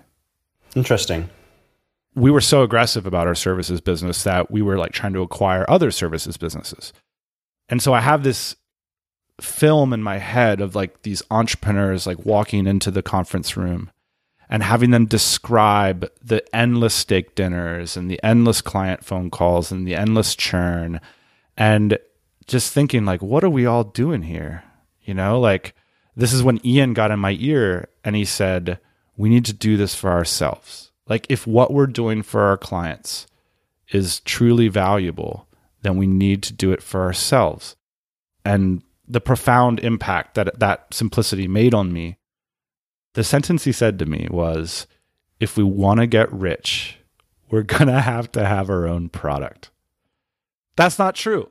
Interesting. 0.74 1.30
We 2.18 2.30
were 2.30 2.40
so 2.40 2.62
aggressive 2.62 3.06
about 3.06 3.26
our 3.28 3.34
services 3.34 3.80
business 3.80 4.24
that 4.24 4.50
we 4.50 4.60
were 4.60 4.76
like 4.76 4.92
trying 4.92 5.12
to 5.12 5.22
acquire 5.22 5.64
other 5.68 5.90
services 5.90 6.36
businesses. 6.36 6.92
And 7.68 7.80
so 7.80 7.94
I 7.94 8.00
have 8.00 8.24
this 8.24 8.56
film 9.40 9.92
in 9.92 10.02
my 10.02 10.18
head 10.18 10.60
of 10.60 10.74
like 10.74 11.02
these 11.02 11.22
entrepreneurs 11.30 12.06
like 12.06 12.24
walking 12.24 12.66
into 12.66 12.90
the 12.90 13.02
conference 13.02 13.56
room 13.56 13.90
and 14.50 14.62
having 14.62 14.90
them 14.90 15.06
describe 15.06 16.10
the 16.22 16.42
endless 16.54 16.94
steak 16.94 17.34
dinners 17.34 17.96
and 17.96 18.10
the 18.10 18.20
endless 18.22 18.60
client 18.60 19.04
phone 19.04 19.30
calls 19.30 19.70
and 19.70 19.86
the 19.86 19.94
endless 19.94 20.34
churn 20.34 21.00
and 21.56 21.98
just 22.46 22.72
thinking 22.72 23.04
like 23.04 23.22
what 23.22 23.44
are 23.44 23.50
we 23.50 23.64
all 23.66 23.84
doing 23.84 24.22
here 24.22 24.64
you 25.02 25.14
know 25.14 25.38
like 25.38 25.74
this 26.16 26.32
is 26.32 26.42
when 26.42 26.64
ian 26.66 26.92
got 26.92 27.10
in 27.12 27.20
my 27.20 27.36
ear 27.38 27.88
and 28.04 28.16
he 28.16 28.24
said 28.24 28.80
we 29.16 29.28
need 29.28 29.44
to 29.44 29.52
do 29.52 29.76
this 29.76 29.94
for 29.94 30.10
ourselves 30.10 30.87
like 31.08 31.26
if 31.28 31.46
what 31.46 31.72
we're 31.72 31.86
doing 31.86 32.22
for 32.22 32.42
our 32.42 32.56
clients 32.56 33.26
is 33.90 34.20
truly 34.20 34.68
valuable 34.68 35.46
then 35.82 35.96
we 35.96 36.06
need 36.06 36.42
to 36.42 36.52
do 36.52 36.72
it 36.72 36.82
for 36.82 37.02
ourselves 37.02 37.76
and 38.44 38.82
the 39.06 39.20
profound 39.20 39.80
impact 39.80 40.34
that 40.34 40.58
that 40.58 40.92
simplicity 40.92 41.48
made 41.48 41.74
on 41.74 41.92
me 41.92 42.18
the 43.14 43.24
sentence 43.24 43.64
he 43.64 43.72
said 43.72 43.98
to 43.98 44.06
me 44.06 44.28
was 44.30 44.86
if 45.40 45.56
we 45.56 45.64
want 45.64 46.00
to 46.00 46.06
get 46.06 46.32
rich, 46.32 46.98
we're 47.50 47.62
going 47.64 47.88
to 47.88 48.00
have 48.00 48.30
to 48.32 48.44
have 48.44 48.70
our 48.70 48.86
own 48.86 49.08
product. 49.08 49.70
That's 50.76 50.98
not 50.98 51.14
true, 51.14 51.50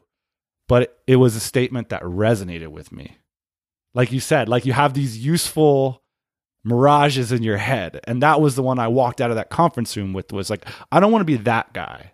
but 0.68 1.00
it 1.06 1.18
was 1.18 1.36
a 1.36 1.42
statement 1.42 1.90
that 1.90 2.02
resonated 2.04 2.70
with 2.70 2.92
me. 2.92 3.18
Like 3.94 4.12
you 4.12 4.20
said, 4.20 4.48
like 4.48 4.66
you 4.66 4.74
have 4.74 4.94
these 4.94 5.18
useful 5.18 6.02
mirages 6.68 7.32
in 7.32 7.44
your 7.44 7.58
head. 7.58 8.00
And 8.04 8.22
that 8.22 8.42
was 8.42 8.56
the 8.56 8.64
one 8.64 8.80
I 8.80 8.88
walked 8.88 9.22
out 9.22 9.30
of 9.30 9.36
that 9.38 9.50
conference 9.50 9.96
room 9.96 10.14
with 10.14 10.32
was 10.32 10.50
like, 10.50 10.66
I 10.92 11.00
don't 11.00 11.12
want 11.12 11.22
to 11.22 11.26
be 11.26 11.38
that 11.38 11.74
guy 11.74 12.12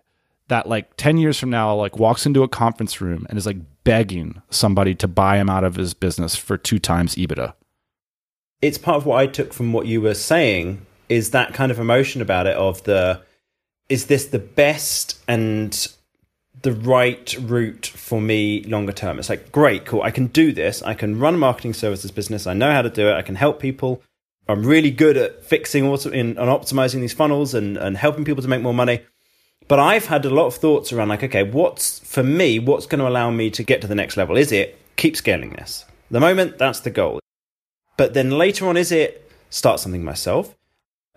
that 0.48 0.68
like 0.68 0.96
10 0.96 1.18
years 1.18 1.38
from 1.38 1.50
now 1.50 1.74
like 1.74 1.98
walks 1.98 2.26
into 2.26 2.42
a 2.42 2.48
conference 2.48 3.00
room 3.00 3.26
and 3.28 3.38
is 3.38 3.46
like 3.46 3.56
begging 3.82 4.42
somebody 4.50 4.94
to 4.94 5.08
buy 5.08 5.36
him 5.36 5.50
out 5.50 5.64
of 5.64 5.74
his 5.76 5.94
business 5.94 6.36
for 6.36 6.56
two 6.56 6.78
times 6.78 7.14
EBITDA 7.14 7.54
it's 8.64 8.78
part 8.78 8.96
of 8.96 9.04
what 9.04 9.18
I 9.18 9.26
took 9.26 9.52
from 9.52 9.72
what 9.72 9.86
you 9.86 10.00
were 10.00 10.14
saying 10.14 10.84
is 11.08 11.30
that 11.30 11.52
kind 11.52 11.70
of 11.70 11.78
emotion 11.78 12.22
about 12.22 12.46
it 12.46 12.56
of 12.56 12.82
the 12.84 13.20
is 13.88 14.06
this 14.06 14.26
the 14.26 14.38
best 14.38 15.18
and 15.28 15.86
the 16.62 16.72
right 16.72 17.36
route 17.40 17.86
for 17.86 18.20
me 18.20 18.62
longer 18.62 18.92
term? 18.92 19.18
It's 19.18 19.28
like 19.28 19.52
great, 19.52 19.84
cool. 19.84 20.00
I 20.00 20.10
can 20.10 20.28
do 20.28 20.52
this. 20.52 20.82
I 20.82 20.94
can 20.94 21.18
run 21.18 21.34
a 21.34 21.38
marketing 21.38 21.74
services 21.74 22.10
business. 22.10 22.46
I 22.46 22.54
know 22.54 22.72
how 22.72 22.80
to 22.80 22.88
do 22.88 23.08
it. 23.08 23.14
I 23.14 23.22
can 23.22 23.34
help 23.34 23.60
people. 23.60 24.02
I'm 24.48 24.64
really 24.64 24.90
good 24.90 25.16
at 25.16 25.44
fixing 25.44 25.86
auto 25.86 26.10
in 26.10 26.38
and 26.38 26.50
optimizing 26.50 27.00
these 27.00 27.12
funnels 27.12 27.54
and, 27.54 27.76
and 27.76 27.96
helping 27.96 28.24
people 28.24 28.42
to 28.42 28.48
make 28.48 28.62
more 28.62 28.74
money. 28.74 29.00
But 29.68 29.78
I've 29.78 30.06
had 30.06 30.24
a 30.26 30.30
lot 30.30 30.46
of 30.46 30.54
thoughts 30.56 30.92
around 30.92 31.08
like, 31.08 31.24
okay, 31.24 31.42
what's 31.42 32.00
for 32.00 32.22
me, 32.22 32.58
what's 32.58 32.86
going 32.86 32.98
to 32.98 33.08
allow 33.08 33.30
me 33.30 33.50
to 33.50 33.62
get 33.62 33.80
to 33.80 33.86
the 33.86 33.94
next 33.94 34.16
level? 34.16 34.36
Is 34.36 34.52
it 34.52 34.78
keep 34.96 35.16
scaling 35.16 35.50
this? 35.50 35.86
The 36.10 36.20
moment 36.20 36.58
that's 36.58 36.80
the 36.80 36.90
goal. 36.90 37.20
But 37.96 38.12
then 38.12 38.30
later 38.30 38.66
on, 38.68 38.76
is 38.76 38.92
it 38.92 39.30
start 39.48 39.80
something 39.80 40.04
myself, 40.04 40.54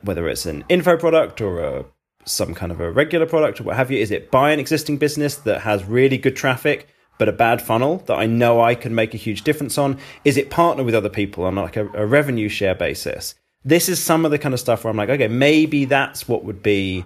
whether 0.01 0.29
it's 0.29 0.45
an 0.45 0.63
info 0.69 0.95
product 0.95 1.41
or 1.41 1.59
a, 1.59 1.85
some 2.23 2.53
kind 2.53 2.71
of 2.71 2.79
a 2.79 2.91
regular 2.91 3.25
product 3.25 3.59
or 3.59 3.63
what 3.63 3.75
have 3.75 3.91
you? 3.91 3.99
Is 3.99 4.11
it 4.11 4.31
buy 4.31 4.51
an 4.51 4.59
existing 4.59 4.97
business 4.97 5.35
that 5.35 5.61
has 5.61 5.83
really 5.83 6.17
good 6.17 6.35
traffic? 6.35 6.87
But 7.17 7.29
a 7.29 7.33
bad 7.33 7.61
funnel 7.61 7.97
that 8.07 8.15
I 8.17 8.25
know 8.25 8.61
I 8.61 8.75
can 8.75 8.93
make 8.93 9.13
a 9.13 9.17
huge 9.17 9.43
difference 9.43 9.77
on? 9.77 9.99
Is 10.23 10.37
it 10.37 10.49
partner 10.49 10.83
with 10.83 10.95
other 10.95 11.09
people 11.09 11.45
on 11.45 11.55
like 11.55 11.77
a, 11.77 11.87
a, 11.93 12.05
revenue 12.05 12.49
share 12.49 12.75
basis? 12.75 13.35
This 13.65 13.89
is 13.89 14.01
some 14.01 14.25
of 14.25 14.31
the 14.31 14.39
kind 14.39 14.53
of 14.53 14.59
stuff 14.59 14.83
where 14.83 14.91
I'm 14.91 14.97
like, 14.97 15.09
okay, 15.09 15.27
maybe 15.27 15.85
that's 15.85 16.27
what 16.27 16.43
would 16.43 16.63
be 16.63 17.05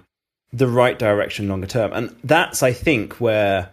the 0.52 0.68
right 0.68 0.98
direction 0.98 1.48
longer 1.48 1.66
term. 1.66 1.92
And 1.92 2.14
that's, 2.22 2.62
I 2.62 2.72
think, 2.72 3.14
where 3.14 3.70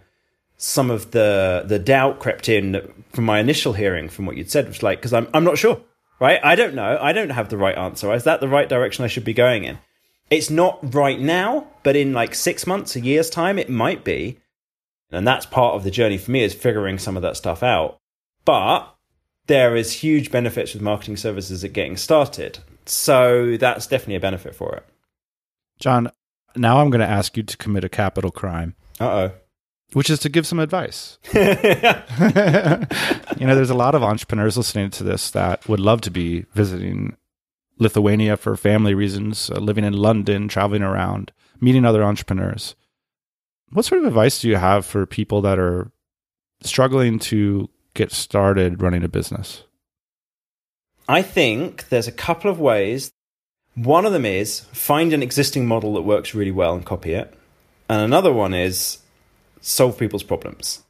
some 0.56 0.90
of 0.90 1.10
the 1.12 1.64
the 1.66 1.78
doubt 1.78 2.18
crept 2.18 2.48
in 2.48 2.92
from 3.12 3.24
my 3.24 3.38
initial 3.38 3.72
hearing 3.72 4.08
from 4.08 4.26
what 4.26 4.36
you'd 4.36 4.50
said, 4.50 4.66
was 4.68 4.82
like, 4.82 4.98
because 4.98 5.12
I'm 5.12 5.28
I'm 5.32 5.44
not 5.44 5.58
sure 5.58 5.80
right? 6.20 6.38
I 6.44 6.54
don't 6.54 6.74
know. 6.74 6.98
I 7.00 7.12
don't 7.12 7.30
have 7.30 7.48
the 7.48 7.56
right 7.56 7.76
answer. 7.76 8.12
Is 8.14 8.24
that 8.24 8.40
the 8.40 8.48
right 8.48 8.68
direction 8.68 9.04
I 9.04 9.08
should 9.08 9.24
be 9.24 9.32
going 9.32 9.64
in? 9.64 9.78
It's 10.28 10.50
not 10.50 10.94
right 10.94 11.18
now, 11.18 11.66
but 11.82 11.96
in 11.96 12.12
like 12.12 12.36
six 12.36 12.66
months, 12.66 12.94
a 12.94 13.00
year's 13.00 13.30
time, 13.30 13.58
it 13.58 13.68
might 13.68 14.04
be. 14.04 14.38
And 15.12 15.26
that's 15.26 15.46
part 15.46 15.74
of 15.74 15.84
the 15.84 15.90
journey 15.90 16.18
for 16.18 16.30
me 16.30 16.42
is 16.42 16.54
figuring 16.54 16.98
some 16.98 17.16
of 17.16 17.22
that 17.22 17.36
stuff 17.36 17.62
out. 17.62 17.98
But 18.44 18.94
there 19.46 19.76
is 19.76 19.92
huge 19.92 20.30
benefits 20.30 20.72
with 20.72 20.82
marketing 20.82 21.16
services 21.16 21.64
at 21.64 21.72
getting 21.72 21.96
started. 21.96 22.58
So 22.86 23.56
that's 23.56 23.86
definitely 23.86 24.16
a 24.16 24.20
benefit 24.20 24.54
for 24.54 24.76
it. 24.76 24.86
John, 25.78 26.10
now 26.54 26.80
I'm 26.80 26.90
going 26.90 27.00
to 27.00 27.06
ask 27.08 27.36
you 27.36 27.42
to 27.42 27.56
commit 27.56 27.84
a 27.84 27.88
capital 27.88 28.30
crime. 28.30 28.74
Uh 29.00 29.04
oh 29.04 29.32
which 29.92 30.10
is 30.10 30.18
to 30.20 30.28
give 30.28 30.46
some 30.46 30.58
advice. 30.58 31.18
you 31.34 31.40
know, 31.40 32.84
there's 33.38 33.70
a 33.70 33.74
lot 33.74 33.94
of 33.94 34.02
entrepreneurs 34.02 34.56
listening 34.56 34.90
to 34.90 35.04
this 35.04 35.30
that 35.30 35.68
would 35.68 35.80
love 35.80 36.00
to 36.02 36.10
be 36.10 36.46
visiting 36.54 37.16
Lithuania 37.78 38.36
for 38.36 38.56
family 38.56 38.94
reasons, 38.94 39.50
uh, 39.50 39.58
living 39.58 39.84
in 39.84 39.94
London, 39.94 40.48
traveling 40.48 40.82
around, 40.82 41.32
meeting 41.60 41.84
other 41.84 42.04
entrepreneurs. 42.04 42.74
What 43.72 43.84
sort 43.84 44.00
of 44.00 44.06
advice 44.08 44.40
do 44.40 44.48
you 44.48 44.56
have 44.56 44.84
for 44.84 45.06
people 45.06 45.42
that 45.42 45.58
are 45.58 45.92
struggling 46.62 47.18
to 47.20 47.68
get 47.94 48.12
started 48.12 48.82
running 48.82 49.04
a 49.04 49.08
business? 49.08 49.62
I 51.08 51.22
think 51.22 51.88
there's 51.88 52.08
a 52.08 52.12
couple 52.12 52.50
of 52.50 52.58
ways. 52.60 53.12
One 53.74 54.04
of 54.04 54.12
them 54.12 54.24
is 54.24 54.60
find 54.72 55.12
an 55.12 55.22
existing 55.22 55.66
model 55.66 55.94
that 55.94 56.02
works 56.02 56.34
really 56.34 56.50
well 56.50 56.74
and 56.74 56.84
copy 56.84 57.12
it. 57.12 57.32
And 57.88 58.00
another 58.00 58.32
one 58.32 58.54
is 58.54 58.98
solve 59.60 59.98
people's 59.98 60.22
problems. 60.22 60.82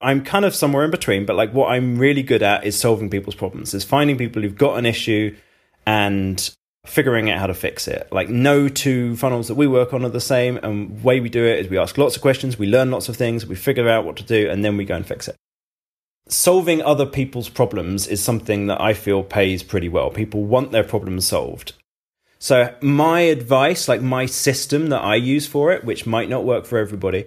I'm 0.00 0.24
kind 0.24 0.44
of 0.44 0.54
somewhere 0.54 0.84
in 0.84 0.90
between, 0.90 1.26
but 1.26 1.36
like 1.36 1.52
what 1.52 1.70
I'm 1.70 1.98
really 1.98 2.22
good 2.22 2.42
at 2.42 2.64
is 2.64 2.78
solving 2.78 3.08
people's 3.08 3.34
problems, 3.34 3.72
is 3.72 3.84
finding 3.84 4.18
people 4.18 4.42
who've 4.42 4.56
got 4.56 4.78
an 4.78 4.86
issue 4.86 5.36
and 5.86 6.54
figuring 6.84 7.30
out 7.30 7.38
how 7.38 7.46
to 7.46 7.54
fix 7.54 7.86
it. 7.86 8.08
Like 8.10 8.28
no 8.28 8.68
two 8.68 9.16
funnels 9.16 9.48
that 9.48 9.54
we 9.54 9.66
work 9.66 9.92
on 9.92 10.04
are 10.04 10.10
the 10.10 10.20
same. 10.20 10.58
And 10.62 11.02
way 11.02 11.20
we 11.20 11.28
do 11.28 11.44
it 11.44 11.60
is 11.60 11.68
we 11.68 11.78
ask 11.78 11.96
lots 11.96 12.16
of 12.16 12.22
questions, 12.22 12.58
we 12.58 12.66
learn 12.66 12.90
lots 12.90 13.08
of 13.08 13.16
things, 13.16 13.46
we 13.46 13.54
figure 13.54 13.88
out 13.88 14.04
what 14.04 14.16
to 14.16 14.24
do, 14.24 14.50
and 14.50 14.64
then 14.64 14.76
we 14.76 14.84
go 14.84 14.96
and 14.96 15.06
fix 15.06 15.28
it. 15.28 15.36
Solving 16.28 16.80
other 16.82 17.06
people's 17.06 17.48
problems 17.48 18.06
is 18.06 18.22
something 18.22 18.66
that 18.68 18.80
I 18.80 18.94
feel 18.94 19.22
pays 19.22 19.62
pretty 19.62 19.88
well. 19.88 20.10
People 20.10 20.44
want 20.44 20.72
their 20.72 20.84
problems 20.84 21.26
solved. 21.26 21.74
So 22.38 22.74
my 22.80 23.20
advice, 23.20 23.86
like 23.86 24.02
my 24.02 24.26
system 24.26 24.88
that 24.88 25.02
I 25.02 25.14
use 25.14 25.46
for 25.46 25.72
it, 25.72 25.84
which 25.84 26.06
might 26.06 26.28
not 26.28 26.44
work 26.44 26.64
for 26.64 26.78
everybody, 26.78 27.26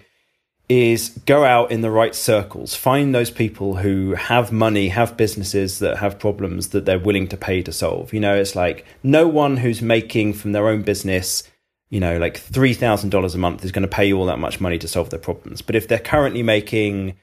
is 0.68 1.10
go 1.26 1.44
out 1.44 1.72
in 1.72 1.82
the 1.82 1.92
right 1.92 2.16
circles, 2.16 2.76
find 2.76 3.14
those 3.14 3.30
people 3.30 3.76
who 3.78 4.16
have 4.16 4.52
money, 4.52 4.90
have 4.90 5.16
businesses 5.16 5.80
that 5.80 5.98
have 5.98 6.18
problems 6.18 6.70
that 6.70 6.86
they're 6.86 6.98
willing 6.98 7.28
to 7.28 7.38
pay 7.38 7.62
to 7.62 7.72
solve. 7.72 8.14
You 8.14 8.20
know, 8.20 8.36
it's 8.36 8.56
like 8.56 8.86
no 9.04 9.28
one 9.28 9.58
who's 9.58 9.82
making 9.82 10.34
from 10.34 10.54
their 10.54 10.68
own 10.68 10.82
business, 10.82 11.44
you 11.90 12.00
know, 12.00 12.18
like 12.18 12.40
$3,000 12.40 13.36
a 13.36 13.38
month 13.38 13.64
is 13.64 13.72
going 13.72 13.84
to 13.84 13.88
pay 13.88 14.06
you 14.08 14.18
all 14.18 14.26
that 14.26 14.40
much 14.40 14.60
money 14.60 14.80
to 14.80 14.88
solve 14.88 15.12
their 15.12 15.20
problems. 15.20 15.62
But 15.62 15.76
if 15.76 15.88
they're 15.88 16.00
currently 16.00 16.42
making 16.42 17.16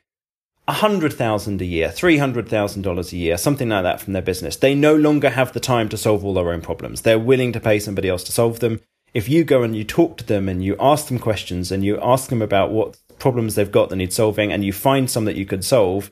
a 0.68 0.72
hundred 0.72 1.12
thousand 1.12 1.61
a 1.61 1.64
year, 1.64 1.90
three 1.90 2.18
hundred 2.18 2.49
thousand 2.49 2.82
dollars 2.82 3.12
a 3.12 3.16
year, 3.16 3.36
something 3.36 3.68
like 3.68 3.82
that 3.82 4.01
from 4.01 4.12
their 4.12 4.22
business. 4.22 4.57
They 4.57 4.74
no 4.74 4.95
longer 4.95 5.30
have 5.30 5.53
the 5.53 5.61
time 5.61 5.88
to 5.88 5.97
solve 5.97 6.24
all 6.24 6.34
their 6.34 6.53
own 6.53 6.61
problems. 6.61 7.03
They're 7.03 7.18
willing 7.18 7.53
to 7.53 7.61
pay 7.61 7.78
somebody 7.78 8.09
else 8.09 8.22
to 8.24 8.32
solve 8.32 8.61
them. 8.61 8.80
If 9.12 9.28
you 9.28 9.45
go 9.45 9.62
and 9.62 9.76
you 9.76 9.84
talk 9.84 10.16
to 10.18 10.24
them 10.24 10.49
and 10.49 10.64
you 10.64 10.76
ask 10.80 11.09
them 11.09 11.18
questions 11.18 11.70
and 11.70 11.84
you 11.84 12.01
ask 12.01 12.30
them 12.30 12.40
about 12.40 12.70
what 12.70 12.97
problems 13.19 13.55
they've 13.55 13.71
got 13.71 13.89
that 13.91 13.97
need 13.97 14.13
solving 14.13 14.53
and 14.53 14.65
you 14.65 14.73
find 14.73 15.11
some 15.11 15.25
that 15.25 15.37
you 15.37 15.47
could 15.47 15.65
solve, 15.65 16.11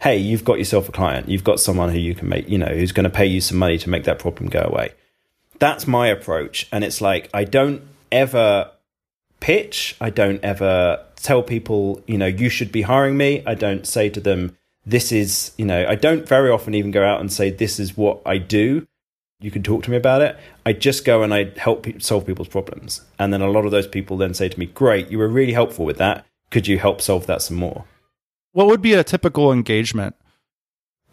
hey, 0.00 0.16
you've 0.16 0.44
got 0.44 0.58
yourself 0.58 0.88
a 0.88 0.92
client. 0.92 1.28
You've 1.28 1.44
got 1.44 1.60
someone 1.60 1.90
who 1.90 1.98
you 1.98 2.14
can 2.14 2.28
make, 2.28 2.48
you 2.48 2.58
know, 2.58 2.66
who's 2.66 2.92
going 2.92 3.04
to 3.04 3.10
pay 3.10 3.26
you 3.26 3.40
some 3.40 3.58
money 3.58 3.78
to 3.78 3.88
make 3.90 4.04
that 4.04 4.18
problem 4.18 4.48
go 4.48 4.60
away. 4.60 4.92
That's 5.58 5.86
my 5.86 6.08
approach. 6.08 6.68
And 6.72 6.82
it's 6.82 7.00
like, 7.00 7.30
I 7.32 7.44
don't 7.44 7.82
ever 8.10 8.70
pitch. 9.38 9.96
I 10.00 10.10
don't 10.10 10.42
ever 10.42 11.04
tell 11.16 11.42
people, 11.42 12.02
you 12.06 12.18
know, 12.18 12.26
you 12.26 12.48
should 12.48 12.72
be 12.72 12.82
hiring 12.82 13.16
me. 13.16 13.42
I 13.46 13.54
don't 13.54 13.86
say 13.86 14.08
to 14.10 14.20
them, 14.20 14.56
this 14.84 15.12
is, 15.12 15.52
you 15.56 15.64
know, 15.64 15.86
I 15.88 15.94
don't 15.94 16.26
very 16.26 16.50
often 16.50 16.74
even 16.74 16.90
go 16.90 17.04
out 17.04 17.20
and 17.20 17.32
say, 17.32 17.50
this 17.50 17.78
is 17.78 17.96
what 17.96 18.20
I 18.26 18.38
do. 18.38 18.86
You 19.40 19.50
can 19.50 19.62
talk 19.62 19.84
to 19.84 19.90
me 19.90 19.96
about 19.96 20.22
it. 20.22 20.36
I 20.66 20.72
just 20.72 21.04
go 21.04 21.22
and 21.22 21.32
I 21.32 21.52
help 21.56 21.86
solve 22.00 22.26
people's 22.26 22.48
problems. 22.48 23.02
And 23.18 23.32
then 23.32 23.42
a 23.42 23.50
lot 23.50 23.64
of 23.64 23.70
those 23.70 23.86
people 23.86 24.16
then 24.16 24.34
say 24.34 24.48
to 24.48 24.58
me, 24.58 24.66
great, 24.66 25.10
you 25.10 25.18
were 25.18 25.28
really 25.28 25.52
helpful 25.52 25.84
with 25.84 25.98
that. 25.98 26.26
Could 26.52 26.68
you 26.68 26.78
help 26.78 27.00
solve 27.00 27.26
that 27.26 27.40
some 27.40 27.56
more? 27.56 27.86
What 28.52 28.66
would 28.66 28.82
be 28.82 28.92
a 28.92 29.02
typical 29.02 29.50
engagement? 29.50 30.14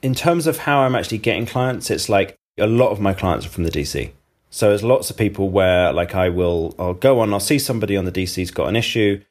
In 0.02 0.14
terms 0.14 0.48
of 0.48 0.60
how 0.60 0.82
I'm 0.82 0.96
actually 0.96 1.20
getting 1.20 1.46
clients, 1.46 1.90
it's 1.90 2.10
like 2.10 2.36
a 2.58 2.68
lot 2.68 2.90
of 2.90 3.00
my 3.00 3.14
clients 3.14 3.46
are 3.46 3.50
from 3.50 3.64
the 3.64 3.72
DC. 3.72 4.12
So 4.50 4.68
there's 4.68 4.84
lots 4.84 5.10
of 5.10 5.16
people 5.16 5.50
where 5.50 5.94
like 5.94 6.14
I 6.14 6.28
will 6.28 6.76
I'll 6.78 6.94
go 6.94 7.22
on, 7.22 7.32
I'll 7.34 7.40
see 7.40 7.58
somebody 7.58 7.96
on 7.96 8.04
the 8.04 8.12
DC's 8.12 8.52
got 8.52 8.68
an 8.68 8.76
issue 8.76 9.22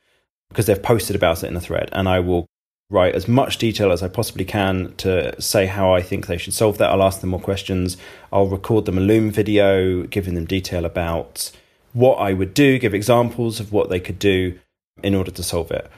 because 0.49 0.65
they've 0.65 0.83
posted 0.83 1.15
about 1.15 1.45
it 1.45 1.49
in 1.49 1.57
a 1.57 1.61
thread 1.61 1.91
and 1.93 2.09
I 2.09 2.21
will 2.21 2.47
write 2.89 3.15
as 3.15 3.29
much 3.29 3.59
detail 3.59 3.93
as 3.93 4.03
I 4.03 4.09
possibly 4.09 4.47
can 4.47 4.95
to 4.97 5.39
say 5.43 5.67
how 5.67 5.93
I 5.93 6.01
think 6.01 6.27
they 6.27 6.39
should 6.39 6.55
solve 6.55 6.79
that. 6.79 6.89
I'll 6.89 7.03
ask 7.03 7.21
them 7.21 7.31
more 7.31 7.41
questions. 7.41 7.99
I'll 8.33 8.47
record 8.47 8.87
them 8.87 8.97
a 8.97 9.03
Loom 9.03 9.31
video 9.31 10.05
giving 10.05 10.33
them 10.35 10.47
detail 10.47 10.87
about 10.87 11.51
what 11.93 12.15
I 12.15 12.33
would 12.33 12.55
do, 12.55 12.79
give 12.79 12.95
examples 12.95 13.61
of 13.61 13.73
what 13.73 13.91
they 13.91 14.01
could 14.01 14.19
do 14.19 14.59
in 15.03 15.15
order 15.15 15.31
to 15.31 15.43
solve 15.43 15.71
it. 15.71 15.91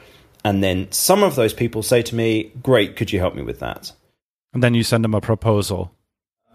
And 0.43 0.63
then 0.63 0.91
some 0.91 1.23
of 1.23 1.35
those 1.35 1.53
people 1.53 1.83
say 1.83 2.01
to 2.01 2.15
me, 2.15 2.51
Great, 2.61 2.95
could 2.95 3.11
you 3.11 3.19
help 3.19 3.35
me 3.35 3.41
with 3.41 3.59
that? 3.59 3.91
And 4.53 4.63
then 4.63 4.73
you 4.73 4.83
send 4.83 5.03
them 5.03 5.13
a 5.13 5.21
proposal. 5.21 5.91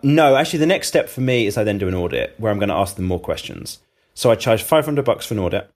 No, 0.03 0.37
actually, 0.37 0.59
the 0.59 0.67
next 0.67 0.89
step 0.89 1.09
for 1.09 1.21
me 1.21 1.47
is 1.47 1.57
I 1.57 1.65
then 1.65 1.79
do 1.79 1.89
an 1.89 1.95
audit 1.95 2.35
where 2.39 2.53
I'm 2.53 2.59
going 2.59 2.69
to 2.69 2.75
ask 2.75 2.97
them 2.97 3.07
more 3.07 3.21
questions. 3.21 3.79
So 4.15 4.31
I 4.31 4.35
charge 4.35 4.63
500 4.63 5.05
bucks 5.05 5.27
for 5.27 5.35
an 5.35 5.41
audit. 5.41 5.71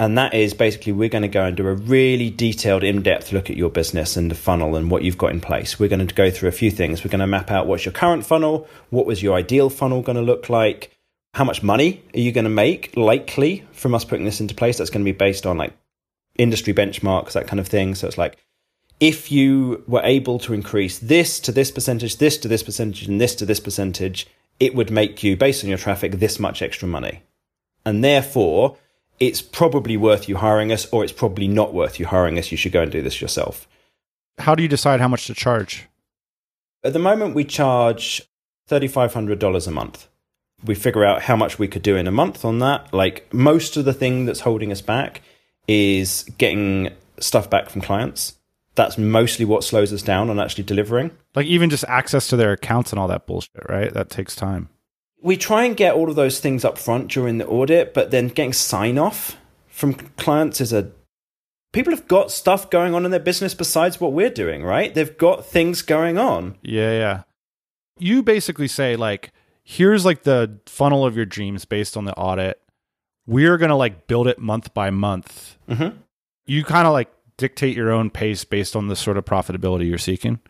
And 0.00 0.18
that 0.18 0.34
is 0.34 0.54
basically 0.54 0.92
we're 0.92 1.08
going 1.08 1.22
to 1.22 1.28
go 1.28 1.44
and 1.44 1.56
do 1.56 1.66
a 1.66 1.74
really 1.74 2.30
detailed, 2.30 2.82
in 2.82 3.02
depth 3.02 3.30
look 3.30 3.50
at 3.50 3.56
your 3.56 3.70
business 3.70 4.16
and 4.16 4.30
the 4.30 4.34
funnel 4.34 4.74
and 4.74 4.90
what 4.90 5.02
you've 5.02 5.18
got 5.18 5.32
in 5.32 5.40
place. 5.40 5.78
We're 5.78 5.88
going 5.88 6.06
to 6.06 6.14
go 6.14 6.30
through 6.30 6.48
a 6.48 6.52
few 6.52 6.70
things. 6.70 7.04
We're 7.04 7.10
going 7.10 7.20
to 7.20 7.26
map 7.26 7.50
out 7.50 7.66
what's 7.66 7.84
your 7.84 7.92
current 7.92 8.26
funnel, 8.26 8.66
what 8.90 9.06
was 9.06 9.22
your 9.22 9.36
ideal 9.36 9.70
funnel 9.70 10.02
going 10.02 10.16
to 10.16 10.22
look 10.22 10.48
like, 10.48 10.90
how 11.34 11.44
much 11.44 11.62
money 11.62 12.02
are 12.14 12.20
you 12.20 12.32
going 12.32 12.44
to 12.44 12.50
make 12.50 12.96
likely 12.96 13.64
from 13.72 13.94
us 13.94 14.04
putting 14.04 14.24
this 14.24 14.40
into 14.40 14.54
place. 14.54 14.78
That's 14.78 14.90
going 14.90 15.04
to 15.04 15.12
be 15.12 15.16
based 15.16 15.46
on 15.46 15.58
like 15.58 15.74
industry 16.36 16.72
benchmarks, 16.72 17.32
that 17.32 17.46
kind 17.46 17.60
of 17.60 17.68
thing. 17.68 17.94
So 17.94 18.06
it's 18.06 18.18
like, 18.18 18.36
if 19.00 19.32
you 19.32 19.82
were 19.86 20.02
able 20.04 20.38
to 20.40 20.54
increase 20.54 20.98
this 20.98 21.40
to 21.40 21.52
this 21.52 21.70
percentage, 21.70 22.18
this 22.18 22.38
to 22.38 22.48
this 22.48 22.62
percentage, 22.62 23.08
and 23.08 23.20
this 23.20 23.34
to 23.36 23.46
this 23.46 23.60
percentage, 23.60 24.26
it 24.60 24.74
would 24.74 24.90
make 24.90 25.22
you, 25.22 25.36
based 25.36 25.64
on 25.64 25.68
your 25.68 25.78
traffic, 25.78 26.12
this 26.12 26.38
much 26.38 26.62
extra 26.62 26.86
money. 26.86 27.22
And 27.84 28.04
therefore, 28.04 28.76
it's 29.18 29.42
probably 29.42 29.96
worth 29.96 30.28
you 30.28 30.36
hiring 30.36 30.70
us, 30.70 30.86
or 30.92 31.02
it's 31.02 31.12
probably 31.12 31.48
not 31.48 31.74
worth 31.74 31.98
you 31.98 32.06
hiring 32.06 32.38
us. 32.38 32.50
You 32.50 32.56
should 32.56 32.72
go 32.72 32.82
and 32.82 32.92
do 32.92 33.02
this 33.02 33.20
yourself. 33.20 33.66
How 34.38 34.54
do 34.54 34.62
you 34.62 34.68
decide 34.68 35.00
how 35.00 35.08
much 35.08 35.26
to 35.26 35.34
charge? 35.34 35.88
At 36.84 36.92
the 36.92 36.98
moment, 36.98 37.34
we 37.34 37.44
charge 37.44 38.22
$3,500 38.70 39.66
a 39.66 39.70
month. 39.70 40.08
We 40.64 40.74
figure 40.74 41.04
out 41.04 41.22
how 41.22 41.36
much 41.36 41.58
we 41.58 41.68
could 41.68 41.82
do 41.82 41.96
in 41.96 42.06
a 42.06 42.12
month 42.12 42.44
on 42.44 42.60
that. 42.60 42.94
Like 42.94 43.32
most 43.34 43.76
of 43.76 43.84
the 43.84 43.92
thing 43.92 44.26
that's 44.26 44.40
holding 44.40 44.70
us 44.70 44.80
back 44.80 45.22
is 45.72 46.24
getting 46.38 46.90
stuff 47.18 47.48
back 47.48 47.70
from 47.70 47.80
clients 47.80 48.36
that's 48.74 48.96
mostly 48.96 49.44
what 49.44 49.64
slows 49.64 49.92
us 49.92 50.02
down 50.02 50.30
on 50.30 50.40
actually 50.40 50.64
delivering. 50.64 51.10
Like 51.34 51.46
even 51.46 51.70
just 51.70 51.84
access 51.88 52.26
to 52.28 52.36
their 52.36 52.52
accounts 52.52 52.92
and 52.92 52.98
all 52.98 53.08
that 53.08 53.26
bullshit, 53.26 53.68
right? 53.68 53.92
That 53.92 54.10
takes 54.10 54.34
time. 54.34 54.68
We 55.20 55.36
try 55.36 55.64
and 55.64 55.76
get 55.76 55.94
all 55.94 56.08
of 56.08 56.16
those 56.16 56.40
things 56.40 56.64
up 56.64 56.78
front 56.78 57.08
during 57.08 57.38
the 57.38 57.46
audit, 57.46 57.94
but 57.94 58.10
then 58.10 58.28
getting 58.28 58.52
sign 58.52 58.98
off 58.98 59.36
from 59.68 59.94
clients 59.94 60.60
is 60.60 60.72
a 60.72 60.90
people 61.72 61.92
have 61.92 62.08
got 62.08 62.30
stuff 62.30 62.70
going 62.70 62.94
on 62.94 63.04
in 63.04 63.10
their 63.10 63.20
business 63.20 63.54
besides 63.54 64.00
what 64.00 64.12
we're 64.12 64.30
doing, 64.30 64.62
right? 64.64 64.92
They've 64.94 65.16
got 65.16 65.46
things 65.46 65.82
going 65.82 66.18
on. 66.18 66.56
Yeah, 66.62 66.92
yeah. 66.92 67.22
You 67.98 68.22
basically 68.22 68.68
say 68.68 68.96
like 68.96 69.32
here's 69.62 70.04
like 70.04 70.24
the 70.24 70.58
funnel 70.66 71.04
of 71.04 71.14
your 71.14 71.26
dreams 71.26 71.64
based 71.66 71.96
on 71.96 72.04
the 72.04 72.14
audit. 72.14 72.60
We're 73.26 73.58
going 73.58 73.70
to 73.70 73.76
like 73.76 74.06
build 74.06 74.26
it 74.26 74.38
month 74.38 74.74
by 74.74 74.90
month. 74.90 75.56
Mm-hmm. 75.68 75.96
You 76.46 76.64
kind 76.64 76.86
of 76.86 76.92
like 76.92 77.12
dictate 77.36 77.76
your 77.76 77.90
own 77.92 78.10
pace 78.10 78.44
based 78.44 78.76
on 78.76 78.88
the 78.88 78.96
sort 78.96 79.16
of 79.16 79.24
profitability 79.24 79.88
you're 79.88 79.98
seeking? 79.98 80.40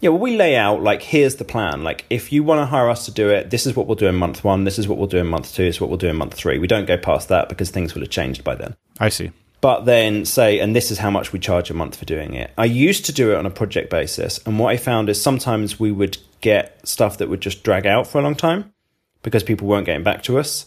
Yeah, 0.00 0.10
well, 0.10 0.18
we 0.18 0.36
lay 0.36 0.56
out 0.56 0.82
like 0.82 1.00
here's 1.00 1.36
the 1.36 1.44
plan. 1.44 1.84
Like, 1.84 2.04
if 2.10 2.32
you 2.32 2.42
want 2.42 2.60
to 2.60 2.66
hire 2.66 2.90
us 2.90 3.04
to 3.04 3.12
do 3.12 3.30
it, 3.30 3.50
this 3.50 3.66
is 3.66 3.76
what 3.76 3.86
we'll 3.86 3.94
do 3.94 4.08
in 4.08 4.16
month 4.16 4.42
one. 4.42 4.64
This 4.64 4.78
is 4.78 4.88
what 4.88 4.98
we'll 4.98 5.06
do 5.06 5.18
in 5.18 5.28
month 5.28 5.54
two. 5.54 5.64
This 5.64 5.76
is 5.76 5.80
what 5.80 5.90
we'll 5.90 5.98
do 5.98 6.08
in 6.08 6.16
month 6.16 6.34
three. 6.34 6.58
We 6.58 6.66
don't 6.66 6.86
go 6.86 6.98
past 6.98 7.28
that 7.28 7.48
because 7.48 7.70
things 7.70 7.94
will 7.94 8.02
have 8.02 8.10
changed 8.10 8.42
by 8.42 8.56
then. 8.56 8.74
I 8.98 9.10
see. 9.10 9.30
But 9.60 9.84
then 9.84 10.24
say, 10.24 10.58
and 10.58 10.74
this 10.74 10.90
is 10.90 10.98
how 10.98 11.10
much 11.10 11.32
we 11.32 11.38
charge 11.38 11.70
a 11.70 11.74
month 11.74 11.94
for 11.94 12.04
doing 12.04 12.34
it. 12.34 12.50
I 12.58 12.64
used 12.64 13.06
to 13.06 13.12
do 13.12 13.30
it 13.30 13.36
on 13.36 13.46
a 13.46 13.50
project 13.50 13.90
basis, 13.90 14.40
and 14.44 14.58
what 14.58 14.72
I 14.72 14.76
found 14.76 15.08
is 15.08 15.22
sometimes 15.22 15.78
we 15.78 15.92
would 15.92 16.18
get 16.40 16.86
stuff 16.86 17.18
that 17.18 17.28
would 17.28 17.40
just 17.40 17.62
drag 17.62 17.86
out 17.86 18.08
for 18.08 18.18
a 18.18 18.22
long 18.22 18.34
time 18.34 18.74
because 19.22 19.44
people 19.44 19.68
weren't 19.68 19.86
getting 19.86 20.02
back 20.02 20.24
to 20.24 20.36
us. 20.40 20.66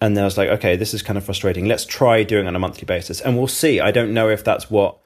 And 0.00 0.16
then 0.16 0.24
I 0.24 0.26
was 0.26 0.36
like, 0.36 0.50
okay, 0.50 0.76
this 0.76 0.92
is 0.92 1.02
kind 1.02 1.16
of 1.16 1.24
frustrating. 1.24 1.66
Let's 1.66 1.86
try 1.86 2.22
doing 2.22 2.46
on 2.46 2.54
a 2.54 2.58
monthly 2.58 2.84
basis, 2.84 3.20
and 3.20 3.36
we'll 3.36 3.48
see. 3.48 3.80
I 3.80 3.90
don't 3.90 4.12
know 4.12 4.28
if 4.28 4.44
that's 4.44 4.70
what 4.70 4.98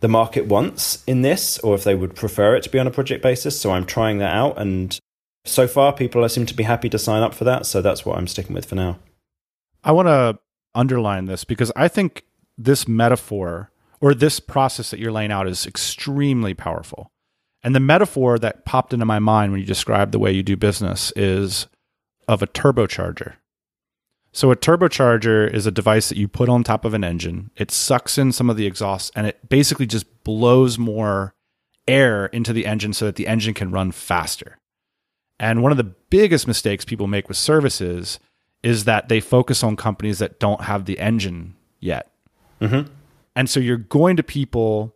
the 0.00 0.08
market 0.08 0.46
wants 0.46 1.02
in 1.06 1.22
this 1.22 1.58
or 1.58 1.74
if 1.74 1.84
they 1.84 1.94
would 1.94 2.14
prefer 2.14 2.54
it 2.54 2.62
to 2.62 2.70
be 2.70 2.78
on 2.78 2.86
a 2.86 2.90
project 2.90 3.22
basis. 3.22 3.60
So 3.60 3.72
I'm 3.72 3.84
trying 3.84 4.18
that 4.18 4.34
out. 4.34 4.58
And 4.58 4.96
so 5.44 5.66
far, 5.66 5.92
people 5.92 6.28
seem 6.28 6.46
to 6.46 6.54
be 6.54 6.62
happy 6.62 6.88
to 6.90 6.98
sign 6.98 7.22
up 7.22 7.34
for 7.34 7.44
that. 7.44 7.66
So 7.66 7.82
that's 7.82 8.06
what 8.06 8.16
I'm 8.16 8.28
sticking 8.28 8.54
with 8.54 8.66
for 8.66 8.76
now. 8.76 8.98
I 9.82 9.92
want 9.92 10.06
to 10.06 10.38
underline 10.74 11.24
this 11.24 11.44
because 11.44 11.72
I 11.74 11.88
think 11.88 12.24
this 12.56 12.86
metaphor 12.86 13.70
or 14.00 14.14
this 14.14 14.38
process 14.38 14.90
that 14.90 15.00
you're 15.00 15.12
laying 15.12 15.32
out 15.32 15.48
is 15.48 15.66
extremely 15.66 16.54
powerful. 16.54 17.10
And 17.64 17.74
the 17.74 17.80
metaphor 17.80 18.38
that 18.38 18.64
popped 18.64 18.92
into 18.92 19.04
my 19.04 19.18
mind 19.18 19.50
when 19.50 19.60
you 19.60 19.66
described 19.66 20.12
the 20.12 20.18
way 20.20 20.30
you 20.30 20.44
do 20.44 20.56
business 20.56 21.12
is 21.16 21.66
of 22.28 22.40
a 22.40 22.46
turbocharger. 22.46 23.34
So 24.38 24.52
a 24.52 24.56
turbocharger 24.56 25.52
is 25.52 25.66
a 25.66 25.72
device 25.72 26.08
that 26.08 26.16
you 26.16 26.28
put 26.28 26.48
on 26.48 26.62
top 26.62 26.84
of 26.84 26.94
an 26.94 27.02
engine. 27.02 27.50
It 27.56 27.72
sucks 27.72 28.16
in 28.16 28.30
some 28.30 28.48
of 28.48 28.56
the 28.56 28.66
exhaust 28.66 29.10
and 29.16 29.26
it 29.26 29.48
basically 29.48 29.84
just 29.84 30.22
blows 30.22 30.78
more 30.78 31.34
air 31.88 32.26
into 32.26 32.52
the 32.52 32.64
engine 32.64 32.92
so 32.92 33.06
that 33.06 33.16
the 33.16 33.26
engine 33.26 33.52
can 33.52 33.72
run 33.72 33.90
faster. 33.90 34.58
And 35.40 35.60
one 35.60 35.72
of 35.72 35.76
the 35.76 35.92
biggest 36.08 36.46
mistakes 36.46 36.84
people 36.84 37.08
make 37.08 37.26
with 37.26 37.36
services 37.36 38.20
is 38.62 38.84
that 38.84 39.08
they 39.08 39.18
focus 39.18 39.64
on 39.64 39.74
companies 39.74 40.20
that 40.20 40.38
don't 40.38 40.60
have 40.60 40.84
the 40.84 41.00
engine 41.00 41.56
yet. 41.80 42.08
Mm-hmm. 42.60 42.92
And 43.34 43.50
so 43.50 43.58
you're 43.58 43.76
going 43.76 44.14
to 44.18 44.22
people 44.22 44.94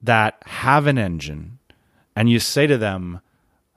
that 0.00 0.40
have 0.46 0.86
an 0.86 0.96
engine 0.96 1.58
and 2.14 2.30
you 2.30 2.38
say 2.38 2.68
to 2.68 2.78
them, 2.78 3.20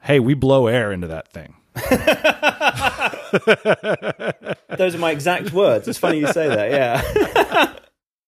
hey, 0.01 0.19
we 0.19 0.35
blow 0.35 0.67
air 0.67 0.91
into 0.91 1.07
that 1.07 1.29
thing. 1.29 1.55
Those 4.77 4.95
are 4.95 4.99
my 4.99 5.11
exact 5.11 5.53
words. 5.53 5.87
It's 5.87 5.97
funny 5.97 6.19
you 6.19 6.27
say 6.27 6.47
that. 6.47 6.71
Yeah. 6.71 7.73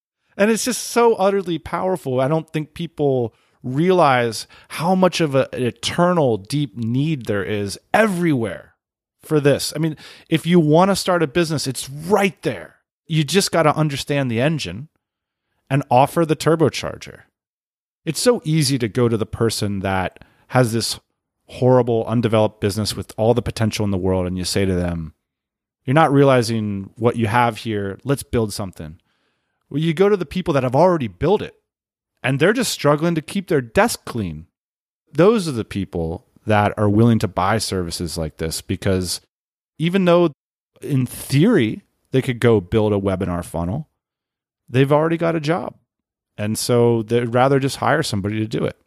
and 0.38 0.52
it's 0.52 0.66
just 0.66 0.86
so 0.86 1.16
utterly 1.16 1.60
powerful. 1.60 2.20
I 2.20 2.28
don't 2.28 2.52
think 2.52 2.74
people 2.74 3.34
realize 3.64 4.48
how 4.70 4.96
much 4.96 5.22
of 5.22 5.36
a, 5.36 5.54
an 5.54 5.64
eternal 5.64 6.38
deep 6.38 6.78
need 6.78 7.26
there 7.26 7.44
is 7.44 7.80
everywhere 7.94 8.76
for 9.22 9.40
this. 9.40 9.74
I 9.76 9.80
mean, 9.80 9.98
if 10.30 10.46
you 10.46 10.60
want 10.60 10.92
to 10.92 10.96
start 10.96 11.24
a 11.24 11.28
business, 11.28 11.68
it's 11.68 11.90
right 11.90 12.40
there. 12.44 12.76
You 13.08 13.24
just 13.24 13.52
got 13.52 13.64
to 13.64 13.76
understand 13.76 14.32
the 14.32 14.42
engine 14.42 14.90
and 15.70 15.84
offer 15.90 16.26
the 16.26 16.36
turbocharger. 16.36 17.22
It's 18.06 18.20
so 18.20 18.42
easy 18.46 18.78
to 18.78 18.88
go 18.88 19.10
to 19.10 19.18
the 19.18 19.26
person 19.26 19.80
that 19.80 20.24
has 20.50 20.74
this 20.74 21.00
horrible, 21.48 22.06
undeveloped 22.06 22.62
business 22.62 22.96
with 22.96 23.14
all 23.18 23.34
the 23.34 23.42
potential 23.42 23.86
in 23.86 23.92
the 23.92 23.98
world, 23.98 24.28
and 24.28 24.38
you 24.38 24.44
say 24.44 24.66
to 24.66 24.76
them, 24.76 25.14
You're 25.84 25.94
not 25.94 26.12
realizing 26.12 26.92
what 26.96 27.16
you 27.16 27.28
have 27.28 27.58
here. 27.58 28.00
Let's 28.04 28.24
build 28.24 28.54
something. 28.54 29.00
Well, 29.70 29.82
you 29.82 29.94
go 29.94 30.10
to 30.10 30.18
the 30.18 30.26
people 30.26 30.54
that 30.54 30.64
have 30.64 30.76
already 30.76 31.08
built 31.08 31.42
it, 31.42 31.56
and 32.24 32.40
they're 32.40 32.54
just 32.54 32.72
struggling 32.72 33.16
to 33.16 33.22
keep 33.22 33.48
their 33.48 33.62
desk 33.62 34.06
clean. 34.06 34.48
Those 35.12 35.48
are 35.48 35.54
the 35.54 35.66
people 35.66 36.26
that 36.46 36.78
are 36.78 36.90
willing 36.90 37.20
to 37.20 37.28
buy 37.28 37.58
services 37.58 38.18
like 38.18 38.38
this 38.38 38.62
because 38.62 39.22
even 39.80 40.06
though 40.06 40.32
in 40.82 41.06
theory 41.06 41.84
they 42.12 42.22
could 42.22 42.40
go 42.40 42.62
build 42.62 42.94
a 42.94 43.00
webinar 43.00 43.44
funnel, 43.44 43.90
they've 44.70 44.92
already 44.92 45.18
got 45.18 45.36
a 45.36 45.40
job. 45.40 45.76
And 46.38 46.58
so 46.58 47.02
they'd 47.04 47.34
rather 47.34 47.60
just 47.60 47.78
hire 47.78 48.04
somebody 48.04 48.40
to 48.40 48.48
do 48.48 48.64
it. 48.66 48.78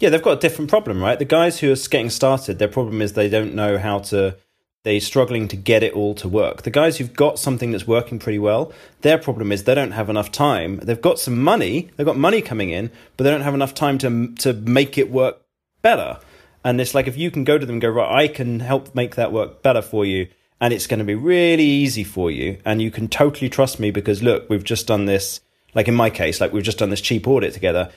Yeah, 0.00 0.08
they've 0.08 0.22
got 0.22 0.38
a 0.38 0.40
different 0.40 0.70
problem, 0.70 1.02
right? 1.02 1.18
The 1.18 1.24
guys 1.24 1.60
who 1.60 1.72
are 1.72 1.76
getting 1.76 2.10
started, 2.10 2.58
their 2.58 2.68
problem 2.68 3.00
is 3.00 3.12
they 3.12 3.28
don't 3.28 3.54
know 3.54 3.78
how 3.78 4.00
to 4.00 4.36
they're 4.84 5.00
struggling 5.00 5.46
to 5.48 5.56
get 5.56 5.82
it 5.84 5.92
all 5.92 6.14
to 6.16 6.28
work. 6.28 6.62
The 6.62 6.70
guys 6.70 6.98
who've 6.98 7.12
got 7.12 7.38
something 7.38 7.70
that's 7.70 7.86
working 7.86 8.18
pretty 8.18 8.40
well, 8.40 8.72
their 9.02 9.16
problem 9.16 9.52
is 9.52 9.62
they 9.62 9.76
don't 9.76 9.92
have 9.92 10.10
enough 10.10 10.32
time. 10.32 10.78
They've 10.82 11.00
got 11.00 11.20
some 11.20 11.40
money, 11.40 11.90
they've 11.96 12.06
got 12.06 12.16
money 12.16 12.42
coming 12.42 12.70
in, 12.70 12.90
but 13.16 13.24
they 13.24 13.30
don't 13.30 13.42
have 13.42 13.54
enough 13.54 13.74
time 13.74 13.98
to 13.98 14.34
to 14.40 14.52
make 14.52 14.98
it 14.98 15.10
work 15.10 15.42
better. 15.82 16.18
And 16.64 16.80
it's 16.80 16.94
like 16.94 17.06
if 17.06 17.16
you 17.16 17.30
can 17.30 17.44
go 17.44 17.58
to 17.58 17.66
them 17.66 17.74
and 17.74 17.82
go, 17.82 17.90
right, 17.90 18.24
I 18.24 18.28
can 18.28 18.60
help 18.60 18.94
make 18.94 19.14
that 19.16 19.32
work 19.32 19.62
better 19.62 19.82
for 19.82 20.04
you, 20.04 20.28
and 20.60 20.72
it's 20.72 20.86
going 20.86 20.98
to 20.98 21.04
be 21.04 21.14
really 21.14 21.64
easy 21.64 22.04
for 22.04 22.30
you, 22.30 22.58
and 22.64 22.82
you 22.82 22.90
can 22.90 23.08
totally 23.08 23.48
trust 23.48 23.78
me 23.78 23.90
because 23.90 24.22
look, 24.22 24.48
we've 24.48 24.64
just 24.64 24.86
done 24.86 25.06
this. 25.06 25.40
Like 25.74 25.88
in 25.88 25.94
my 25.94 26.10
case, 26.10 26.40
like 26.40 26.52
we've 26.52 26.62
just 26.62 26.78
done 26.78 26.90
this 26.90 27.00
cheap 27.00 27.26
audit 27.26 27.54
together, 27.54 27.90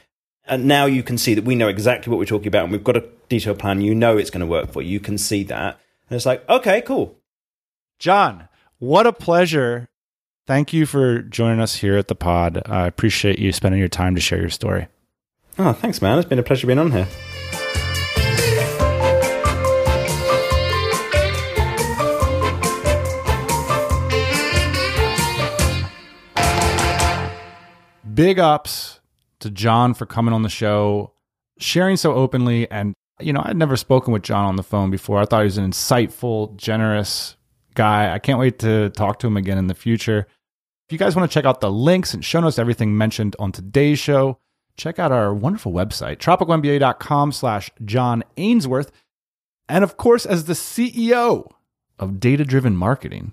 and 0.47 0.65
now 0.65 0.85
you 0.85 1.03
can 1.03 1.17
see 1.17 1.33
that 1.33 1.43
we 1.43 1.55
know 1.55 1.67
exactly 1.67 2.11
what 2.11 2.19
we're 2.19 2.25
talking 2.25 2.47
about, 2.47 2.63
and 2.63 2.71
we've 2.71 2.83
got 2.83 2.97
a 2.97 3.05
detailed 3.29 3.59
plan. 3.59 3.81
You 3.81 3.95
know 3.95 4.17
it's 4.17 4.29
going 4.29 4.41
to 4.41 4.45
work 4.45 4.71
for 4.71 4.81
you. 4.81 4.89
You 4.89 4.99
can 4.99 5.17
see 5.17 5.43
that 5.43 5.79
and 6.09 6.15
it's 6.15 6.25
like, 6.25 6.47
okay, 6.47 6.81
cool. 6.81 7.17
John, 7.97 8.47
what 8.77 9.07
a 9.07 9.13
pleasure. 9.13 9.89
Thank 10.45 10.73
you 10.73 10.85
for 10.85 11.21
joining 11.23 11.59
us 11.59 11.75
here 11.75 11.97
at 11.97 12.07
the 12.07 12.15
pod. 12.15 12.61
I 12.65 12.85
appreciate 12.85 13.39
you 13.39 13.51
spending 13.51 13.79
your 13.79 13.89
time 13.89 14.13
to 14.13 14.21
share 14.21 14.39
your 14.39 14.49
story. 14.49 14.87
Oh, 15.57 15.73
thanks, 15.73 16.01
man. 16.01 16.19
It's 16.19 16.27
been 16.27 16.37
a 16.37 16.43
pleasure 16.43 16.67
being 16.67 16.79
on 16.79 16.91
here. 16.91 17.07
Big 28.13 28.39
ups 28.39 28.94
to 29.45 29.51
John 29.51 29.93
for 29.93 30.05
coming 30.05 30.33
on 30.33 30.41
the 30.41 30.49
show, 30.49 31.13
sharing 31.59 31.97
so 31.97 32.13
openly, 32.13 32.69
and 32.69 32.93
you 33.19 33.31
know, 33.31 33.41
I'd 33.45 33.55
never 33.55 33.77
spoken 33.77 34.11
with 34.11 34.23
John 34.23 34.45
on 34.45 34.57
the 34.57 34.63
phone 34.63 34.91
before. 34.91 35.19
I 35.21 35.25
thought 35.25 35.41
he 35.41 35.45
was 35.45 35.57
an 35.57 35.69
insightful, 35.69 36.55
generous 36.57 37.37
guy. 37.75 38.13
I 38.13 38.19
can't 38.19 38.39
wait 38.39 38.59
to 38.59 38.89
talk 38.89 39.19
to 39.19 39.27
him 39.27 39.37
again 39.37 39.57
in 39.57 39.67
the 39.67 39.75
future. 39.75 40.27
If 40.87 40.91
you 40.91 40.97
guys 40.97 41.15
want 41.15 41.29
to 41.29 41.33
check 41.33 41.45
out 41.45 41.61
the 41.61 41.71
links 41.71 42.13
and 42.13 42.25
show 42.25 42.41
notes, 42.41 42.59
everything 42.59 42.97
mentioned 42.97 43.35
on 43.39 43.51
today's 43.51 43.99
show, 43.99 44.37
check 44.77 44.99
out 44.99 45.11
our 45.11 45.33
wonderful 45.33 45.71
website, 45.71 46.17
tropicalmba.com 46.17 47.31
slash 47.31 47.71
John 47.85 48.23
Ainsworth. 48.37 48.91
And 49.69 49.83
of 49.83 49.95
course, 49.97 50.25
as 50.25 50.45
the 50.45 50.53
CEO 50.53 51.49
of 51.97 52.19
Data 52.19 52.43
Driven 52.43 52.75
Marketing, 52.75 53.31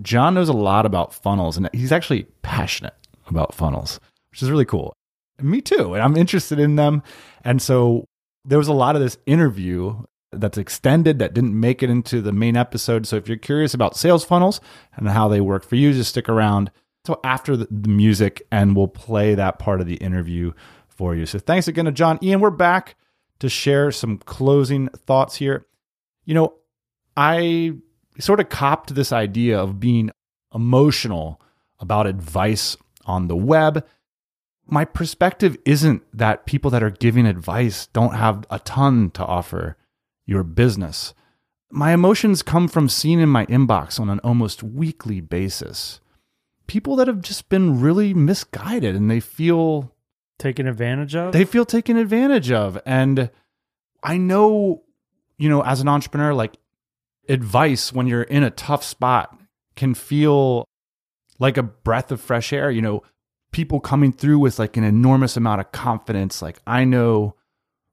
John 0.00 0.34
knows 0.34 0.48
a 0.48 0.54
lot 0.54 0.86
about 0.86 1.12
funnels 1.12 1.56
and 1.56 1.68
he's 1.72 1.92
actually 1.92 2.24
passionate 2.42 2.94
about 3.26 3.54
funnels, 3.54 3.98
which 4.30 4.42
is 4.42 4.50
really 4.50 4.64
cool. 4.64 4.94
Me 5.42 5.60
too. 5.60 5.94
And 5.94 6.02
I'm 6.02 6.16
interested 6.16 6.58
in 6.58 6.76
them. 6.76 7.02
And 7.44 7.60
so 7.60 8.04
there 8.44 8.58
was 8.58 8.68
a 8.68 8.72
lot 8.72 8.96
of 8.96 9.02
this 9.02 9.18
interview 9.26 10.02
that's 10.32 10.58
extended 10.58 11.18
that 11.18 11.34
didn't 11.34 11.58
make 11.58 11.82
it 11.82 11.90
into 11.90 12.20
the 12.20 12.32
main 12.32 12.56
episode. 12.56 13.06
So 13.06 13.16
if 13.16 13.28
you're 13.28 13.36
curious 13.36 13.74
about 13.74 13.96
sales 13.96 14.24
funnels 14.24 14.60
and 14.94 15.08
how 15.08 15.28
they 15.28 15.40
work 15.40 15.64
for 15.64 15.76
you, 15.76 15.92
just 15.92 16.10
stick 16.10 16.28
around 16.28 16.70
so 17.06 17.18
after 17.24 17.56
the, 17.56 17.66
the 17.70 17.88
music 17.88 18.42
and 18.52 18.76
we'll 18.76 18.88
play 18.88 19.34
that 19.34 19.58
part 19.58 19.80
of 19.80 19.86
the 19.86 19.96
interview 19.96 20.52
for 20.88 21.14
you. 21.14 21.26
So 21.26 21.38
thanks 21.38 21.66
again 21.66 21.86
to 21.86 21.92
John. 21.92 22.18
Ian, 22.22 22.40
we're 22.40 22.50
back 22.50 22.96
to 23.40 23.48
share 23.48 23.90
some 23.90 24.18
closing 24.18 24.88
thoughts 24.88 25.36
here. 25.36 25.66
You 26.24 26.34
know, 26.34 26.54
I 27.16 27.72
sort 28.18 28.40
of 28.40 28.50
copped 28.50 28.94
this 28.94 29.12
idea 29.12 29.58
of 29.58 29.80
being 29.80 30.10
emotional 30.54 31.40
about 31.78 32.06
advice 32.06 32.76
on 33.06 33.28
the 33.28 33.36
web 33.36 33.86
my 34.70 34.84
perspective 34.84 35.56
isn't 35.64 36.02
that 36.12 36.46
people 36.46 36.70
that 36.70 36.82
are 36.82 36.90
giving 36.90 37.26
advice 37.26 37.86
don't 37.88 38.14
have 38.14 38.44
a 38.50 38.58
ton 38.60 39.10
to 39.12 39.24
offer 39.24 39.76
your 40.26 40.42
business. 40.42 41.14
My 41.70 41.92
emotions 41.92 42.42
come 42.42 42.68
from 42.68 42.88
seeing 42.88 43.20
in 43.20 43.28
my 43.28 43.46
inbox 43.46 44.00
on 44.00 44.10
an 44.10 44.20
almost 44.20 44.62
weekly 44.62 45.20
basis 45.20 46.00
people 46.70 46.94
that 46.94 47.08
have 47.08 47.20
just 47.20 47.48
been 47.48 47.80
really 47.80 48.14
misguided 48.14 48.94
and 48.94 49.10
they 49.10 49.18
feel 49.18 49.92
taken 50.38 50.68
advantage 50.68 51.16
of. 51.16 51.32
They 51.32 51.44
feel 51.44 51.64
taken 51.64 51.96
advantage 51.96 52.52
of. 52.52 52.80
And 52.86 53.28
I 54.04 54.18
know, 54.18 54.84
you 55.36 55.48
know, 55.48 55.64
as 55.64 55.80
an 55.80 55.88
entrepreneur, 55.88 56.32
like 56.32 56.58
advice 57.28 57.92
when 57.92 58.06
you're 58.06 58.22
in 58.22 58.44
a 58.44 58.52
tough 58.52 58.84
spot 58.84 59.36
can 59.74 59.94
feel 59.94 60.64
like 61.40 61.56
a 61.56 61.64
breath 61.64 62.12
of 62.12 62.20
fresh 62.20 62.52
air. 62.52 62.70
You 62.70 62.82
know, 62.82 63.02
people 63.52 63.80
coming 63.80 64.12
through 64.12 64.38
with 64.38 64.58
like 64.58 64.76
an 64.76 64.84
enormous 64.84 65.36
amount 65.36 65.60
of 65.60 65.72
confidence 65.72 66.40
like 66.40 66.58
i 66.66 66.84
know 66.84 67.34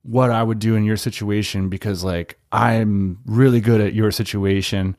what 0.04 0.30
i 0.30 0.42
would 0.44 0.60
do 0.60 0.76
in 0.76 0.84
your 0.84 0.98
situation 0.98 1.70
because 1.70 2.04
like 2.04 2.40
i'm 2.52 3.20
really 3.26 3.62
good 3.62 3.82
at 3.82 3.94
your 3.94 4.12
situation. 4.12 4.96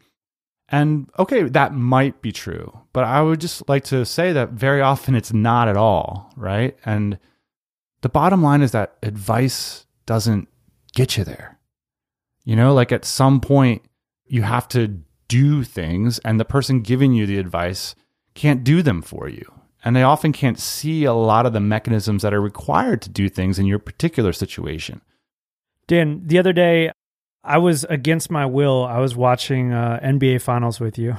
And 0.70 1.08
okay 1.18 1.44
that 1.44 1.72
might 1.72 2.20
be 2.20 2.30
true 2.30 2.78
but 2.92 3.04
i 3.04 3.22
would 3.22 3.40
just 3.40 3.66
like 3.68 3.84
to 3.84 4.04
say 4.04 4.32
that 4.32 4.50
very 4.50 4.82
often 4.82 5.14
it's 5.14 5.32
not 5.32 5.68
at 5.68 5.76
all 5.76 6.30
right? 6.36 6.76
And 6.84 7.18
the 8.02 8.08
bottom 8.10 8.42
line 8.42 8.62
is 8.62 8.72
that 8.72 8.96
advice 9.02 9.86
doesn't 10.06 10.48
get 10.94 11.16
you 11.16 11.24
there. 11.24 11.58
You 12.44 12.54
know 12.54 12.74
like 12.74 12.92
at 12.92 13.06
some 13.06 13.40
point 13.40 13.82
you 14.26 14.42
have 14.42 14.68
to 14.68 15.00
do 15.28 15.62
things 15.62 16.18
and 16.20 16.38
the 16.38 16.44
person 16.44 16.80
giving 16.80 17.14
you 17.14 17.24
the 17.24 17.38
advice 17.38 17.94
can't 18.34 18.62
do 18.62 18.82
them 18.82 19.00
for 19.00 19.28
you 19.28 19.57
and 19.84 19.94
they 19.94 20.02
often 20.02 20.32
can't 20.32 20.58
see 20.58 21.04
a 21.04 21.12
lot 21.12 21.46
of 21.46 21.52
the 21.52 21.60
mechanisms 21.60 22.22
that 22.22 22.34
are 22.34 22.40
required 22.40 23.02
to 23.02 23.08
do 23.08 23.28
things 23.28 23.58
in 23.58 23.66
your 23.66 23.78
particular 23.78 24.32
situation. 24.32 25.00
Dan, 25.86 26.22
the 26.24 26.38
other 26.38 26.52
day, 26.52 26.90
I 27.44 27.58
was 27.58 27.84
against 27.84 28.30
my 28.30 28.44
will. 28.44 28.84
I 28.84 28.98
was 28.98 29.16
watching 29.16 29.72
uh, 29.72 30.00
NBA 30.02 30.42
Finals 30.42 30.80
with 30.80 30.98
you, 30.98 31.16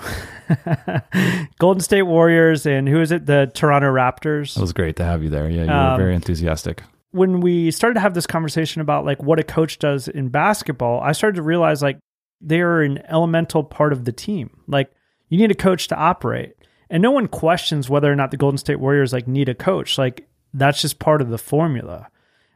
Golden 1.59 1.81
State 1.81 2.03
Warriors, 2.03 2.65
and 2.65 2.87
who 2.87 3.01
is 3.01 3.11
it? 3.11 3.25
The 3.25 3.51
Toronto 3.53 3.87
Raptors. 3.87 4.55
It 4.55 4.61
was 4.61 4.73
great 4.73 4.95
to 4.97 5.03
have 5.03 5.23
you 5.23 5.29
there. 5.29 5.49
Yeah, 5.49 5.63
you 5.63 5.71
um, 5.71 5.91
were 5.93 6.03
very 6.03 6.15
enthusiastic. 6.15 6.83
When 7.11 7.39
we 7.39 7.71
started 7.71 7.95
to 7.95 8.01
have 8.01 8.13
this 8.13 8.27
conversation 8.27 8.81
about 8.81 9.05
like 9.05 9.23
what 9.23 9.39
a 9.39 9.43
coach 9.43 9.79
does 9.79 10.07
in 10.07 10.29
basketball, 10.29 10.99
I 10.99 11.13
started 11.13 11.37
to 11.37 11.41
realize 11.41 11.81
like 11.81 11.97
they 12.41 12.61
are 12.61 12.81
an 12.81 13.01
elemental 13.07 13.63
part 13.63 13.91
of 13.91 14.05
the 14.05 14.11
team. 14.11 14.51
Like 14.67 14.91
you 15.29 15.39
need 15.39 15.49
a 15.49 15.55
coach 15.55 15.87
to 15.87 15.95
operate 15.95 16.53
and 16.89 17.01
no 17.01 17.11
one 17.11 17.27
questions 17.27 17.89
whether 17.89 18.11
or 18.11 18.15
not 18.15 18.31
the 18.31 18.37
Golden 18.37 18.57
State 18.57 18.79
Warriors 18.79 19.13
like 19.13 19.27
need 19.27 19.49
a 19.49 19.55
coach. 19.55 19.97
Like 19.97 20.27
that's 20.53 20.81
just 20.81 20.99
part 20.99 21.21
of 21.21 21.29
the 21.29 21.37
formula. 21.37 22.07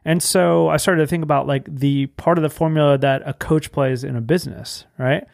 And 0.04 0.22
so 0.22 0.68
I 0.68 0.76
started 0.76 1.02
to 1.02 1.06
think 1.06 1.22
about 1.22 1.46
like 1.46 1.64
the 1.66 2.06
part 2.06 2.36
of 2.36 2.42
the 2.42 2.50
formula 2.50 2.98
that 2.98 3.22
a 3.24 3.32
coach 3.32 3.72
plays 3.72 4.04
in 4.04 4.16
a 4.16 4.20
business, 4.20 4.84
right? 4.98 5.24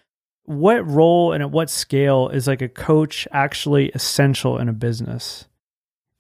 What 0.45 0.87
role 0.89 1.33
and 1.33 1.43
at 1.43 1.51
what 1.51 1.71
scale 1.71 2.29
is 2.29 2.47
like 2.47 2.63
a 2.63 2.69
coach 2.69 3.27
actually 3.33 3.91
essential 3.91 4.59
in 4.59 4.69
a 4.69 4.73
business? 4.73 5.47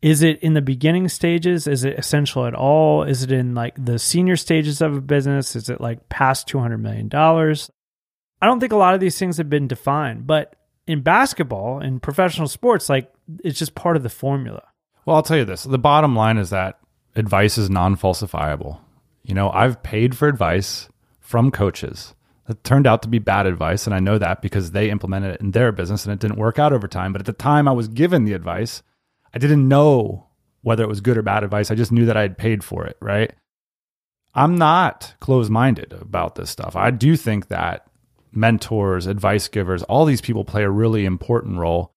Is 0.02 0.22
it 0.22 0.42
in 0.42 0.54
the 0.54 0.62
beginning 0.62 1.08
stages? 1.08 1.66
Is 1.66 1.84
it 1.84 1.98
essential 1.98 2.46
at 2.46 2.54
all? 2.54 3.02
Is 3.02 3.22
it 3.22 3.30
in 3.30 3.54
like 3.54 3.74
the 3.82 3.98
senior 3.98 4.36
stages 4.36 4.80
of 4.80 4.96
a 4.96 5.00
business? 5.00 5.54
Is 5.54 5.68
it 5.68 5.80
like 5.80 6.08
past 6.08 6.48
$200 6.48 6.80
million? 6.80 7.10
I 8.42 8.46
don't 8.46 8.60
think 8.60 8.72
a 8.72 8.76
lot 8.76 8.94
of 8.94 9.00
these 9.00 9.18
things 9.18 9.36
have 9.36 9.50
been 9.50 9.68
defined, 9.68 10.26
but 10.26 10.56
in 10.90 11.02
basketball 11.02 11.78
and 11.78 12.02
professional 12.02 12.48
sports, 12.48 12.88
like 12.88 13.12
it's 13.44 13.58
just 13.58 13.74
part 13.74 13.96
of 13.96 14.02
the 14.02 14.08
formula. 14.08 14.62
Well, 15.06 15.16
I'll 15.16 15.22
tell 15.22 15.36
you 15.38 15.44
this: 15.44 15.64
the 15.64 15.78
bottom 15.78 16.16
line 16.16 16.36
is 16.38 16.50
that 16.50 16.78
advice 17.14 17.58
is 17.58 17.70
non-falsifiable. 17.70 18.78
You 19.22 19.34
know, 19.34 19.50
I've 19.50 19.82
paid 19.82 20.16
for 20.16 20.28
advice 20.28 20.88
from 21.20 21.50
coaches 21.50 22.14
that 22.46 22.64
turned 22.64 22.86
out 22.86 23.02
to 23.02 23.08
be 23.08 23.18
bad 23.18 23.46
advice, 23.46 23.86
and 23.86 23.94
I 23.94 24.00
know 24.00 24.18
that 24.18 24.42
because 24.42 24.72
they 24.72 24.90
implemented 24.90 25.34
it 25.34 25.40
in 25.40 25.52
their 25.52 25.70
business 25.70 26.04
and 26.04 26.12
it 26.12 26.18
didn't 26.18 26.38
work 26.38 26.58
out 26.58 26.72
over 26.72 26.88
time. 26.88 27.12
But 27.12 27.22
at 27.22 27.26
the 27.26 27.32
time 27.32 27.68
I 27.68 27.72
was 27.72 27.88
given 27.88 28.24
the 28.24 28.32
advice, 28.32 28.82
I 29.32 29.38
didn't 29.38 29.68
know 29.68 30.26
whether 30.62 30.82
it 30.82 30.88
was 30.88 31.00
good 31.00 31.16
or 31.16 31.22
bad 31.22 31.44
advice. 31.44 31.70
I 31.70 31.76
just 31.76 31.92
knew 31.92 32.06
that 32.06 32.16
I 32.16 32.22
had 32.22 32.36
paid 32.36 32.64
for 32.64 32.84
it, 32.84 32.96
right? 33.00 33.32
I'm 34.34 34.56
not 34.56 35.14
closed 35.20 35.50
minded 35.50 35.92
about 35.92 36.34
this 36.34 36.50
stuff. 36.50 36.76
I 36.76 36.90
do 36.90 37.16
think 37.16 37.48
that 37.48 37.86
mentors, 38.32 39.06
advice 39.06 39.48
givers, 39.48 39.82
all 39.84 40.04
these 40.04 40.20
people 40.20 40.44
play 40.44 40.62
a 40.62 40.70
really 40.70 41.04
important 41.04 41.58
role. 41.58 41.94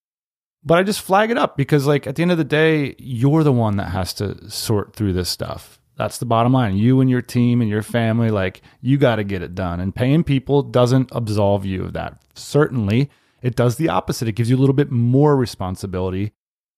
But 0.64 0.78
I 0.78 0.84
just 0.84 1.02
flag 1.02 1.30
it 1.30 1.38
up 1.38 1.58
because, 1.58 1.86
like, 1.86 2.08
at 2.08 2.16
the 2.16 2.22
end 2.22 2.32
of 2.32 2.38
the 2.38 2.44
day, 2.44 2.96
you're 2.98 3.44
the 3.44 3.52
one 3.52 3.78
that 3.78 3.90
has 3.90 4.14
to 4.16 4.50
sort 4.50 4.96
through 4.96 5.14
this 5.14 5.30
stuff. 5.30 5.80
That's 5.98 6.18
the 6.18 6.26
bottom 6.26 6.54
line. 6.54 6.78
You 6.78 7.02
and 7.02 7.10
your 7.10 7.22
team 7.22 7.62
and 7.62 7.70
your 7.70 7.84
family, 7.84 8.32
like, 8.32 8.62
you 8.82 8.98
got 8.98 9.18
to 9.18 9.24
get 9.24 9.42
it 9.42 9.56
done. 9.56 9.80
And 9.80 9.94
paying 9.94 10.24
people 10.24 10.64
doesn't 10.64 11.10
absolve 11.12 11.66
you 11.66 11.84
of 11.84 11.94
that. 11.94 12.22
Certainly, 12.34 13.10
it 13.42 13.56
does 13.56 13.76
the 13.76 13.90
opposite. 13.90 14.28
It 14.28 14.34
gives 14.34 14.50
you 14.50 14.56
a 14.56 14.60
little 14.62 14.74
bit 14.74 14.90
more 14.90 15.36
responsibility 15.36 16.32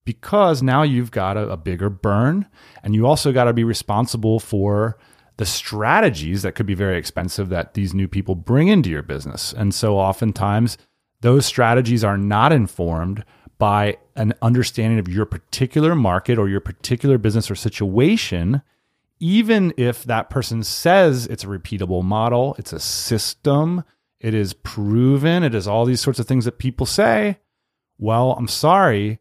because 0.03 0.63
now 0.63 0.83
you've 0.83 1.11
got 1.11 1.37
a, 1.37 1.49
a 1.49 1.57
bigger 1.57 1.89
burn 1.89 2.47
and 2.83 2.95
you 2.95 3.05
also 3.05 3.31
got 3.31 3.45
to 3.45 3.53
be 3.53 3.63
responsible 3.63 4.39
for 4.39 4.97
the 5.37 5.45
strategies 5.45 6.41
that 6.43 6.55
could 6.55 6.65
be 6.65 6.73
very 6.73 6.97
expensive 6.97 7.49
that 7.49 7.73
these 7.73 7.93
new 7.93 8.07
people 8.07 8.35
bring 8.35 8.67
into 8.67 8.89
your 8.89 9.03
business. 9.03 9.53
And 9.53 9.73
so 9.73 9.97
oftentimes 9.97 10.77
those 11.21 11.45
strategies 11.45 12.03
are 12.03 12.17
not 12.17 12.53
informed 12.53 13.23
by 13.57 13.97
an 14.15 14.33
understanding 14.41 14.99
of 14.99 15.07
your 15.07 15.25
particular 15.25 15.95
market 15.95 16.37
or 16.37 16.47
your 16.49 16.59
particular 16.59 17.17
business 17.17 17.49
or 17.49 17.55
situation, 17.55 18.61
even 19.19 19.73
if 19.77 20.03
that 20.03 20.29
person 20.29 20.63
says 20.63 21.25
it's 21.27 21.43
a 21.43 21.47
repeatable 21.47 22.03
model, 22.03 22.55
it's 22.59 22.73
a 22.73 22.79
system, 22.79 23.83
it 24.19 24.33
is 24.33 24.53
proven, 24.53 25.43
it 25.43 25.55
is 25.55 25.67
all 25.67 25.85
these 25.85 26.01
sorts 26.01 26.19
of 26.19 26.27
things 26.27 26.45
that 26.45 26.59
people 26.59 26.85
say, 26.85 27.37
well, 27.97 28.31
I'm 28.33 28.47
sorry. 28.47 29.19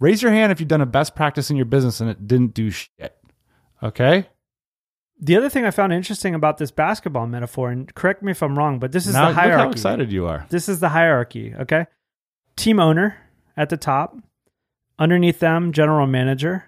Raise 0.00 0.22
your 0.22 0.32
hand 0.32 0.50
if 0.50 0.60
you've 0.60 0.68
done 0.68 0.80
a 0.80 0.86
best 0.86 1.14
practice 1.14 1.50
in 1.50 1.56
your 1.56 1.66
business 1.66 2.00
and 2.00 2.10
it 2.10 2.26
didn't 2.26 2.54
do 2.54 2.70
shit. 2.70 3.16
Okay? 3.82 4.28
The 5.22 5.36
other 5.36 5.50
thing 5.50 5.64
I 5.64 5.70
found 5.70 5.92
interesting 5.92 6.34
about 6.34 6.56
this 6.56 6.70
basketball 6.70 7.26
metaphor, 7.26 7.70
and 7.70 7.94
correct 7.94 8.22
me 8.22 8.32
if 8.32 8.42
I'm 8.42 8.56
wrong, 8.56 8.78
but 8.78 8.92
this 8.92 9.06
is 9.06 9.14
now, 9.14 9.28
the 9.28 9.34
hierarchy. 9.34 9.56
Look 9.56 9.66
how 9.66 9.70
excited 9.70 10.12
you 10.12 10.26
are. 10.26 10.46
This 10.48 10.68
is 10.68 10.80
the 10.80 10.88
hierarchy, 10.88 11.54
okay? 11.60 11.86
Team 12.56 12.80
owner 12.80 13.18
at 13.56 13.68
the 13.68 13.76
top, 13.76 14.16
underneath 14.98 15.38
them, 15.38 15.72
general 15.72 16.06
manager, 16.06 16.64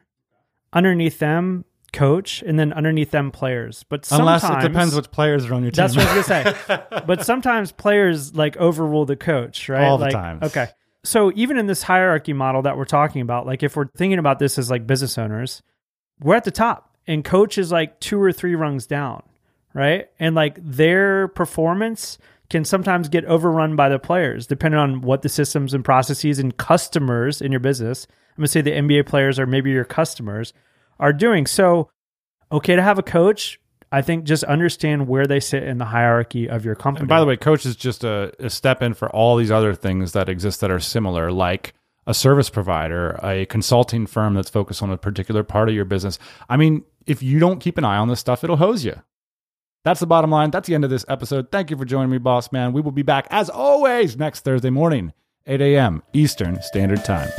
underneath 0.72 1.18
them, 1.18 1.64
coach, 1.92 2.42
and 2.42 2.58
then 2.58 2.72
underneath 2.72 3.10
them, 3.10 3.30
players. 3.30 3.84
But 3.88 4.10
unless 4.10 4.44
it 4.44 4.60
depends 4.60 4.94
which 4.94 5.10
players 5.10 5.46
are 5.46 5.54
on 5.54 5.62
your 5.62 5.70
team. 5.70 5.76
That's 5.76 5.96
what 5.96 6.06
I 6.06 6.16
was 6.16 6.28
gonna 6.28 6.54
say. 6.66 6.84
but 7.06 7.24
sometimes 7.24 7.72
players 7.72 8.34
like 8.34 8.56
overrule 8.56 9.06
the 9.06 9.16
coach, 9.16 9.68
right? 9.68 9.84
All 9.84 9.98
the 9.98 10.10
time. 10.10 10.40
Okay. 10.42 10.68
So 11.04 11.32
even 11.34 11.58
in 11.58 11.66
this 11.66 11.82
hierarchy 11.82 12.32
model 12.32 12.62
that 12.62 12.76
we're 12.76 12.84
talking 12.84 13.22
about, 13.22 13.46
like 13.46 13.62
if 13.62 13.76
we're 13.76 13.88
thinking 13.96 14.18
about 14.18 14.38
this 14.38 14.58
as 14.58 14.70
like 14.70 14.86
business 14.86 15.18
owners, 15.18 15.62
we're 16.20 16.36
at 16.36 16.44
the 16.44 16.50
top, 16.50 16.91
and 17.06 17.24
coach 17.24 17.58
is 17.58 17.72
like 17.72 17.98
two 18.00 18.20
or 18.20 18.32
three 18.32 18.54
rungs 18.54 18.86
down, 18.86 19.22
right? 19.74 20.08
And 20.18 20.34
like 20.34 20.58
their 20.62 21.28
performance 21.28 22.18
can 22.50 22.64
sometimes 22.64 23.08
get 23.08 23.24
overrun 23.24 23.76
by 23.76 23.88
the 23.88 23.98
players, 23.98 24.46
depending 24.46 24.78
on 24.78 25.00
what 25.00 25.22
the 25.22 25.28
systems 25.28 25.74
and 25.74 25.84
processes 25.84 26.38
and 26.38 26.56
customers 26.56 27.40
in 27.40 27.50
your 27.50 27.60
business. 27.60 28.06
I'm 28.30 28.42
gonna 28.42 28.48
say 28.48 28.60
the 28.60 28.72
NBA 28.72 29.06
players 29.06 29.38
or 29.38 29.46
maybe 29.46 29.70
your 29.70 29.84
customers 29.84 30.52
are 31.00 31.12
doing. 31.12 31.46
So, 31.46 31.90
okay 32.52 32.76
to 32.76 32.82
have 32.82 32.98
a 32.98 33.02
coach. 33.02 33.58
I 33.90 34.00
think 34.00 34.24
just 34.24 34.44
understand 34.44 35.06
where 35.06 35.26
they 35.26 35.40
sit 35.40 35.64
in 35.64 35.76
the 35.76 35.84
hierarchy 35.84 36.48
of 36.48 36.64
your 36.64 36.74
company. 36.74 37.02
And 37.02 37.08
by 37.08 37.20
the 37.20 37.26
way, 37.26 37.36
coach 37.36 37.66
is 37.66 37.76
just 37.76 38.04
a, 38.04 38.32
a 38.38 38.48
step 38.48 38.82
in 38.82 38.94
for 38.94 39.10
all 39.10 39.36
these 39.36 39.50
other 39.50 39.74
things 39.74 40.12
that 40.12 40.30
exist 40.30 40.60
that 40.60 40.70
are 40.70 40.80
similar, 40.80 41.30
like 41.30 41.74
a 42.06 42.14
service 42.14 42.48
provider, 42.48 43.18
a 43.22 43.44
consulting 43.46 44.06
firm 44.06 44.34
that's 44.34 44.48
focused 44.48 44.82
on 44.82 44.90
a 44.90 44.96
particular 44.96 45.42
part 45.42 45.68
of 45.68 45.74
your 45.74 45.84
business. 45.84 46.18
I 46.48 46.56
mean, 46.56 46.84
if 47.06 47.22
you 47.22 47.38
don't 47.38 47.60
keep 47.60 47.78
an 47.78 47.84
eye 47.84 47.96
on 47.96 48.08
this 48.08 48.20
stuff, 48.20 48.44
it'll 48.44 48.56
hose 48.56 48.84
you. 48.84 49.00
That's 49.84 50.00
the 50.00 50.06
bottom 50.06 50.30
line. 50.30 50.50
That's 50.50 50.68
the 50.68 50.74
end 50.74 50.84
of 50.84 50.90
this 50.90 51.04
episode. 51.08 51.50
Thank 51.50 51.70
you 51.70 51.76
for 51.76 51.84
joining 51.84 52.10
me, 52.10 52.18
boss 52.18 52.52
man. 52.52 52.72
We 52.72 52.80
will 52.80 52.92
be 52.92 53.02
back 53.02 53.26
as 53.30 53.50
always 53.50 54.16
next 54.16 54.44
Thursday 54.44 54.70
morning, 54.70 55.12
8 55.46 55.60
a.m. 55.60 56.02
Eastern 56.12 56.62
Standard 56.62 57.04
Time. 57.04 57.30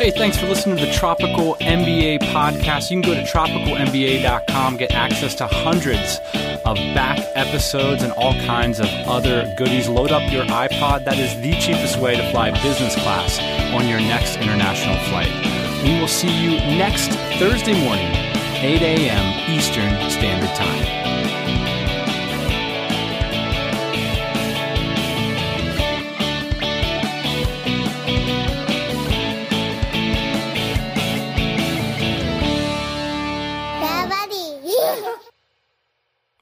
Hey, 0.00 0.10
thanks 0.12 0.38
for 0.38 0.46
listening 0.46 0.78
to 0.78 0.86
the 0.86 0.92
Tropical 0.92 1.56
MBA 1.56 2.20
podcast. 2.32 2.90
You 2.90 3.02
can 3.02 3.10
go 3.10 3.14
to 3.14 3.22
tropicalmba.com, 3.22 4.78
get 4.78 4.92
access 4.92 5.34
to 5.34 5.46
hundreds 5.46 6.18
of 6.64 6.76
back 6.94 7.18
episodes 7.34 8.02
and 8.02 8.10
all 8.12 8.32
kinds 8.46 8.80
of 8.80 8.86
other 9.06 9.52
goodies. 9.58 9.90
Load 9.90 10.10
up 10.10 10.32
your 10.32 10.44
iPod. 10.44 11.04
That 11.04 11.18
is 11.18 11.34
the 11.42 11.52
cheapest 11.60 11.98
way 11.98 12.16
to 12.16 12.30
fly 12.30 12.50
business 12.62 12.94
class 12.94 13.38
on 13.74 13.86
your 13.88 14.00
next 14.00 14.36
international 14.36 14.96
flight. 15.10 15.59
We 15.82 15.98
will 15.98 16.08
see 16.08 16.28
you 16.28 16.50
next 16.76 17.08
Thursday 17.38 17.72
morning, 17.84 18.12
8 18.62 18.82
a.m. 18.82 19.50
Eastern 19.50 20.10
Standard 20.10 20.54
Time. 20.54 21.00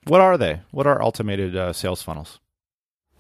What 0.09 0.23
are 0.23 0.39
they? 0.39 0.63
What 0.71 0.87
are 0.87 1.03
automated 1.03 1.55
uh, 1.55 1.73
sales 1.75 2.03
funnels? 2.03 2.41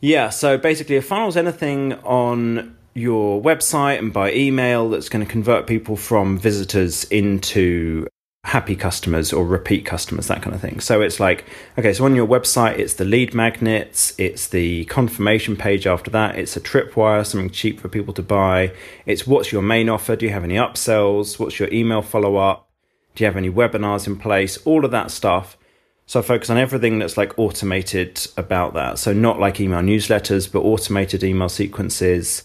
Yeah, 0.01 0.31
so 0.31 0.57
basically, 0.57 0.97
a 0.97 1.03
funnel 1.03 1.29
is 1.29 1.37
anything 1.37 1.93
on 2.05 2.78
your 2.99 3.41
website 3.41 3.99
and 3.99 4.13
by 4.13 4.33
email 4.33 4.91
that's 4.91 5.09
going 5.09 5.25
to 5.25 5.31
convert 5.31 5.67
people 5.67 5.97
from 5.97 6.39
visitors 6.39 7.05
into 7.05 8.07
happy 8.45 8.77
customers 8.77 9.33
or 9.33 9.45
repeat 9.45 9.85
customers, 9.85 10.29
that 10.29 10.43
kind 10.43 10.55
of 10.55 10.61
thing. 10.61 10.81
So 10.81 11.03
it's 11.03 11.21
like, 11.21 11.45
okay, 11.79 11.93
so 11.93 12.05
on 12.05 12.15
your 12.15 12.27
website, 12.27 12.79
it's 12.79 12.95
the 12.95 13.05
lead 13.05 13.35
magnets, 13.35 14.15
it's 14.19 14.49
the 14.49 14.85
confirmation 14.87 15.57
page 15.57 15.87
after 15.87 16.11
that, 16.13 16.39
it's 16.39 16.57
a 16.57 16.61
tripwire, 16.61 17.27
something 17.27 17.51
cheap 17.51 17.79
for 17.79 17.89
people 17.89 18.15
to 18.15 18.23
buy, 18.23 18.73
it's 19.05 19.27
what's 19.27 19.53
your 19.53 19.63
main 19.63 19.89
offer, 19.89 20.17
do 20.17 20.25
you 20.25 20.33
have 20.33 20.45
any 20.45 20.55
upsells, 20.55 21.39
what's 21.39 21.59
your 21.59 21.71
email 21.73 22.01
follow 22.01 22.37
up, 22.37 22.71
do 23.15 23.25
you 23.25 23.27
have 23.27 23.37
any 23.37 23.51
webinars 23.51 24.07
in 24.07 24.17
place, 24.17 24.57
all 24.65 24.85
of 24.85 24.93
that 24.93 25.11
stuff. 25.11 25.59
So 26.07 26.21
I 26.21 26.23
focus 26.23 26.49
on 26.49 26.57
everything 26.57 27.01
that's 27.01 27.19
like 27.19 27.39
automated 27.39 28.27
about 28.39 28.73
that. 28.75 28.99
So 28.99 29.13
not 29.13 29.39
like 29.39 29.61
email 29.61 29.81
newsletters, 29.81 30.51
but 30.51 30.61
automated 30.61 31.23
email 31.23 31.51
sequences, 31.51 32.45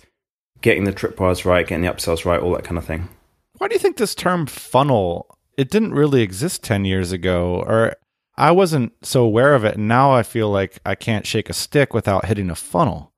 getting 0.64 0.86
the 0.86 0.94
tripwires 0.94 1.46
right, 1.46 1.68
getting 1.68 1.84
the 1.84 1.92
upsells 1.92 2.26
right, 2.26 2.42
all 2.42 2.54
that 2.54 2.64
kind 2.64 2.80
of 2.80 2.86
thing. 2.86 3.08
Why 3.60 3.68
do 3.68 3.76
you 3.76 3.80
think 3.80 3.98
this 3.98 4.16
term 4.16 4.48
funnel 4.48 5.28
it 5.56 5.70
didn't 5.70 5.94
really 5.94 6.24
exist 6.24 6.64
10 6.64 6.84
years 6.86 7.12
ago 7.12 7.64
or 7.68 7.96
I 8.36 8.50
wasn't 8.50 8.94
so 9.06 9.24
aware 9.24 9.54
of 9.54 9.64
it 9.64 9.76
and 9.76 9.88
now 9.88 10.12
I 10.12 10.24
feel 10.24 10.50
like 10.50 10.80
I 10.84 10.96
can't 10.96 11.28
shake 11.28 11.50
a 11.50 11.54
stick 11.54 11.94
without 11.94 12.26
hitting 12.26 12.50
a 12.50 12.56
funnel. 12.56 13.14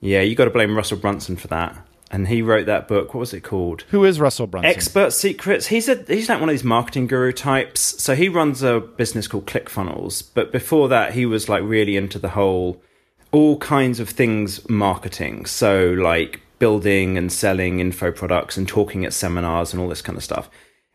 Yeah, 0.00 0.22
you 0.22 0.34
got 0.34 0.46
to 0.46 0.50
blame 0.50 0.76
Russell 0.76 0.98
Brunson 0.98 1.36
for 1.36 1.46
that. 1.48 1.76
And 2.10 2.28
he 2.28 2.40
wrote 2.40 2.64
that 2.66 2.88
book. 2.88 3.12
What 3.12 3.20
was 3.20 3.34
it 3.34 3.42
called? 3.42 3.82
Who 3.90 4.04
is 4.04 4.18
Russell 4.18 4.46
Brunson? 4.46 4.70
Expert 4.70 5.12
Secrets. 5.12 5.66
He's 5.66 5.90
a 5.90 6.02
he's 6.08 6.28
like 6.28 6.40
one 6.40 6.48
of 6.48 6.54
these 6.54 6.64
marketing 6.64 7.06
guru 7.06 7.32
types. 7.32 8.02
So 8.02 8.14
he 8.14 8.30
runs 8.30 8.62
a 8.62 8.80
business 8.80 9.28
called 9.28 9.46
ClickFunnels. 9.46 10.30
But 10.32 10.50
before 10.50 10.88
that, 10.88 11.12
he 11.12 11.26
was 11.26 11.50
like 11.50 11.62
really 11.62 11.98
into 11.98 12.18
the 12.18 12.30
whole 12.30 12.82
all 13.30 13.58
kinds 13.58 14.00
of 14.00 14.08
things 14.08 14.66
marketing. 14.70 15.44
So 15.44 15.90
like 15.90 16.40
building 16.58 17.16
and 17.16 17.32
selling 17.32 17.80
info 17.80 18.10
products 18.12 18.56
and 18.56 18.66
talking 18.66 19.04
at 19.04 19.12
seminars 19.12 19.72
and 19.72 19.80
all 19.80 19.88
this 19.88 20.02
kind 20.02 20.16
of 20.16 20.24
stuff. 20.24 20.50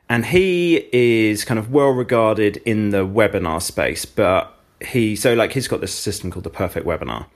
And 0.09 0.25
he 0.25 0.89
is 0.91 1.45
kind 1.45 1.59
of 1.59 1.71
well 1.71 1.89
regarded 1.89 2.57
in 2.57 2.89
the 2.89 3.05
webinar 3.05 3.61
space, 3.61 4.05
but 4.05 4.57
he 4.85 5.15
so 5.15 5.33
like 5.33 5.53
he's 5.53 5.67
got 5.67 5.81
this 5.81 5.93
system 5.93 6.29
called 6.29 6.43
the 6.43 6.49
Perfect 6.49 6.85
Webinar 6.85 7.27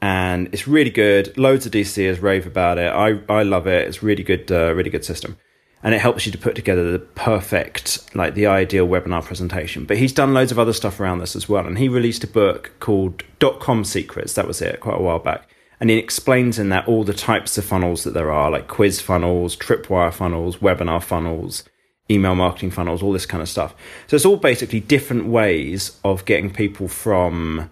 and 0.00 0.48
it's 0.52 0.68
really 0.68 0.90
good. 0.90 1.36
Loads 1.36 1.66
of 1.66 1.72
DCers 1.72 2.22
rave 2.22 2.46
about 2.46 2.78
it. 2.78 2.92
I, 2.92 3.20
I 3.28 3.42
love 3.42 3.66
it. 3.66 3.88
It's 3.88 4.02
really 4.02 4.22
good, 4.22 4.50
uh, 4.50 4.72
really 4.74 4.90
good 4.90 5.04
system, 5.04 5.36
and 5.82 5.94
it 5.94 6.00
helps 6.00 6.24
you 6.24 6.32
to 6.32 6.38
put 6.38 6.54
together 6.54 6.92
the 6.92 6.98
perfect, 6.98 8.14
like 8.14 8.34
the 8.34 8.46
ideal 8.46 8.86
webinar 8.86 9.24
presentation. 9.24 9.84
But 9.84 9.96
he's 9.98 10.12
done 10.12 10.34
loads 10.34 10.52
of 10.52 10.58
other 10.58 10.72
stuff 10.72 11.00
around 11.00 11.18
this 11.18 11.34
as 11.34 11.48
well, 11.48 11.66
and 11.66 11.78
he 11.78 11.88
released 11.88 12.24
a 12.24 12.28
book 12.28 12.72
called 12.80 13.24
Dot 13.38 13.60
Com 13.60 13.84
Secrets. 13.84 14.34
That 14.34 14.46
was 14.46 14.62
it, 14.62 14.80
quite 14.80 14.98
a 14.98 15.02
while 15.02 15.18
back, 15.18 15.48
and 15.80 15.90
he 15.90 15.96
explains 15.96 16.58
in 16.58 16.70
that 16.70 16.88
all 16.88 17.04
the 17.04 17.14
types 17.14 17.56
of 17.56 17.64
funnels 17.64 18.04
that 18.04 18.14
there 18.14 18.32
are, 18.32 18.50
like 18.50 18.68
quiz 18.68 19.00
funnels, 19.00 19.56
tripwire 19.56 20.12
funnels, 20.12 20.56
webinar 20.56 21.02
funnels. 21.02 21.64
Email 22.10 22.34
marketing 22.34 22.70
funnels, 22.70 23.02
all 23.02 23.12
this 23.12 23.26
kind 23.26 23.42
of 23.42 23.50
stuff. 23.50 23.74
So 24.06 24.16
it's 24.16 24.24
all 24.24 24.38
basically 24.38 24.80
different 24.80 25.26
ways 25.26 25.98
of 26.02 26.24
getting 26.24 26.50
people 26.50 26.88
from 26.88 27.68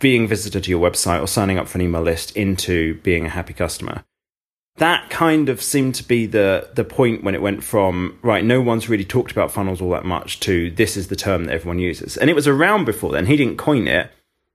being 0.00 0.26
visitor 0.26 0.60
to 0.60 0.70
your 0.70 0.90
website 0.90 1.22
or 1.22 1.28
signing 1.28 1.58
up 1.58 1.68
for 1.68 1.78
an 1.78 1.82
email 1.82 2.02
list 2.02 2.36
into 2.36 2.94
being 3.02 3.26
a 3.26 3.30
happy 3.30 3.52
customer. 3.52 4.04
That 4.78 5.10
kind 5.10 5.48
of 5.48 5.60
seemed 5.60 5.96
to 5.96 6.04
be 6.04 6.26
the 6.26 6.70
the 6.74 6.84
point 6.84 7.24
when 7.24 7.34
it 7.34 7.42
went 7.42 7.64
from 7.64 8.18
right, 8.22 8.44
no 8.44 8.60
one's 8.60 8.88
really 8.88 9.04
talked 9.04 9.32
about 9.32 9.50
funnels 9.50 9.80
all 9.80 9.90
that 9.90 10.04
much 10.04 10.38
to 10.40 10.70
this 10.70 10.96
is 10.96 11.08
the 11.08 11.16
term 11.16 11.44
that 11.44 11.54
everyone 11.54 11.80
uses. 11.80 12.16
And 12.16 12.30
it 12.30 12.34
was 12.34 12.46
around 12.46 12.84
before 12.84 13.10
then. 13.10 13.26
He 13.26 13.36
didn't 13.36 13.58
coin 13.58 13.88
it, 13.88 14.10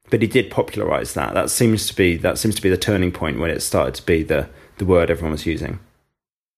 but 0.10 0.22
he 0.22 0.28
did 0.28 0.52
popularize 0.52 1.14
that. 1.14 1.34
That 1.34 1.50
seems 1.50 1.88
to 1.88 1.96
be 1.96 2.18
that 2.18 2.38
seems 2.38 2.56
to 2.56 2.62
be 2.62 2.70
the 2.70 2.78
turning 2.78 3.12
point 3.12 3.40
when 3.40 3.50
it 3.50 3.62
started 3.62 3.96
to 3.96 4.06
be 4.06 4.24
the 4.24 4.50
the 4.78 4.86
word 4.86 5.10
everyone 5.10 5.32
was 5.32 5.46
using. 5.46 5.80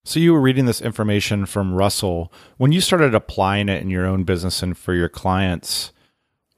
So 0.04 0.20
you 0.20 0.32
were 0.32 0.40
reading 0.40 0.66
this 0.66 0.80
information 0.80 1.46
from 1.46 1.74
Russell. 1.74 2.32
When 2.58 2.70
you 2.70 2.80
started 2.80 3.14
applying 3.14 3.68
it 3.68 3.82
in 3.82 3.90
your 3.90 4.06
own 4.06 4.22
business 4.22 4.62
and 4.62 4.78
for 4.78 4.94
your 4.94 5.08
clients, 5.08 5.92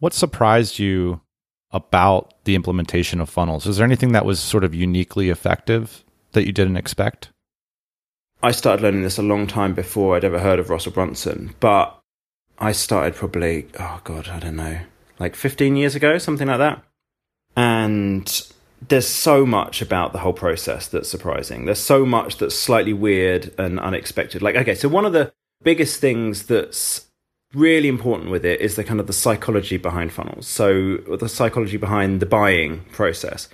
what 0.00 0.12
surprised 0.12 0.78
you 0.78 1.22
about 1.70 2.34
the 2.44 2.54
implementation 2.54 3.20
of 3.20 3.30
funnels? 3.30 3.66
Is 3.66 3.76
there 3.76 3.86
anything 3.86 4.12
that 4.12 4.26
was 4.26 4.40
sort 4.40 4.64
of 4.64 4.74
uniquely 4.74 5.30
effective 5.30 6.04
that 6.32 6.46
you 6.46 6.52
didn't 6.52 6.76
expect? 6.76 7.30
I 8.42 8.52
started 8.52 8.82
learning 8.82 9.02
this 9.02 9.18
a 9.18 9.22
long 9.22 9.46
time 9.46 9.74
before 9.74 10.16
I'd 10.16 10.24
ever 10.24 10.38
heard 10.38 10.58
of 10.58 10.70
Russell 10.70 10.92
Brunson, 10.92 11.54
but 11.58 11.98
I 12.58 12.72
started 12.72 13.14
probably, 13.14 13.66
oh 13.80 14.00
God, 14.04 14.28
I 14.28 14.38
don't 14.38 14.56
know, 14.56 14.80
like 15.18 15.34
15 15.34 15.76
years 15.76 15.94
ago, 15.94 16.18
something 16.18 16.48
like 16.48 16.58
that. 16.58 16.82
And 17.56 18.42
there's 18.86 19.08
so 19.08 19.44
much 19.44 19.82
about 19.82 20.12
the 20.12 20.20
whole 20.20 20.32
process 20.32 20.88
that's 20.88 21.08
surprising. 21.08 21.64
There's 21.64 21.80
so 21.80 22.06
much 22.06 22.38
that's 22.38 22.54
slightly 22.54 22.92
weird 22.92 23.52
and 23.58 23.80
unexpected. 23.80 24.42
Like, 24.42 24.54
okay, 24.56 24.74
so 24.74 24.88
one 24.88 25.04
of 25.04 25.12
the 25.12 25.32
biggest 25.62 26.00
things 26.00 26.46
that's 26.46 27.06
really 27.54 27.88
important 27.88 28.30
with 28.30 28.44
it 28.44 28.60
is 28.60 28.76
the 28.76 28.84
kind 28.84 29.00
of 29.00 29.06
the 29.06 29.12
psychology 29.12 29.76
behind 29.76 30.12
funnels. 30.12 30.46
So 30.46 30.98
the 30.98 31.28
psychology 31.28 31.76
behind 31.76 32.20
the 32.20 32.26
buying 32.26 32.84
process. 32.92 33.48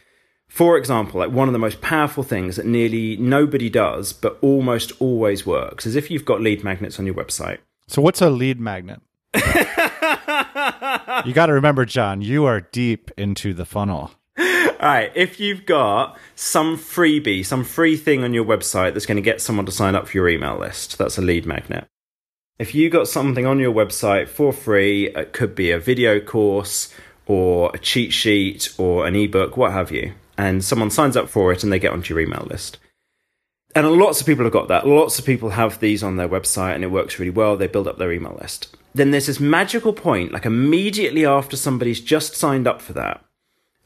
For 0.49 0.77
example, 0.77 1.21
like 1.21 1.31
one 1.31 1.49
of 1.49 1.53
the 1.53 1.59
most 1.59 1.81
powerful 1.81 2.23
things 2.23 2.57
that 2.57 2.67
nearly 2.67 3.17
nobody 3.17 3.71
does, 3.71 4.13
but 4.13 4.39
almost 4.41 4.93
always 5.01 5.47
works, 5.47 5.87
is 5.87 5.97
if 5.97 6.11
you've 6.11 6.25
got 6.25 6.41
lead 6.41 6.63
magnets 6.63 6.99
on 6.99 7.07
your 7.07 7.15
website 7.15 7.59
So, 7.89 8.03
what's 8.03 8.21
a 8.21 8.31
lead 8.31 8.61
magnet? 8.61 9.01
you 11.25 11.33
got 11.33 11.47
to 11.47 11.53
remember, 11.55 11.85
John, 11.85 12.21
you 12.23 12.45
are 12.45 12.61
deep 12.61 13.11
into 13.17 13.55
the 13.55 13.65
funnel. 13.65 14.13
All 14.85 14.91
right, 14.91 15.13
if 15.15 15.41
you've 15.41 15.65
got 15.65 16.19
some 16.35 16.77
freebie, 16.77 17.47
some 17.47 17.65
free 17.65 17.97
thing 17.97 18.23
on 18.23 18.35
your 18.35 18.45
website 18.45 18.93
that's 18.93 19.07
going 19.07 19.17
to 19.17 19.23
get 19.23 19.41
someone 19.41 19.67
to 19.67 19.73
sign 19.73 19.95
up 19.95 20.09
for 20.09 20.17
your 20.17 20.29
email 20.29 20.59
list, 20.59 20.99
that's 20.99 21.17
a 21.17 21.23
lead 21.23 21.47
magnet. 21.47 21.87
If 22.59 22.75
you 22.75 22.91
got 22.91 23.09
something 23.09 23.47
on 23.47 23.59
your 23.59 23.73
website 23.73 24.29
for 24.29 24.53
free, 24.53 25.09
it 25.09 25.33
could 25.33 25.55
be 25.55 25.71
a 25.71 25.79
video 25.79 26.21
course 26.21 26.95
or 27.27 27.71
a 27.75 27.79
cheat 27.79 28.13
sheet 28.13 28.75
or 28.77 29.07
an 29.07 29.17
ebook, 29.17 29.57
what 29.57 29.73
have 29.73 29.91
you, 29.91 30.13
and 30.37 30.65
someone 30.65 30.91
signs 30.91 31.17
up 31.17 31.29
for 31.29 31.53
it 31.53 31.65
and 31.65 31.73
they 31.73 31.79
get 31.79 31.93
onto 31.93 32.15
your 32.15 32.21
email 32.21 32.47
list. 32.49 32.79
And 33.75 33.91
lots 33.93 34.21
of 34.21 34.27
people 34.27 34.45
have 34.45 34.53
got 34.53 34.69
that. 34.69 34.87
Lots 34.87 35.19
of 35.19 35.25
people 35.25 35.51
have 35.51 35.81
these 35.81 36.03
on 36.03 36.17
their 36.17 36.29
website 36.29 36.75
and 36.75 36.85
it 36.85 36.91
works 36.91 37.19
really 37.19 37.31
well. 37.31 37.57
They 37.57 37.67
build 37.67 37.89
up 37.89 37.99
their 37.99 38.13
email 38.13 38.39
list. 38.41 38.77
Then 38.95 39.11
there's 39.11 39.27
this 39.27 39.41
magical 39.41 39.93
point, 39.93 40.33
like 40.33 40.47
immediately 40.47 41.27
after 41.27 41.57
somebody's 41.57 42.01
just 42.01 42.37
signed 42.37 42.69
up 42.69 42.81
for 42.81 42.93
that, 42.93 43.25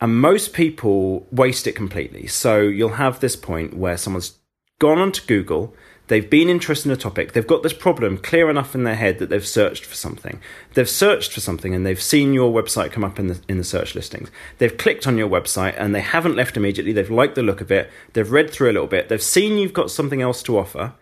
and 0.01 0.21
most 0.21 0.53
people 0.53 1.27
waste 1.33 1.67
it 1.67 1.73
completely. 1.73 2.27
So 2.27 2.61
you'll 2.61 2.91
have 2.91 3.21
this 3.21 3.35
point 3.35 3.75
where 3.75 3.97
someone's 3.97 4.39
gone 4.79 4.99
onto 4.99 5.25
Google, 5.25 5.75
they've 6.09 6.29
been 6.29 6.51
interested 6.51 6.91
in 6.91 6.93
a 6.93 6.97
topic, 6.97 7.33
they've 7.33 7.47
got 7.47 7.63
this 7.63 7.73
problem 7.73 8.19
clear 8.19 8.51
enough 8.51 8.75
in 8.75 8.85
their 8.85 8.95
head 8.97 9.19
that 9.19 9.31
they've 9.31 9.47
searched 9.47 9.87
for 9.87 9.95
something. 9.95 10.41
They've 10.75 10.89
searched 10.89 11.33
for 11.33 11.41
something 11.41 11.75
and 11.75 11.87
they've 11.87 12.01
seen 12.01 12.35
your 12.35 12.53
website 12.53 12.93
come 12.93 13.05
up 13.05 13.19
in 13.19 13.29
the 13.29 13.41
in 13.49 13.57
the 13.57 13.65
search 13.65 13.95
listings. 13.95 14.31
They've 14.59 14.77
clicked 14.77 15.07
on 15.07 15.17
your 15.17 15.29
website 15.29 15.75
and 15.79 15.95
they 15.95 16.03
haven't 16.03 16.37
left 16.37 16.59
immediately. 16.59 16.93
They've 16.93 17.11
liked 17.11 17.35
the 17.35 17.43
look 17.43 17.63
of 17.63 17.73
it. 17.73 17.91
They've 18.13 18.31
read 18.31 18.51
through 18.51 18.71
a 18.71 18.77
little 18.77 18.87
bit. 18.87 19.09
They've 19.09 19.23
seen 19.23 19.57
you've 19.57 19.73
got 19.73 19.91
something 19.91 20.21
else 20.21 20.43
to 20.45 20.59
offer. 20.59 20.93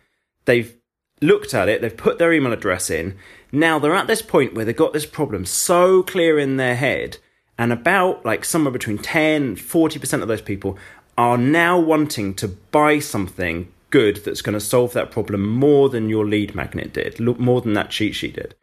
They've 0.45 0.77
looked 1.21 1.55
at 1.55 1.69
it, 1.69 1.81
they've 1.81 1.97
put 1.97 2.19
their 2.19 2.33
email 2.33 2.53
address 2.53 2.91
in. 2.91 3.17
Now 3.57 3.79
they're 3.79 3.95
at 3.95 4.07
this 4.07 4.21
point 4.21 4.53
where 4.53 4.67
they've 4.67 4.77
got 4.77 4.93
this 4.93 5.07
problem 5.07 5.47
so 5.47 6.03
clear 6.03 6.39
in 6.39 6.59
their 6.59 6.77
head 6.77 7.17
and 7.57 7.73
about 7.73 8.23
like 8.23 8.45
somewhere 8.45 8.71
between 8.71 8.99
10 8.99 9.43
and 9.43 9.57
40% 9.57 10.21
of 10.21 10.29
those 10.29 10.43
people 10.43 10.77
are 11.17 11.39
now 11.39 11.81
wanting 11.81 12.35
to 12.35 12.49
buy 12.49 12.99
something 12.99 13.73
good 13.89 14.17
that's 14.27 14.43
going 14.43 14.53
to 14.53 14.61
solve 14.61 14.93
that 14.93 15.11
problem 15.11 15.49
more 15.49 15.89
than 15.89 16.11
your 16.11 16.27
lead 16.27 16.55
magnet 16.55 16.93
did, 16.93 17.19
more 17.19 17.63
than 17.63 17.73
that 17.73 17.89
cheat 17.89 18.15
sheet 18.15 18.35
did. 18.35 18.55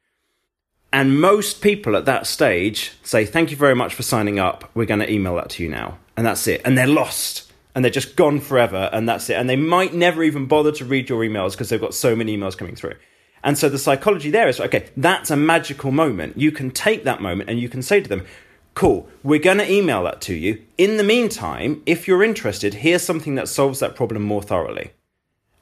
And 0.92 1.20
most 1.20 1.64
people 1.64 1.96
at 1.96 2.06
that 2.06 2.28
stage 2.28 2.92
say, 3.02 3.26
Thank 3.26 3.50
you 3.50 3.58
very 3.58 3.74
much 3.74 3.96
for 3.96 4.04
signing 4.04 4.38
up. 4.38 4.70
We're 4.76 4.86
going 4.86 5.00
to 5.00 5.12
email 5.12 5.38
that 5.38 5.50
to 5.52 5.64
you 5.64 5.70
now. 5.70 5.98
And 6.16 6.28
that's 6.28 6.46
it. 6.48 6.62
And 6.64 6.78
they're 6.78 6.86
lost. 6.86 7.52
And 7.74 7.84
they're 7.84 7.92
just 7.92 8.16
gone 8.16 8.40
forever. 8.40 8.92
And 8.94 9.10
that's 9.10 9.28
it. 9.32 9.34
And 9.34 9.50
they 9.50 9.56
might 9.56 9.96
never 9.96 10.22
even 10.22 10.46
bother 10.46 10.72
to 10.74 10.86
read 10.86 11.10
your 11.10 11.24
emails 11.24 11.54
because 11.54 11.70
they've 11.70 11.82
got 11.82 11.96
so 11.96 12.16
many 12.16 12.38
emails 12.38 12.56
coming 12.56 12.76
through. 12.76 12.94
And 13.44 13.58
so 13.58 13.70
the 13.70 13.78
psychology 13.78 14.30
there 14.30 14.48
is 14.48 14.60
okay, 14.60 14.90
that's 14.96 15.32
a 15.32 15.36
magical 15.36 15.92
moment. 15.92 16.38
You 16.38 16.52
can 16.52 16.72
take 16.72 17.04
that 17.04 17.22
moment 17.22 17.50
and 17.50 17.60
you 17.60 17.70
can 17.70 17.82
say 17.82 18.02
to 18.02 18.10
them, 18.10 18.26
Cool, 18.74 19.08
we're 19.22 19.40
going 19.40 19.60
to 19.60 19.72
email 19.72 20.04
that 20.04 20.22
to 20.22 20.34
you. 20.34 20.64
In 20.78 20.98
the 20.98 21.04
meantime, 21.04 21.84
if 21.86 22.08
you're 22.08 22.24
interested, 22.24 22.76
here's 22.76 23.04
something 23.04 23.36
that 23.36 23.48
solves 23.48 23.80
that 23.80 23.96
problem 23.96 24.24
more 24.24 24.42
thoroughly. 24.42 24.92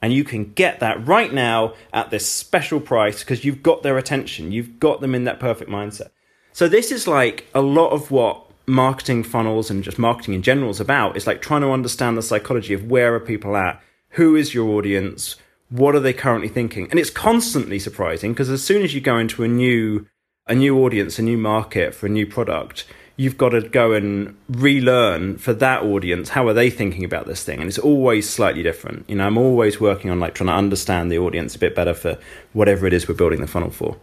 And 0.02 0.14
you 0.14 0.24
can 0.24 0.54
get 0.54 0.80
that 0.80 1.06
right 1.06 1.32
now 1.32 1.74
at 1.94 2.10
this 2.10 2.26
special 2.26 2.80
price 2.80 3.20
because 3.20 3.44
you've 3.44 3.62
got 3.62 3.84
their 3.84 3.98
attention. 3.98 4.52
You've 4.52 4.80
got 4.80 5.02
them 5.02 5.14
in 5.14 5.26
that 5.26 5.40
perfect 5.40 5.70
mindset. 5.70 6.10
So, 6.54 6.68
this 6.68 6.92
is 6.92 7.08
like 7.08 7.48
a 7.54 7.62
lot 7.62 7.90
of 7.90 8.12
what 8.12 8.46
marketing 8.66 9.24
funnels 9.24 9.70
and 9.70 9.84
just 9.84 10.00
marketing 10.00 10.34
in 10.34 10.42
general 10.42 10.70
is 10.70 10.80
about. 10.80 11.16
It's 11.16 11.28
like 11.28 11.42
trying 11.42 11.62
to 11.62 11.72
understand 11.72 12.18
the 12.18 12.22
psychology 12.22 12.74
of 12.74 12.90
where 12.90 13.14
are 13.14 13.20
people 13.20 13.56
at? 13.56 13.82
Who 14.12 14.36
is 14.36 14.54
your 14.54 14.70
audience? 14.70 15.36
What 15.72 15.95
are 15.95 15.99
they 15.99 16.13
currently 16.13 16.49
thinking? 16.49 16.88
And 16.91 16.99
it's 16.99 17.09
constantly 17.09 17.80
surprising 17.80 18.34
because 18.34 18.49
as 18.49 18.63
soon 18.63 18.84
as 18.84 18.93
you 18.93 19.01
go 19.01 19.17
into 19.17 19.43
a 19.43 19.47
new 19.47 20.05
a 20.47 20.53
new 20.53 20.84
audience, 20.84 21.17
a 21.17 21.22
new 21.22 21.38
market 21.38 21.95
for 21.95 22.07
a 22.07 22.09
new 22.09 22.28
product, 22.28 22.86
you've 23.15 23.38
got 23.38 23.49
to 23.49 23.61
go 23.61 23.93
and 23.93 24.36
relearn 24.49 25.38
for 25.38 25.53
that 25.53 25.84
audience 25.84 26.30
how 26.30 26.47
are 26.47 26.53
they 26.53 26.69
thinking 26.69 27.05
about 27.05 27.26
this 27.26 27.43
thing? 27.43 27.59
And 27.59 27.69
it's 27.69 27.78
always 27.78 28.30
slightly 28.30 28.63
different. 28.63 29.09
You 29.09 29.15
know 29.15 29.28
i'm 29.28 29.38
always 29.38 29.80
working 29.80 30.11
on 30.11 30.19
like 30.19 30.36
trying 30.36 30.47
to 30.47 30.53
understand 30.53 31.11
the 31.11 31.19
audience 31.19 31.55
a 31.55 31.59
bit 31.59 31.76
better 31.76 31.93
for 31.93 32.17
whatever 32.53 32.86
it 32.86 32.93
is 32.93 33.07
we're 33.07 33.15
building 33.15 33.41
the 33.41 33.47
funnel 33.47 33.69
for. 33.69 33.97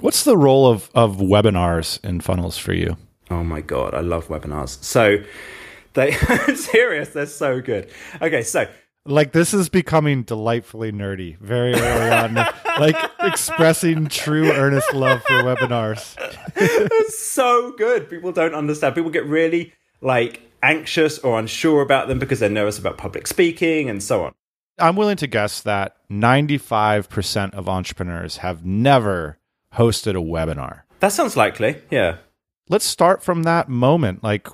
What's 0.00 0.24
the 0.24 0.36
role 0.36 0.66
of 0.66 0.90
of 0.94 1.16
webinars 1.16 2.02
in 2.04 2.20
funnels 2.20 2.56
for 2.56 2.72
you? 2.72 2.96
Oh 3.30 3.44
my 3.44 3.60
god 3.60 3.94
i 3.94 4.00
love 4.00 4.28
webinars. 4.28 4.82
So 4.82 5.18
they 5.94 6.12
serious 6.54 7.10
they're 7.10 7.26
so 7.26 7.60
good. 7.60 7.90
Okay 8.22 8.42
so 8.42 8.66
like 9.04 9.32
this 9.32 9.52
is 9.52 9.68
becoming 9.68 10.22
delightfully 10.22 10.92
nerdy. 10.92 11.38
Very 11.38 11.74
early 11.74 12.10
on 12.10 12.34
like 12.78 12.96
expressing 13.20 14.06
true 14.06 14.50
earnest 14.52 14.92
love 14.94 15.22
for 15.22 15.42
webinars. 15.42 16.16
It's 16.54 17.18
so 17.18 17.72
good. 17.72 18.08
People 18.08 18.32
don't 18.32 18.54
understand. 18.54 18.94
People 18.94 19.10
get 19.10 19.26
really 19.26 19.72
like 20.00 20.42
anxious 20.62 21.18
or 21.18 21.38
unsure 21.38 21.82
about 21.82 22.08
them 22.08 22.18
because 22.18 22.40
they're 22.40 22.48
nervous 22.48 22.78
about 22.78 22.98
public 22.98 23.26
speaking 23.26 23.90
and 23.90 24.02
so 24.02 24.24
on. 24.24 24.32
I'm 24.78 24.96
willing 24.96 25.16
to 25.18 25.26
guess 25.26 25.60
that 25.62 25.96
95% 26.10 27.54
of 27.54 27.68
entrepreneurs 27.68 28.38
have 28.38 28.64
never 28.64 29.38
hosted 29.74 30.12
a 30.12 30.22
webinar. 30.22 30.82
That 31.00 31.12
sounds 31.12 31.36
likely 31.36 31.82
yeah. 31.90 32.18
Let's 32.68 32.84
start 32.84 33.22
from 33.22 33.42
that 33.42 33.68
moment. 33.68 34.22
Like 34.22 34.48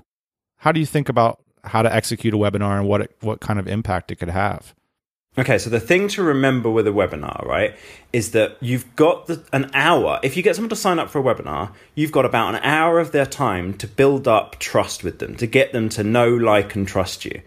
how 0.57 0.73
do 0.73 0.81
you 0.81 0.87
think 0.87 1.09
about 1.09 1.43
how 1.69 1.83
to 1.83 1.95
execute 1.95 2.35
a 2.35 2.37
webinar 2.37 2.79
and 2.79 2.89
what 2.89 3.03
it, 3.03 3.17
what 3.21 3.41
kind 3.41 3.59
of 3.59 3.69
impact 3.69 4.11
it 4.11 4.17
could 4.17 4.31
have. 4.31 4.75
Okay, 5.39 5.57
so 5.59 5.71
the 5.71 5.79
thing 5.79 6.09
to 6.09 6.23
remember 6.25 6.69
with 6.69 6.89
a 6.89 6.91
webinar, 6.91 7.45
right, 7.47 7.77
is 8.13 8.33
that 8.33 8.57
you've 8.61 8.97
got 8.97 9.29
the, 9.29 9.45
an 9.53 9.71
hour. 9.73 10.19
If 10.25 10.37
you 10.37 10.43
get 10.43 10.57
someone 10.57 10.71
to 10.71 10.77
sign 10.77 10.99
up 10.99 11.11
for 11.11 11.21
a 11.21 11.23
webinar, 11.23 11.73
you've 11.95 12.11
got 12.11 12.25
about 12.25 12.57
an 12.57 12.61
hour 12.65 12.99
of 12.99 13.13
their 13.13 13.27
time 13.27 13.75
to 13.75 13.87
build 13.87 14.27
up 14.27 14.59
trust 14.59 15.05
with 15.05 15.21
them, 15.21 15.37
to 15.37 15.47
get 15.47 15.73
them 15.73 15.89
to 15.91 16.03
know, 16.03 16.29
like, 16.29 16.75
and 16.75 16.89
trust 16.89 17.25
you. 17.25 17.41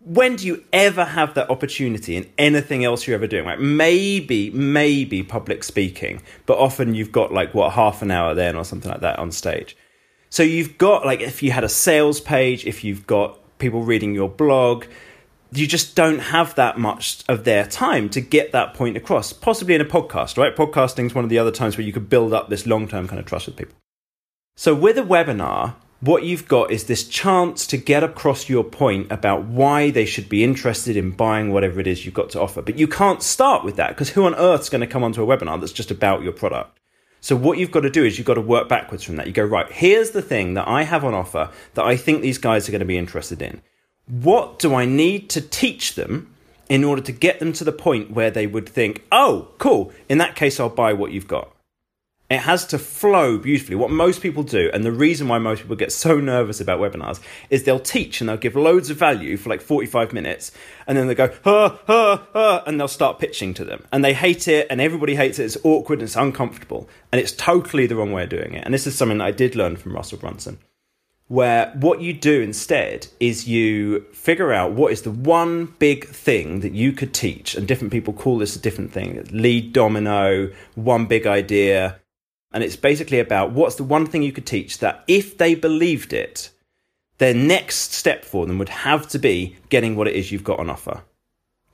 When 0.00 0.36
do 0.36 0.46
you 0.46 0.64
ever 0.72 1.04
have 1.04 1.34
that 1.34 1.50
opportunity 1.50 2.16
in 2.16 2.30
anything 2.38 2.82
else 2.82 3.06
you're 3.06 3.16
ever 3.16 3.26
doing? 3.26 3.44
Right? 3.44 3.60
Maybe, 3.60 4.48
maybe 4.50 5.22
public 5.22 5.64
speaking, 5.64 6.22
but 6.46 6.56
often 6.56 6.94
you've 6.94 7.12
got 7.12 7.30
like 7.30 7.52
what 7.52 7.74
half 7.74 8.00
an 8.00 8.10
hour 8.10 8.32
then 8.32 8.56
or 8.56 8.64
something 8.64 8.90
like 8.90 9.00
that 9.00 9.18
on 9.18 9.32
stage. 9.32 9.76
So 10.30 10.42
you've 10.42 10.78
got 10.78 11.04
like 11.04 11.20
if 11.20 11.42
you 11.42 11.50
had 11.52 11.64
a 11.64 11.68
sales 11.68 12.20
page, 12.20 12.64
if 12.64 12.84
you've 12.84 13.06
got 13.06 13.38
people 13.58 13.82
reading 13.82 14.14
your 14.14 14.28
blog, 14.28 14.84
you 15.52 15.66
just 15.66 15.96
don't 15.96 16.18
have 16.18 16.54
that 16.56 16.78
much 16.78 17.24
of 17.28 17.44
their 17.44 17.66
time 17.66 18.08
to 18.10 18.20
get 18.20 18.52
that 18.52 18.74
point 18.74 18.96
across. 18.96 19.32
Possibly 19.32 19.74
in 19.74 19.80
a 19.80 19.84
podcast, 19.84 20.36
right? 20.36 20.54
Podcasting 20.54 21.06
is 21.06 21.14
one 21.14 21.24
of 21.24 21.30
the 21.30 21.38
other 21.38 21.50
times 21.50 21.76
where 21.76 21.86
you 21.86 21.92
could 21.92 22.10
build 22.10 22.32
up 22.32 22.48
this 22.48 22.66
long 22.66 22.88
term 22.88 23.08
kind 23.08 23.18
of 23.18 23.26
trust 23.26 23.46
with 23.46 23.56
people. 23.56 23.74
So 24.56 24.74
with 24.74 24.98
a 24.98 25.02
webinar, 25.02 25.74
what 26.00 26.22
you've 26.22 26.46
got 26.46 26.70
is 26.70 26.84
this 26.84 27.08
chance 27.08 27.66
to 27.68 27.76
get 27.76 28.04
across 28.04 28.48
your 28.48 28.62
point 28.62 29.10
about 29.10 29.44
why 29.44 29.90
they 29.90 30.04
should 30.04 30.28
be 30.28 30.44
interested 30.44 30.96
in 30.96 31.10
buying 31.10 31.52
whatever 31.52 31.80
it 31.80 31.86
is 31.86 32.04
you've 32.04 32.14
got 32.14 32.30
to 32.30 32.40
offer. 32.40 32.62
But 32.62 32.78
you 32.78 32.86
can't 32.86 33.22
start 33.22 33.64
with 33.64 33.76
that 33.76 33.90
because 33.90 34.10
who 34.10 34.24
on 34.24 34.34
earth 34.34 34.62
is 34.62 34.68
going 34.68 34.80
to 34.80 34.86
come 34.86 35.02
onto 35.02 35.22
a 35.22 35.26
webinar 35.26 35.58
that's 35.58 35.72
just 35.72 35.90
about 35.90 36.22
your 36.22 36.32
product? 36.32 36.78
So 37.20 37.36
what 37.36 37.58
you've 37.58 37.70
got 37.70 37.80
to 37.80 37.90
do 37.90 38.04
is 38.04 38.16
you've 38.16 38.26
got 38.26 38.34
to 38.34 38.40
work 38.40 38.68
backwards 38.68 39.02
from 39.02 39.16
that. 39.16 39.26
You 39.26 39.32
go, 39.32 39.44
right, 39.44 39.70
here's 39.70 40.10
the 40.10 40.22
thing 40.22 40.54
that 40.54 40.68
I 40.68 40.84
have 40.84 41.04
on 41.04 41.14
offer 41.14 41.50
that 41.74 41.84
I 41.84 41.96
think 41.96 42.22
these 42.22 42.38
guys 42.38 42.68
are 42.68 42.72
going 42.72 42.80
to 42.80 42.86
be 42.86 42.98
interested 42.98 43.42
in. 43.42 43.60
What 44.06 44.58
do 44.58 44.74
I 44.74 44.84
need 44.84 45.28
to 45.30 45.40
teach 45.40 45.94
them 45.94 46.34
in 46.68 46.84
order 46.84 47.02
to 47.02 47.12
get 47.12 47.40
them 47.40 47.52
to 47.54 47.64
the 47.64 47.72
point 47.72 48.10
where 48.12 48.30
they 48.30 48.46
would 48.46 48.68
think, 48.68 49.04
oh, 49.10 49.48
cool, 49.58 49.92
in 50.08 50.18
that 50.18 50.36
case, 50.36 50.60
I'll 50.60 50.68
buy 50.68 50.92
what 50.92 51.12
you've 51.12 51.28
got? 51.28 51.52
It 52.30 52.40
has 52.40 52.66
to 52.66 52.78
flow 52.78 53.38
beautifully. 53.38 53.74
What 53.76 53.90
most 53.90 54.20
people 54.20 54.42
do, 54.42 54.70
and 54.74 54.84
the 54.84 54.92
reason 54.92 55.28
why 55.28 55.38
most 55.38 55.62
people 55.62 55.76
get 55.76 55.92
so 55.92 56.20
nervous 56.20 56.60
about 56.60 56.78
webinars, 56.78 57.20
is 57.48 57.64
they'll 57.64 57.80
teach 57.80 58.20
and 58.20 58.28
they'll 58.28 58.36
give 58.36 58.54
loads 58.54 58.90
of 58.90 58.98
value 58.98 59.38
for 59.38 59.48
like 59.48 59.62
45 59.62 60.12
minutes, 60.12 60.52
and 60.86 60.98
then 60.98 61.06
they 61.06 61.14
go, 61.14 61.32
ha, 61.44 61.80
ha, 61.86 62.26
ha, 62.34 62.62
and 62.66 62.78
they'll 62.78 62.86
start 62.86 63.18
pitching 63.18 63.54
to 63.54 63.64
them. 63.64 63.82
And 63.90 64.04
they 64.04 64.12
hate 64.12 64.46
it, 64.46 64.66
and 64.68 64.78
everybody 64.78 65.14
hates 65.14 65.38
it. 65.38 65.44
It's 65.44 65.56
awkward 65.64 66.00
and 66.00 66.06
it's 66.06 66.16
uncomfortable. 66.16 66.86
And 67.10 67.18
it's 67.18 67.32
totally 67.32 67.86
the 67.86 67.96
wrong 67.96 68.12
way 68.12 68.24
of 68.24 68.28
doing 68.28 68.52
it. 68.52 68.62
And 68.62 68.74
this 68.74 68.86
is 68.86 68.94
something 68.94 69.18
that 69.18 69.24
I 69.24 69.30
did 69.30 69.56
learn 69.56 69.76
from 69.76 69.94
Russell 69.94 70.18
Brunson, 70.18 70.58
where 71.28 71.72
what 71.76 72.02
you 72.02 72.12
do 72.12 72.42
instead 72.42 73.06
is 73.20 73.48
you 73.48 74.00
figure 74.12 74.52
out 74.52 74.72
what 74.72 74.92
is 74.92 75.00
the 75.00 75.10
one 75.10 75.74
big 75.78 76.06
thing 76.06 76.60
that 76.60 76.74
you 76.74 76.92
could 76.92 77.14
teach, 77.14 77.54
and 77.54 77.66
different 77.66 77.90
people 77.90 78.12
call 78.12 78.36
this 78.36 78.54
a 78.54 78.60
different 78.60 78.92
thing 78.92 79.26
lead 79.30 79.72
domino, 79.72 80.50
one 80.74 81.06
big 81.06 81.26
idea 81.26 81.98
and 82.52 82.64
it's 82.64 82.76
basically 82.76 83.20
about 83.20 83.52
what's 83.52 83.76
the 83.76 83.84
one 83.84 84.06
thing 84.06 84.22
you 84.22 84.32
could 84.32 84.46
teach 84.46 84.78
that 84.78 85.04
if 85.06 85.36
they 85.38 85.54
believed 85.54 86.12
it, 86.12 86.50
their 87.18 87.34
next 87.34 87.92
step 87.92 88.24
for 88.24 88.46
them 88.46 88.58
would 88.58 88.68
have 88.68 89.08
to 89.08 89.18
be 89.18 89.56
getting 89.68 89.96
what 89.96 90.08
it 90.08 90.14
is 90.14 90.32
you've 90.32 90.44
got 90.44 90.60
on 90.60 90.70
offer. 90.70 91.02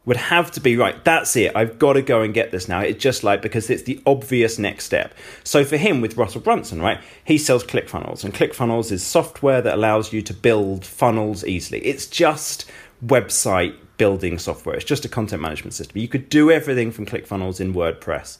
Would 0.07 0.17
have 0.19 0.51
to 0.53 0.61
be, 0.61 0.77
right, 0.77 1.03
that's 1.03 1.35
it. 1.35 1.57
I've 1.57 1.79
got 1.79 1.95
to 1.95 2.03
go 2.03 2.21
and 2.21 2.35
get 2.35 2.51
this 2.51 2.69
now. 2.69 2.81
It's 2.81 3.03
just 3.03 3.25
like, 3.25 3.41
because 3.41 3.71
it's 3.71 3.85
the 3.85 4.03
obvious 4.05 4.59
next 4.59 4.85
step. 4.85 5.15
So 5.45 5.65
for 5.65 5.79
him, 5.79 6.03
with 6.03 6.19
Russell 6.19 6.43
Brunson, 6.43 6.83
right, 6.83 7.01
he 7.25 7.39
sells 7.39 7.65
ClickFunnels, 7.65 8.23
and 8.23 8.35
ClickFunnels 8.35 8.93
is 8.93 9.03
software 9.03 9.63
that 9.63 9.75
allows 9.75 10.13
you 10.13 10.21
to 10.21 10.35
build 10.35 10.85
funnels 10.85 11.43
easily. 11.45 11.81
It's 11.81 12.07
just 12.07 12.71
website 13.05 13.77
building 13.97 14.39
software. 14.39 14.75
It's 14.77 14.85
just 14.85 15.07
a 15.07 15.09
content 15.09 15.41
management 15.41 15.73
system. 15.73 15.99
You 15.99 16.09
could 16.09 16.29
do 16.29 16.51
everything 16.51 16.91
from 16.91 17.07
ClickFunnels 17.07 17.61
in 17.61 17.73
WordPress 17.73 18.39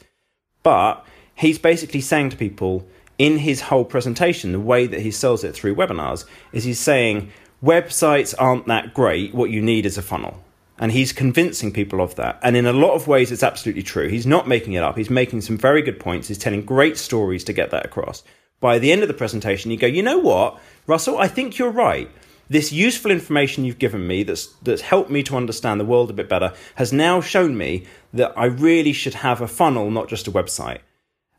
But 0.65 1.07
he's 1.35 1.59
basically 1.59 2.01
saying 2.01 2.31
to 2.31 2.37
people 2.37 2.87
in 3.19 3.39
his 3.39 3.63
whole 3.63 3.85
presentation, 3.85 4.53
the 4.53 4.61
way 4.61 4.87
that 4.87 5.01
he 5.01 5.11
sells 5.11 5.45
it 5.45 5.55
through 5.55 5.77
webinars, 5.77 6.25
is 6.53 6.65
he's 6.65 6.81
saying 6.81 7.31
websites 7.63 8.35
aren't 8.39 8.67
that 8.67 8.95
great. 8.95 9.35
What 9.35 9.51
you 9.51 9.63
need 9.63 9.87
is 9.87 9.97
a 9.97 10.03
funnel. 10.03 10.43
And 10.79 10.91
he's 10.91 11.13
convincing 11.13 11.73
people 11.73 12.01
of 12.01 12.17
that. 12.17 12.41
And 12.43 12.57
in 12.57 12.67
a 12.67 12.73
lot 12.73 12.95
of 12.95 13.07
ways, 13.07 13.31
it's 13.31 13.45
absolutely 13.45 13.85
true. 13.85 14.09
He's 14.09 14.27
not 14.27 14.49
making 14.49 14.73
it 14.73 14.83
up. 14.83 14.97
He's 14.97 15.11
making 15.11 15.43
some 15.43 15.57
very 15.57 15.83
good 15.83 16.01
points. 16.01 16.27
He's 16.27 16.39
telling 16.39 16.65
great 16.65 16.99
stories 16.99 17.45
to 17.45 17.53
get 17.53 17.71
that 17.71 17.87
across. 17.87 18.25
By 18.61 18.81
the 18.81 18.91
end 18.91 19.03
of 19.03 19.09
the 19.09 19.15
presentation, 19.15 19.71
you 19.71 19.77
go, 19.77 19.87
you 19.87 20.03
know 20.03 20.19
what, 20.19 20.59
Russell, 20.87 21.19
I 21.19 21.29
think 21.29 21.59
you're 21.59 21.71
right. 21.71 22.11
This 22.49 22.73
useful 22.73 23.11
information 23.11 23.65
you've 23.65 23.79
given 23.79 24.07
me 24.07 24.23
that's, 24.25 24.47
that's 24.63 24.83
helped 24.83 25.11
me 25.11 25.23
to 25.25 25.37
understand 25.37 25.81
the 25.81 25.85
world 25.85 26.11
a 26.11 26.15
bit 26.15 26.29
better 26.29 26.53
has 26.75 26.93
now 26.93 27.21
shown 27.21 27.57
me 27.57 27.87
that 28.13 28.37
I 28.37 28.47
really 28.47 28.93
should 28.93 29.15
have 29.15 29.41
a 29.41 29.49
funnel, 29.49 29.91
not 29.91 30.09
just 30.09 30.27
a 30.27 30.33
website. 30.33 30.81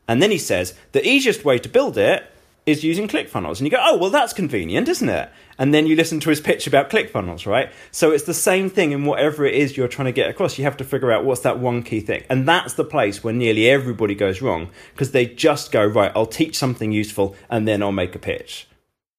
And 0.08 0.22
then 0.22 0.30
he 0.30 0.38
says, 0.38 0.74
the 0.92 1.06
easiest 1.06 1.44
way 1.44 1.58
to 1.58 1.68
build 1.68 1.98
it 1.98 2.30
is 2.66 2.82
using 2.82 3.06
ClickFunnels. 3.06 3.58
And 3.58 3.60
you 3.60 3.70
go, 3.70 3.80
oh, 3.80 3.96
well, 3.96 4.10
that's 4.10 4.32
convenient, 4.32 4.88
isn't 4.88 5.08
it? 5.08 5.30
And 5.56 5.72
then 5.72 5.86
you 5.86 5.94
listen 5.94 6.18
to 6.20 6.30
his 6.30 6.40
pitch 6.40 6.66
about 6.66 6.90
ClickFunnels, 6.90 7.46
right? 7.46 7.70
So 7.92 8.10
it's 8.10 8.24
the 8.24 8.34
same 8.34 8.68
thing 8.68 8.90
in 8.90 9.04
whatever 9.04 9.46
it 9.46 9.54
is 9.54 9.76
you're 9.76 9.86
trying 9.86 10.06
to 10.06 10.12
get 10.12 10.28
across. 10.28 10.58
You 10.58 10.64
have 10.64 10.76
to 10.78 10.84
figure 10.84 11.12
out 11.12 11.24
what's 11.24 11.42
that 11.42 11.60
one 11.60 11.84
key 11.84 12.00
thing. 12.00 12.24
And 12.28 12.46
that's 12.46 12.74
the 12.74 12.84
place 12.84 13.22
where 13.22 13.32
nearly 13.32 13.68
everybody 13.68 14.16
goes 14.16 14.42
wrong 14.42 14.70
because 14.92 15.12
they 15.12 15.26
just 15.26 15.70
go, 15.70 15.84
right, 15.84 16.10
I'll 16.16 16.26
teach 16.26 16.58
something 16.58 16.90
useful 16.90 17.36
and 17.48 17.68
then 17.68 17.82
I'll 17.82 17.92
make 17.92 18.16
a 18.16 18.18
pitch. 18.18 18.66